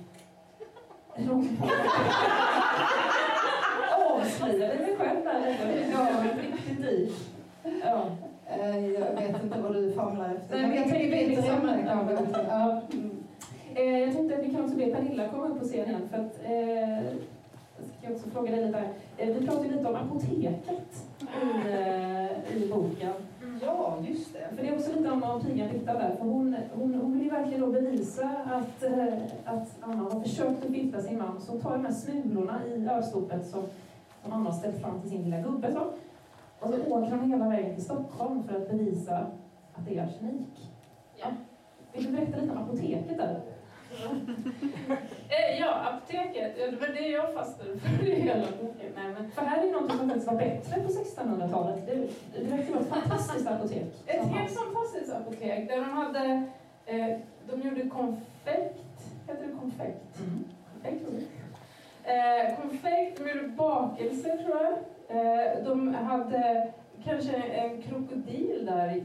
Avslöjade 4.10 4.74
mig 4.74 4.96
själv 4.96 5.24
där 5.24 5.40
lite. 5.74 5.96
var 5.96 6.42
riktigt 6.42 6.82
dyrt. 6.82 7.12
Ja. 7.84 8.06
Eh, 8.60 8.86
jag 8.86 9.32
vet 9.32 9.42
inte 9.42 9.60
vad 9.62 9.74
du 9.74 9.92
famlar 9.92 10.34
efter. 10.34 10.56
Nej, 10.56 10.66
men 10.66 10.76
jag 10.76 10.84
vi 10.84 10.90
tänker 10.90 11.10
byter 11.10 11.28
liksom- 11.28 11.68
ämne 11.68 11.84
kanske. 11.88 12.40
Ja. 12.48 12.80
Mm. 12.92 13.10
Eh, 13.74 13.98
jag 13.98 14.12
tänkte 14.12 14.36
att 14.36 14.44
vi 14.44 14.54
kan 14.54 14.64
också 14.64 14.76
be 14.76 14.86
Pernilla 14.86 15.28
komma 15.28 15.46
upp 15.46 15.58
på 15.58 15.64
scen 15.64 15.88
igen 15.88 16.08
för 16.10 16.18
att 16.18 16.40
eh, 16.44 17.04
jag 18.02 18.02
ska 18.02 18.12
också 18.12 18.30
fråga 18.30 18.50
dig 18.50 18.66
lite 18.66 18.78
här. 18.78 18.88
Eh, 19.16 19.34
vi 19.34 19.46
pratade 19.46 19.68
lite 19.68 19.88
om 19.88 19.94
apoteket 19.96 20.70
i, 21.20 21.72
eh, 21.72 22.56
i 22.56 22.68
boken. 22.74 23.12
ja, 23.62 23.96
just 24.08 24.32
det. 24.32 24.56
För 24.56 24.62
det 24.62 24.68
är 24.68 24.74
också 24.78 24.92
lite 24.96 25.10
om 25.10 25.20
vad 25.20 25.42
pigan 25.46 25.68
riktar 25.68 25.94
där. 25.94 26.14
För 26.18 26.24
hon, 26.24 26.56
hon, 26.74 26.94
hon 26.94 27.12
vill 27.12 27.22
ju 27.22 27.30
verkligen 27.30 27.60
då 27.60 27.66
bevisa 27.66 28.30
att, 28.44 28.82
eh, 28.82 29.14
att 29.44 29.68
Anna 29.80 30.02
har 30.02 30.20
försökt 30.20 30.50
att 30.50 30.64
förgifta 30.64 31.00
sin 31.02 31.18
man. 31.18 31.40
Så 31.40 31.52
hon 31.52 31.60
tar 31.60 31.72
de 31.72 31.84
här 31.84 31.92
smulorna 31.92 32.60
i 32.66 32.88
ölstopet 32.88 33.46
som, 33.46 33.62
som 34.22 34.32
Anna 34.32 34.50
har 34.50 34.58
ställt 34.58 34.80
fram 34.80 35.00
till 35.00 35.10
sin 35.10 35.22
lilla 35.22 35.40
gubbe. 35.40 35.72
Så. 35.72 35.80
Och 36.62 36.68
så 36.68 36.92
åker 36.92 37.10
hon 37.16 37.30
hela 37.30 37.48
vägen 37.48 37.74
till 37.74 37.84
Stockholm 37.84 38.48
för 38.48 38.56
att 38.56 38.68
bevisa 38.70 39.16
att 39.72 39.86
det 39.88 39.98
är 39.98 40.02
arsenik. 40.04 40.70
Ja. 41.16 41.26
Vill 41.92 42.04
du 42.04 42.12
berätta 42.12 42.36
lite 42.40 42.52
om 42.52 42.58
apoteket 42.58 43.18
där? 43.18 43.40
Eh, 45.28 45.60
ja, 45.60 45.74
apoteket. 45.74 46.56
Det 46.56 46.76
var 46.80 46.94
det 46.94 47.08
jag 47.08 47.34
fastnade 47.34 47.78
för 47.78 48.04
i 48.08 48.20
hela 48.20 48.46
boken. 48.62 48.92
Nej, 48.96 49.14
men 49.18 49.30
För 49.30 49.42
här 49.42 49.66
är 49.66 49.72
något 49.72 49.90
som 49.90 50.08
faktiskt 50.08 50.26
var 50.26 50.36
bättre 50.36 50.80
på 50.80 50.88
1600-talet. 50.88 51.86
Det, 51.86 51.94
det 52.38 52.44
verkar 52.44 52.72
vara 52.72 52.80
ett 52.82 52.88
fantastiskt 52.88 53.46
apotek. 53.46 53.86
Ett 54.06 54.24
helt 54.26 54.50
fantastiskt 54.58 55.12
apotek 55.12 55.68
där 55.68 55.76
de 55.76 55.84
hade, 55.84 56.42
eh, 56.86 57.18
de 57.50 57.60
gjorde 57.68 57.88
konfekt, 57.88 58.78
heter 59.26 59.46
det 59.46 59.52
konfekt? 59.60 60.18
Mm. 60.20 60.44
Konfekt, 60.72 61.06
tror 61.06 61.20
jag. 62.04 62.48
eh, 62.50 62.56
konfekt, 62.60 63.18
de 63.18 63.28
gjorde 63.30 63.48
bakelser 63.48 64.36
tror 64.36 64.56
jag. 64.62 64.78
Eh, 65.12 65.64
de 65.64 65.94
hade 65.94 66.68
kanske 67.04 67.32
en 67.36 67.82
krokodil 67.82 68.66
där 68.66 68.90
i. 68.96 69.04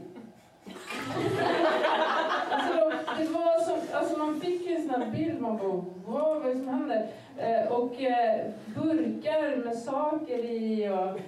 alltså, 2.50 2.74
de, 2.74 3.22
det 3.24 3.30
var 3.30 3.60
som, 3.60 3.78
alltså 3.98 4.18
man 4.18 4.40
fick 4.40 4.66
ju 4.66 4.74
en 4.76 4.82
sån 4.88 5.02
här 5.02 5.10
bild, 5.10 5.40
man 5.40 5.56
bara 5.56 5.68
wow, 5.68 5.84
vad 6.06 6.46
är 6.46 6.54
det 6.54 6.56
som 6.60 6.68
händer? 6.68 7.06
Eh, 7.38 7.72
och 7.72 8.02
eh, 8.02 8.46
burkar 8.66 9.56
med 9.64 9.76
saker 9.76 10.38
i 10.44 10.88
och 10.88 11.20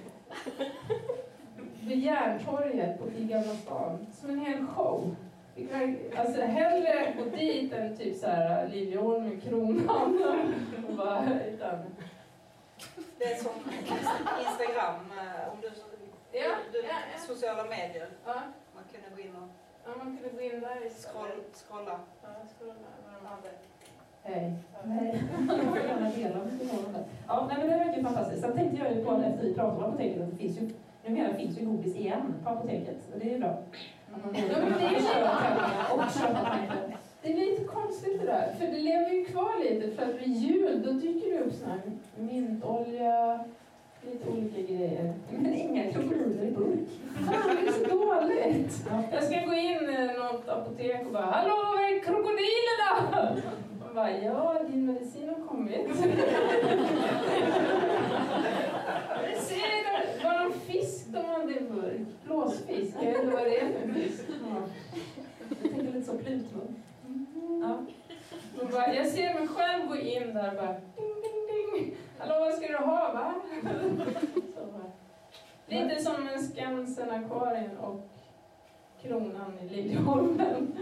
vid 1.87 1.99
Järntorget 1.99 2.99
på 2.99 3.05
i 3.19 3.23
Gamla 3.23 3.53
stan. 3.53 3.97
Som 4.13 4.29
en 4.29 4.39
hel 4.39 4.65
show. 4.67 5.15
Kan- 5.71 5.97
Alltså 6.17 6.41
hellre 6.41 7.13
gå 7.17 7.37
dit 7.37 7.73
än 7.73 7.97
typ 7.97 8.15
såhär 8.17 8.67
Liljeholmen, 8.67 9.41
Kronan 9.41 10.23
och 10.89 10.93
bara, 10.97 11.23
utan, 11.53 11.75
det 13.17 13.25
är 13.33 13.35
som 13.35 13.55
Instagram, 14.47 14.99
eh, 15.21 15.51
om 15.53 15.57
du, 15.61 15.67
Ja, 16.39 16.51
du 16.71 16.77
ja, 16.77 16.87
ja. 17.13 17.19
sociala 17.27 17.63
medier. 17.63 18.07
ja, 18.25 18.33
Man 18.75 18.83
kunde 18.91 19.07
gå 19.15 19.21
in 19.27 19.35
och 19.35 19.49
ja, 19.85 19.89
man 20.03 20.17
kunde 20.17 20.29
gå 20.37 20.41
in 20.41 20.59
där 20.61 20.89
scroll, 21.01 21.31
scrolla. 21.53 21.99
Ja, 22.23 22.29
scrolla 22.57 22.73
vad 23.05 23.13
de 23.21 23.25
hade. 23.33 23.49
Hej. 24.23 24.53
Nej, 24.85 25.23
jag 25.47 25.65
får 25.67 25.77
gärna 25.77 26.09
dela 26.09 26.43
mikrofonen 26.45 26.93
där. 26.93 27.03
Ja, 27.27 27.45
nej, 27.47 27.57
men 27.59 27.69
det 27.69 27.77
verkar 27.77 27.97
ju 27.97 28.03
fantastiskt. 28.03 28.41
Sen 28.41 28.53
tänkte 28.53 28.83
jag 28.83 28.93
ju 28.95 29.05
på 29.05 29.11
efter 29.11 29.43
vi 29.43 29.53
pratade 29.53 29.77
om 29.77 29.83
apoteket 29.83 30.21
att 30.21 30.31
det 30.31 30.37
finns 30.37 30.57
ju, 30.57 30.69
numera 31.05 31.33
finns 31.33 31.57
ju 31.59 31.65
godis 31.65 31.95
igen 31.95 32.33
på 32.43 32.49
apoteket. 32.49 32.97
Och 33.13 33.19
det 33.19 33.25
är 33.29 33.33
ju 33.33 33.39
bra. 33.39 33.57
Både 34.23 34.39
Ja, 34.39 34.57
men 34.59 34.77
det 34.79 34.85
är 34.85 34.89
kan 34.89 34.99
ju 35.97 36.03
och 36.03 36.11
köpa. 36.11 36.57
Det 37.23 37.31
är 37.31 37.35
lite 37.35 37.63
konstigt 37.63 38.19
det 38.19 38.25
där, 38.25 38.53
för 38.59 38.65
det 38.65 38.79
lever 38.79 39.09
ju 39.09 39.25
kvar 39.25 39.51
lite 39.63 39.91
för 39.91 40.03
att 40.03 40.21
vid 40.21 40.35
jul 40.35 40.81
då 40.85 40.91
dyker 40.91 41.31
det 41.31 41.39
upp 41.39 41.53
sån 41.53 41.69
här 41.69 41.81
mintolja, 42.15 43.45
lite 44.11 44.29
olika 44.29 44.61
grejer. 44.61 45.13
Men 45.31 45.53
inga 45.53 45.91
krokodiler 45.91 46.47
i 46.47 46.51
burk. 46.51 46.89
Fan, 47.25 47.57
det 47.61 47.67
är 47.67 47.71
så 47.71 47.95
dåligt! 47.95 48.85
Ja. 48.89 49.03
Jag 49.11 49.23
ska 49.23 49.39
gå 49.39 49.53
in 49.53 49.89
i 49.89 50.13
något 50.17 50.49
apotek 50.49 51.05
och 51.05 51.11
bara 51.11 51.25
Hallå, 51.25 51.55
var 51.55 51.81
är 51.81 51.99
krokodilerna? 51.99 53.41
Och 53.89 53.95
bara, 53.95 54.17
ja, 54.17 54.63
din 54.69 54.85
medicin 54.85 55.29
har 55.29 55.47
kommit. 55.47 55.87
Det 60.21 60.27
var 60.27 60.43
någon 60.43 60.53
fisk 60.53 61.07
de 61.07 61.25
hade 61.25 61.53
i 61.53 61.61
burk. 61.61 62.07
Blåsfisk, 62.25 62.95
jag 63.01 63.11
vet 63.11 63.23
inte 63.23 63.35
vad 63.35 63.45
det 63.45 63.61
är 63.61 63.69
för 63.69 63.93
fisk. 63.93 64.23
Ja. 64.27 64.61
Jag 65.49 65.59
tänker 65.59 65.93
lite 65.93 66.01
så 66.11 66.17
plutmun. 66.17 66.75
Ja. 67.61 67.85
Bara, 68.71 68.93
jag 68.95 69.07
ser 69.07 69.33
mig 69.33 69.47
själv 69.47 69.87
gå 69.87 69.95
in 69.95 70.33
där 70.33 70.49
och 70.49 70.55
bara 70.55 70.73
ding, 70.73 71.21
ding, 71.21 71.73
ding. 71.73 71.95
Hallå, 72.19 72.39
vad 72.39 72.53
ska 72.53 72.67
du 72.67 72.77
ha, 72.77 73.13
va? 73.13 73.33
Så 74.55 74.65
bara. 74.65 74.91
Lite 75.67 76.01
som 76.01 76.27
en 76.27 76.43
Skansen-akvarien 76.43 77.77
och 77.77 78.09
Kronan 79.01 79.59
i 79.61 79.69
Liljeholmen. 79.75 80.77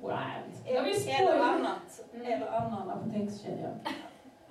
Wow. 0.00 0.12
Jag 0.66 0.82
vill 0.82 1.08
Eller 1.08 1.38
annat. 1.38 2.04
Mm. 2.14 2.26
Eller 2.26 2.46
annan 2.46 2.90
apotekskedja. 2.90 3.70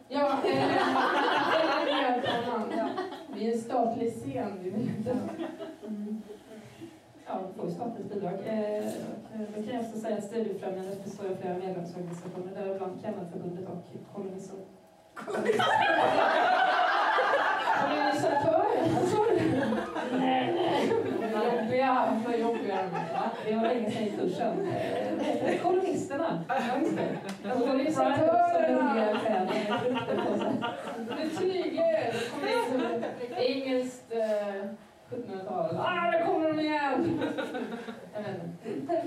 Ja, 0.08 0.40
eller 0.44 1.88
en 1.88 1.96
helt 1.96 2.26
annan. 2.48 2.90
Vi 3.36 3.48
är 3.48 3.54
en 3.54 3.62
statlig 3.62 4.14
scen, 4.14 4.60
vi 4.64 4.70
vill 4.70 4.90
inte. 4.98 5.18
Mm. 5.88 6.22
Ja, 7.28 7.40
får 7.58 7.70
statligt 7.70 8.14
bidrag. 8.14 8.34
Eh, 8.34 8.92
det 9.56 9.64
kan 9.64 9.76
jag 9.76 9.86
också 9.86 10.00
säga 10.00 10.18
att 10.18 10.24
Studiefrämjandet 10.24 11.04
består 11.04 11.26
av 11.26 11.36
flera 11.42 11.58
medlemsorganisationer, 11.58 12.52
däribland 12.56 13.02
Kennelförbundet 13.02 13.70
och 13.70 13.76
nej. 20.20 20.56
Jobbiga, 21.30 22.20
jobbiga 22.40 22.90
det 23.46 23.56
var 23.56 23.62
länge 23.62 23.92
sedan 23.92 24.04
i 24.04 24.12
kursen. 24.12 24.68
Eh? 24.68 25.62
Kolonisterna. 25.62 26.44
Ja, 26.48 26.56
just 26.82 26.98
det. 26.98 27.18
De 27.44 27.60
Kolonisatörerna. 27.60 29.20
Som 31.38 31.52
engelskt 33.38 34.14
eh, 35.12 35.18
1700-tal. 35.18 35.76
Ah, 35.78 36.12
där 36.12 36.26
kommer 36.26 36.48
de 36.48 36.60
igen! 36.60 37.20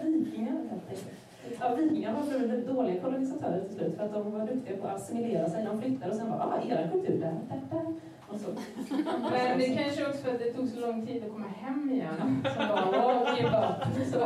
Vikingar 0.04 0.52
helt 0.52 0.88
enkelt. 0.88 1.06
Ja, 1.60 1.74
vikingar 1.74 2.14
var 2.14 2.38
väldigt 2.38 2.66
dåliga 2.66 3.00
kolonisatörer 3.00 3.64
till 3.64 3.76
slut 3.76 3.96
för 3.96 4.04
att 4.04 4.12
de 4.12 4.32
var 4.38 4.46
duktiga 4.46 4.76
på 4.76 4.86
att 4.86 4.94
assimilera 4.96 5.50
sig. 5.50 5.64
De 5.64 5.82
flyttade 5.82 6.10
och 6.10 6.16
sen 6.16 6.30
bara, 6.30 6.42
ah, 6.42 6.60
era 6.68 6.88
kultur 6.88 7.20
där, 7.20 7.34
där, 7.48 7.60
där. 7.70 7.94
Och 8.28 8.40
så. 8.40 8.48
Men 9.30 9.58
det 9.58 9.66
kanske 9.76 10.06
också 10.06 10.18
för 10.22 10.30
att 10.30 10.38
det 10.38 10.52
tog 10.52 10.68
så 10.68 10.80
lång 10.80 11.06
tid 11.06 11.24
att 11.24 11.32
komma 11.32 11.46
hem 11.60 11.90
igen. 11.90 12.46
Så 12.56 12.58
bara, 12.58 12.84
wow, 12.84 13.26
give 13.36 13.48
up. 13.48 14.06
Så, 14.12 14.18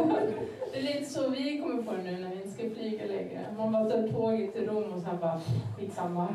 det 0.73 0.79
är 0.79 0.83
lite 0.83 1.05
så 1.05 1.29
vi 1.31 1.59
kommer 1.63 1.83
få 1.83 1.93
det 1.93 2.03
nu 2.03 2.13
när 2.19 2.29
vi 2.31 2.37
inte 2.37 2.49
ska 2.49 2.71
flyga 2.71 3.07
längre. 3.07 3.41
Man 3.57 3.73
bara 3.73 3.85
tar 3.85 4.09
tåget 4.09 4.55
till 4.55 4.67
Rom 4.69 4.93
och 4.93 5.03
sen 5.03 5.19
bara, 5.21 5.41
skitsamma. 5.79 6.29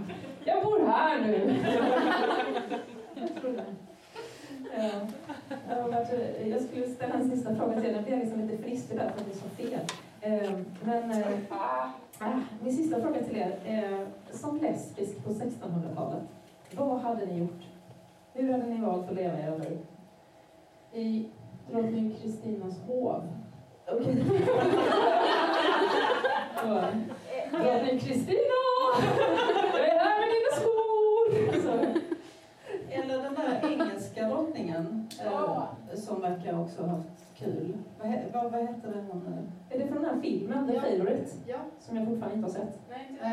Jag 0.46 0.64
bor 0.64 0.88
här 0.88 1.22
nu. 1.22 1.56
Jag 3.16 3.42
tror 3.42 3.52
det. 3.54 3.66
Ja. 4.78 4.90
Jag 6.50 6.62
skulle 6.62 6.88
ställa 6.88 7.14
en 7.14 7.30
sista 7.32 7.56
fråga 7.56 7.74
till 7.82 7.86
er. 7.90 7.94
Den 7.94 8.04
blev 8.04 8.20
liksom 8.20 8.42
lite 8.42 8.64
fristig 8.64 8.98
där 8.98 9.10
för 9.10 9.20
att 9.20 9.26
det 9.26 9.32
är 9.32 9.36
så 9.36 9.50
fel. 9.50 9.80
Eh, 10.22 10.52
Men 10.84 11.12
eh, 11.12 11.28
ah, 11.50 12.34
min 12.64 12.76
sista 12.78 13.02
fråga 13.02 13.24
till 13.24 13.38
er. 13.38 13.56
eh, 13.66 14.08
Som 14.32 14.58
lesbisk 14.58 15.24
på 15.24 15.30
1600-talet, 15.30 16.24
vad 16.76 17.00
hade 17.00 17.26
ni 17.26 17.38
gjort? 17.40 17.62
Hur 18.34 18.52
hade 18.52 18.66
ni 18.66 18.82
valt 18.82 19.10
att 19.10 19.16
leva 19.16 19.40
era 19.40 19.58
liv? 19.58 19.78
I 20.94 21.26
drottning 21.72 22.16
Kristinas 22.22 22.80
hov. 22.88 23.24
Okej. 23.88 24.16
Så, 26.62 26.82
Drottning 27.58 28.00
Kristina! 28.00 28.60
Jag 29.74 29.88
är 29.88 30.00
här 30.00 30.20
med 30.20 30.30
dina 30.30 30.52
skor! 30.56 31.62
Så. 31.62 31.74
Eller 32.92 33.18
den 33.24 33.34
där 33.36 33.72
engelska 33.72 34.28
drottningen 34.30 35.10
Ja. 35.26 35.68
eh, 35.92 35.93
som 36.04 36.22
verkar 36.22 36.60
också 36.60 36.82
ha 36.82 36.90
haft 36.90 37.26
kul. 37.36 37.78
Vad, 38.00 38.08
he- 38.08 38.34
vad, 38.34 38.52
vad 38.52 38.62
heter 38.62 38.88
den 38.90 39.06
eh? 39.34 39.76
Är 39.76 39.80
det 39.80 39.88
från 39.88 40.04
den 40.04 40.16
här 40.16 40.22
filmen, 40.22 40.68
The 40.68 40.74
Ja. 40.74 40.82
Favourite? 40.82 41.32
Ja. 41.48 41.58
Som 41.80 41.98
jag 41.98 42.06
fortfarande 42.08 42.36
inte 42.36 42.48
har 42.48 42.54
sett. 42.54 42.80
Nej, 42.90 43.08
inte. 43.10 43.26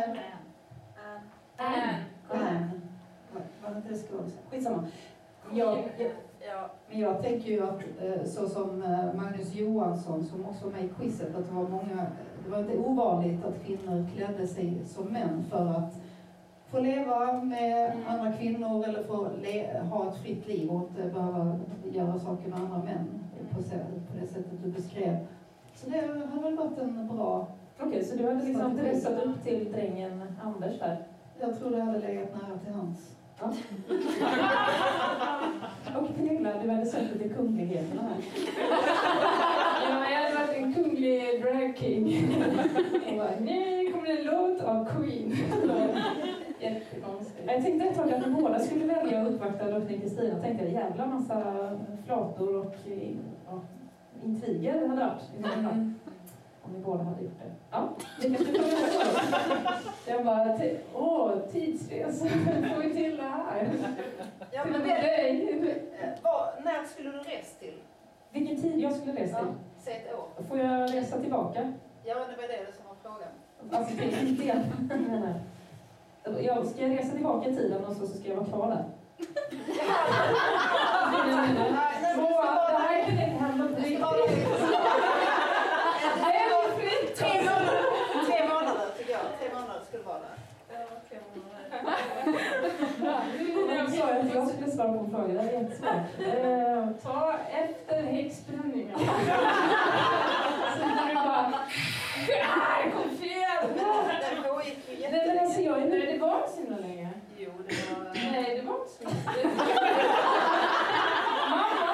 Anne. 1.56 1.96
Anne. 2.28 2.70
Var 3.62 3.82
det 3.88 3.96
skådisen? 3.96 4.38
Skitsamma. 4.50 4.84
Jag, 5.52 5.78
jag, 5.98 6.10
Ja, 6.48 6.70
Men 6.90 7.00
jag 7.00 7.22
tänker 7.22 7.50
ju 7.50 7.62
att 7.62 7.78
eh, 8.02 8.24
så 8.24 8.48
som 8.48 8.82
eh, 8.82 9.14
Magnus 9.14 9.54
Johansson 9.54 10.24
som 10.24 10.46
också 10.46 10.64
var 10.64 10.72
med 10.72 10.84
i 10.84 10.88
quizet, 10.88 11.34
att 11.36 11.48
det 11.48 11.54
var 11.54 11.68
många, 11.68 12.06
det 12.44 12.50
var 12.50 12.58
inte 12.58 12.78
ovanligt 12.78 13.44
att 13.44 13.64
kvinnor 13.64 14.06
klädde 14.16 14.46
sig 14.46 14.80
som 14.86 15.04
män 15.06 15.44
för 15.50 15.66
att 15.66 16.00
få 16.70 16.80
leva 16.80 17.42
med 17.42 17.92
andra 18.08 18.32
kvinnor 18.32 18.84
eller 18.88 19.02
få 19.02 19.14
ha 19.90 20.08
ett 20.08 20.22
fritt 20.22 20.48
liv 20.48 20.70
och 20.70 20.88
inte 20.88 21.02
behöva 21.02 21.58
göra 21.92 22.18
saker 22.18 22.48
med 22.48 22.58
andra 22.58 22.78
män 22.78 23.20
på, 23.54 23.60
det 24.20 24.26
sättet 24.26 24.62
du 24.64 24.70
beskrev. 24.70 25.16
Så 25.74 25.90
det 25.90 25.98
har 26.34 26.42
väl 26.42 26.56
varit 26.56 26.78
en 26.78 27.08
bra, 27.16 27.46
Okej, 27.80 28.04
så 28.04 28.16
du 28.16 28.26
hade 28.26 28.44
liksom 28.44 28.76
dressat 28.76 29.24
upp 29.24 29.44
till 29.44 29.72
drängen 29.72 30.22
Anders 30.42 30.78
där? 30.78 30.96
jag 31.40 31.58
tror 31.58 31.70
det 31.70 31.82
hade 31.82 31.98
legat 31.98 32.32
nära 32.32 32.58
till 32.64 32.74
hans. 32.74 33.16
Och 35.96 36.16
Pernilla, 36.16 36.62
du 36.62 36.70
hade 36.70 36.86
sökt 36.86 37.18
till 37.18 37.34
kungligheterna 37.34 38.02
här. 38.02 38.16
Ja, 39.90 40.10
jag 40.10 40.22
hade 40.22 40.34
varit 40.34 40.56
en 40.56 40.74
kunglig 40.74 41.42
drag 41.42 41.76
king. 41.78 42.34
Och 43.10 43.16
bara, 43.16 43.30
nej, 43.40 43.92
kommer 43.92 44.06
det 44.06 44.18
en 44.18 44.24
låt 44.26 44.60
av 44.60 44.84
Queen. 44.84 45.32
Jättekonstigt. 46.60 47.46
Jag 47.46 47.62
tänkte 47.64 47.88
ett 47.88 47.96
tag 47.96 48.12
att 48.12 48.26
ni 48.26 48.32
båda 48.42 48.58
skulle 48.58 48.84
välja 48.84 49.20
att 49.22 49.28
uppvakta 49.28 49.70
drottning 49.70 50.00
Kristina. 50.00 50.28
Jag 50.28 50.42
tänkte 50.42 50.64
en 50.66 50.72
jävla 50.72 51.06
massa 51.06 51.42
flator 52.06 52.56
och 52.56 52.74
eh, 52.90 53.08
ja, 53.46 53.60
intriger 54.24 54.80
det 54.80 54.88
hade 54.88 55.00
varit. 55.04 55.22
i 55.38 55.42
sådana 55.42 55.62
fall. 55.68 55.72
Mm. 55.72 55.94
Om 56.62 56.72
ni 56.72 56.78
båda 56.78 57.04
hade 57.04 57.22
gjort 57.22 57.38
det. 57.38 57.50
Ja, 57.70 57.88
vi 58.22 58.28
kanske 58.34 58.52
kommer 58.52 58.68
det. 60.04 60.12
Jag 60.12 60.24
bara, 60.24 60.58
åh, 60.94 61.32
tidsresa, 61.52 62.26
får 62.28 62.82
vi 62.82 62.94
till 62.94 63.16
det 63.16 63.22
här? 63.22 63.68
ja 64.52 64.64
men 64.70 64.80
dig. 64.80 65.60
eh, 66.00 66.08
vad- 66.22 66.64
när 66.64 66.84
skulle 66.84 67.10
du 67.10 67.18
rest 67.18 67.60
till? 67.60 67.74
Vilken 68.32 68.56
tid 68.62 68.78
jag 68.80 68.92
skulle 68.92 69.12
resa 69.12 69.36
Ja, 69.38 69.44
till? 69.44 69.54
säg 69.78 69.94
ett 69.94 70.14
år. 70.18 70.44
Får 70.48 70.58
jag 70.58 70.94
resa 70.94 71.18
tillbaka? 71.20 71.72
Ja, 72.04 72.14
det 72.14 72.20
var 72.20 72.48
det 72.48 72.72
som 72.76 72.84
var 72.88 72.96
frågan. 73.02 73.28
Alltså 73.70 73.96
till 73.96 74.28
inte 74.28 74.42
igen. 74.42 74.64
Jag 76.24 76.66
ska 76.66 76.82
jag 76.82 76.98
resa 76.98 77.12
tillbaka 77.12 77.48
i 77.48 77.54
tiden 77.56 77.84
och 77.84 77.96
så, 77.96 78.06
ska 78.06 78.28
jag 78.28 78.36
vara 78.36 78.46
kvar 78.46 78.68
där. 78.68 78.84
Inte 88.20 89.12
jag. 89.12 89.20
Tre 89.38 89.48
månader 89.54 89.80
skulle 89.88 90.02
vara 90.02 90.18
där. 90.18 90.36
Jag 93.76 93.94
sa 93.94 94.04
att 94.04 94.34
jag 94.34 94.48
skulle 94.48 94.70
svara 94.70 94.92
på 94.92 94.98
en 95.04 95.10
fråga, 95.10 95.34
det 95.34 95.40
är 95.40 95.52
jättesvårt. 95.52 95.90
Eh, 96.18 96.88
Ta 97.02 97.38
efter 97.50 98.02
häxbränningen. 98.02 98.98
Så 98.98 99.04
kan 100.84 101.08
du 101.08 101.14
bara... 101.14 101.52
Ah, 102.44 102.82
jag 102.84 102.92
kom 102.92 103.10
fel! 103.16 103.68
Den 103.76 104.42
pågick 104.42 104.78
ju 104.88 105.08
Nej 105.10 105.48
är 105.82 105.88
Nej, 105.88 106.12
det 106.12 106.18
var 106.18 106.36
inte 106.36 106.50
så 106.50 106.60
himla 106.60 106.76
länge. 106.78 107.08
Jo, 107.38 107.50
det 107.68 107.74
var... 107.94 108.04
Nej, 108.32 108.56
det 108.56 108.62
var 108.66 108.74
inte 108.74 108.90
så 108.90 109.04
länge. 109.04 109.50
Mamma! 111.50 111.90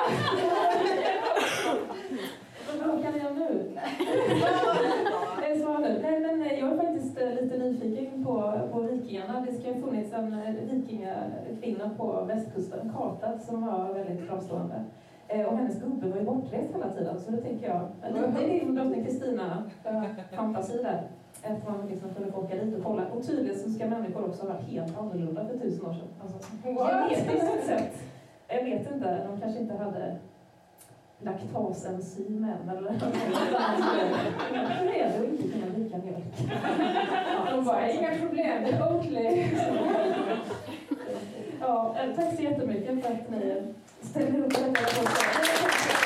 Vad 2.86 3.02
kan 3.02 3.18
jag 3.18 3.36
nu? 3.36 3.70
Nej 6.02 6.20
men 6.20 6.42
eh, 6.42 6.58
jag 6.58 6.72
är 6.72 6.76
faktiskt 6.76 7.20
eh, 7.20 7.30
lite 7.30 7.58
nyfiken 7.58 8.24
på, 8.24 8.52
på 8.72 8.80
vikingarna. 8.80 9.46
Det 9.46 9.52
ska 9.52 9.72
ha 9.72 9.80
funnits 9.80 10.12
en 10.12 10.32
eh, 10.32 10.54
vikingakvinna 10.70 11.90
på 11.96 12.24
västkusten, 12.28 12.92
kartad, 12.96 13.42
som 13.42 13.66
var 13.66 13.94
väldigt 13.94 14.26
framstående. 14.28 14.84
Och 15.28 15.56
hennes 15.56 15.80
gubbe 15.82 16.08
var 16.08 16.16
ju 16.16 16.22
bortrest 16.24 16.74
hela 16.74 16.90
tiden, 16.90 17.20
så 17.20 17.30
då 17.30 17.36
tänker 17.36 17.68
jag, 17.68 17.88
det 18.12 18.18
är 18.44 18.48
din 18.48 18.74
drottning 18.74 19.04
Kristina 19.04 19.62
eh, 19.84 20.02
fantasi 20.36 20.82
där. 20.82 21.02
Att 21.46 21.68
man 21.68 21.86
liksom 21.90 22.14
kunde 22.14 22.32
få 22.32 22.38
åka 22.38 22.54
dit 22.54 22.74
och 22.74 22.84
kolla. 22.84 23.02
Och 23.06 23.26
tydligen 23.26 23.58
så 23.60 23.70
ska 23.70 23.86
människor 23.86 24.28
också 24.28 24.42
ha 24.42 24.54
varit 24.54 24.68
helt 24.68 24.98
annorlunda 24.98 25.46
för 25.46 25.58
tusen 25.58 25.86
år 25.86 25.92
sedan. 25.92 26.08
Alltså, 26.22 26.38
genetiskt 27.14 27.66
sett. 27.66 28.02
Jag 28.48 28.64
vet 28.64 28.92
inte, 28.92 29.26
de 29.28 29.40
kanske 29.40 29.60
inte 29.60 29.74
hade 29.74 30.16
laktasenzymen 31.18 32.68
eller 32.70 32.80
något 32.80 33.02
Hur 34.80 34.88
är 34.94 35.08
det 35.08 35.18
att 35.18 35.24
inte 35.24 35.48
kunna 35.48 35.66
dricka 35.66 35.96
mjölk? 35.98 36.24
De 37.50 37.64
bara, 37.64 37.90
inga 37.90 38.18
problem, 38.18 38.62
det 38.62 38.70
är 38.70 38.92
Oatly. 38.92 39.46
Ja, 41.60 41.96
eh, 41.98 42.16
tack 42.16 42.36
så 42.36 42.42
jättemycket 42.42 43.04
för 43.04 43.12
att 43.12 43.30
ni 43.30 43.62
ställde 44.00 44.38
upp 44.38 44.54
på 44.54 44.60
detta. 44.60 46.05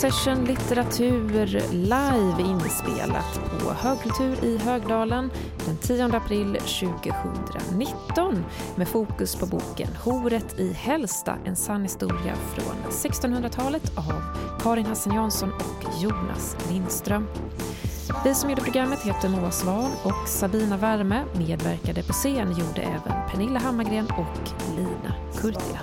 Session 0.00 0.44
litteratur 0.44 1.72
live 1.72 2.42
inspelat 2.42 3.40
på 3.58 3.72
Högkultur 3.72 4.44
i 4.44 4.58
Högdalen 4.58 5.30
den 5.66 5.76
10 5.76 6.04
april 6.04 6.58
2019 6.58 8.44
med 8.76 8.88
fokus 8.88 9.36
på 9.36 9.46
boken 9.46 9.88
Horet 10.04 10.58
i 10.58 10.72
Hällsta, 10.72 11.36
en 11.44 11.56
sann 11.56 11.82
historia 11.82 12.34
från 12.34 12.90
1600-talet 12.90 13.98
av 13.98 14.22
Karin 14.62 14.86
Hassan 14.86 15.14
Jansson 15.14 15.52
och 15.52 16.02
Jonas 16.02 16.56
Lindström. 16.70 17.26
Vi 18.24 18.34
som 18.34 18.50
gjorde 18.50 18.62
programmet 18.62 19.02
heter 19.02 19.28
Moa 19.28 19.50
Svan 19.50 19.90
och 20.04 20.28
Sabina 20.28 20.76
Värme 20.76 21.24
medverkade 21.38 22.02
på 22.02 22.12
scen 22.12 22.50
gjorde 22.50 22.82
även 22.82 23.30
Pernilla 23.30 23.58
Hammargren 23.58 24.06
och 24.06 24.50
Lina 24.76 25.14
Kurtila. 25.40 25.80